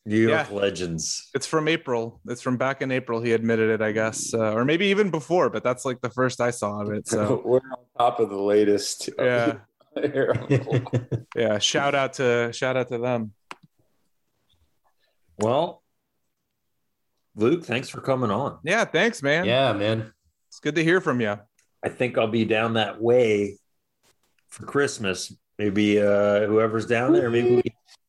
New 0.06 0.16
York 0.28 0.46
Yeah. 0.48 0.56
legends. 0.56 1.28
It's 1.34 1.46
from 1.46 1.66
April. 1.66 2.20
It's 2.28 2.40
from 2.40 2.56
back 2.56 2.80
in 2.80 2.92
April. 2.92 3.20
He 3.20 3.32
admitted 3.32 3.70
it, 3.70 3.82
I 3.82 3.90
guess, 3.92 4.32
uh, 4.32 4.52
or 4.54 4.64
maybe 4.64 4.86
even 4.86 5.10
before. 5.10 5.50
But 5.50 5.64
that's 5.64 5.84
like 5.84 6.00
the 6.00 6.10
first 6.10 6.40
I 6.40 6.50
saw 6.52 6.80
of 6.80 6.92
it. 6.92 7.08
So 7.08 7.42
We're 7.44 7.56
on 7.58 7.84
top 7.98 8.20
of 8.20 8.30
the 8.30 8.38
latest. 8.40 9.10
yeah, 9.18 9.54
yeah. 11.36 11.58
Shout 11.58 11.94
out 11.96 12.12
to 12.14 12.52
shout 12.52 12.76
out 12.76 12.88
to 12.88 12.98
them. 12.98 13.32
Well, 15.38 15.82
Luke, 17.34 17.64
thanks 17.64 17.88
for 17.88 18.00
coming 18.00 18.30
on. 18.30 18.58
Yeah, 18.62 18.84
thanks, 18.84 19.22
man. 19.22 19.44
yeah, 19.44 19.72
man. 19.72 20.12
it's 20.48 20.60
good 20.60 20.76
to 20.76 20.84
hear 20.84 21.00
from 21.00 21.20
you. 21.20 21.36
I 21.84 21.88
think 21.88 22.16
I'll 22.16 22.26
be 22.28 22.44
down 22.44 22.74
that 22.74 23.00
way 23.02 23.58
for 24.48 24.64
Christmas. 24.66 25.34
Maybe 25.58 26.00
uh 26.00 26.46
whoever's 26.46 26.86
down 26.86 27.12
there, 27.12 27.28
maybe 27.30 27.56
we 27.56 27.62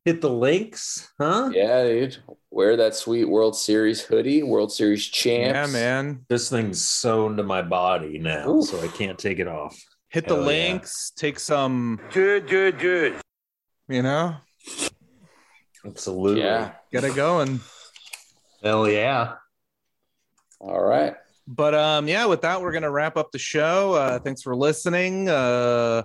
hit 0.07 0.21
the 0.21 0.29
links, 0.29 1.11
huh? 1.19 1.49
yeah, 1.53 1.83
dude. 1.83 2.17
Wear 2.49 2.77
that 2.77 2.95
sweet 2.95 3.25
World 3.25 3.57
Series 3.57 4.01
hoodie, 4.01 4.41
World 4.41 4.71
Series 4.71 5.05
champs. 5.05 5.53
Yeah, 5.53 5.67
man. 5.67 6.25
This 6.29 6.49
thing's 6.49 6.81
sewn 6.81 7.35
to 7.35 7.43
my 7.43 7.61
body 7.61 8.17
now, 8.17 8.49
Oof. 8.49 8.69
so 8.69 8.81
I 8.81 8.87
can't 8.87 9.19
take 9.19 9.39
it 9.39 9.49
off. 9.49 9.77
Hit 10.07 10.25
the 10.25 10.35
Hell 10.35 10.43
yeah. 10.43 10.47
links. 10.47 11.11
Take 11.17 11.41
some. 11.41 11.99
Good, 12.13 12.47
good, 12.47 12.79
good. 12.79 13.17
You 13.89 14.01
know, 14.01 14.37
Absolutely. 15.85 16.41
Yeah. 16.41 16.71
get 16.89 17.03
it 17.03 17.13
going. 17.13 17.59
Hell 18.63 18.87
yeah. 18.87 19.33
All 20.61 20.81
right. 20.81 21.15
But 21.47 21.75
um, 21.75 22.07
yeah, 22.07 22.25
with 22.27 22.41
that, 22.43 22.61
we're 22.61 22.71
gonna 22.71 22.91
wrap 22.91 23.17
up 23.17 23.33
the 23.33 23.39
show. 23.39 23.93
Uh, 23.93 24.19
thanks 24.19 24.41
for 24.41 24.55
listening. 24.55 25.27
Uh, 25.27 26.03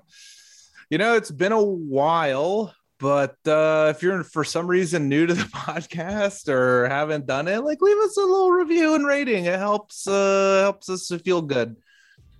you 0.90 0.98
know, 0.98 1.14
it's 1.14 1.30
been 1.30 1.52
a 1.52 1.62
while, 1.62 2.74
but 3.02 3.36
uh, 3.48 3.92
if 3.94 4.00
you're 4.00 4.22
for 4.22 4.44
some 4.44 4.68
reason 4.68 5.08
new 5.08 5.26
to 5.26 5.34
the 5.34 5.42
podcast 5.54 6.48
or 6.48 6.88
haven't 6.88 7.26
done 7.26 7.48
it, 7.48 7.58
like 7.58 7.82
leave 7.82 7.98
us 7.98 8.16
a 8.16 8.20
little 8.20 8.52
review 8.52 8.94
and 8.94 9.04
rating. 9.04 9.46
It 9.46 9.58
helps 9.58 10.06
uh, 10.06 10.60
helps 10.62 10.88
us 10.88 11.08
to 11.08 11.18
feel 11.18 11.42
good. 11.42 11.76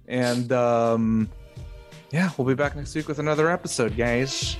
And 0.06 0.52
um, 0.52 1.28
yeah, 2.12 2.30
we'll 2.38 2.46
be 2.46 2.54
back 2.54 2.76
next 2.76 2.94
week 2.94 3.08
with 3.08 3.18
another 3.18 3.50
episode, 3.50 3.96
guys. 3.96 4.56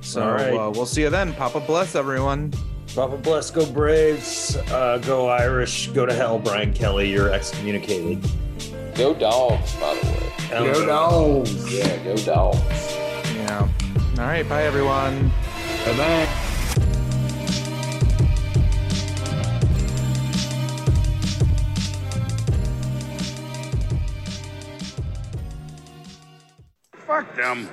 So 0.00 0.22
All 0.22 0.32
right. 0.32 0.54
uh, 0.54 0.70
wee'll 0.70 0.86
see 0.86 1.02
you 1.02 1.10
then. 1.10 1.34
Papa 1.34 1.60
bless 1.60 1.94
everyone. 1.94 2.50
Papa 2.94 3.18
bless, 3.18 3.50
go 3.50 3.70
Braves, 3.70 4.56
uh, 4.72 4.98
go 5.04 5.28
Irish, 5.28 5.88
go 5.88 6.06
to 6.06 6.14
hell, 6.14 6.38
Brian 6.38 6.72
Kelly. 6.72 7.10
You're 7.10 7.30
excommunicated. 7.30 8.26
Go 8.94 9.12
dogs, 9.12 9.76
by 9.76 9.94
the 9.94 10.06
way. 10.06 10.72
Go 10.72 10.86
dogs. 10.86 11.72
Yeah, 11.72 12.02
go 12.02 12.16
dogs. 12.16 12.96
Yeah. 13.34 13.68
All 14.18 14.26
right. 14.26 14.46
Bye, 14.46 14.64
everyone. 14.64 15.30
Bye-bye. 15.86 16.26
Fuck 27.06 27.34
them. 27.36 27.70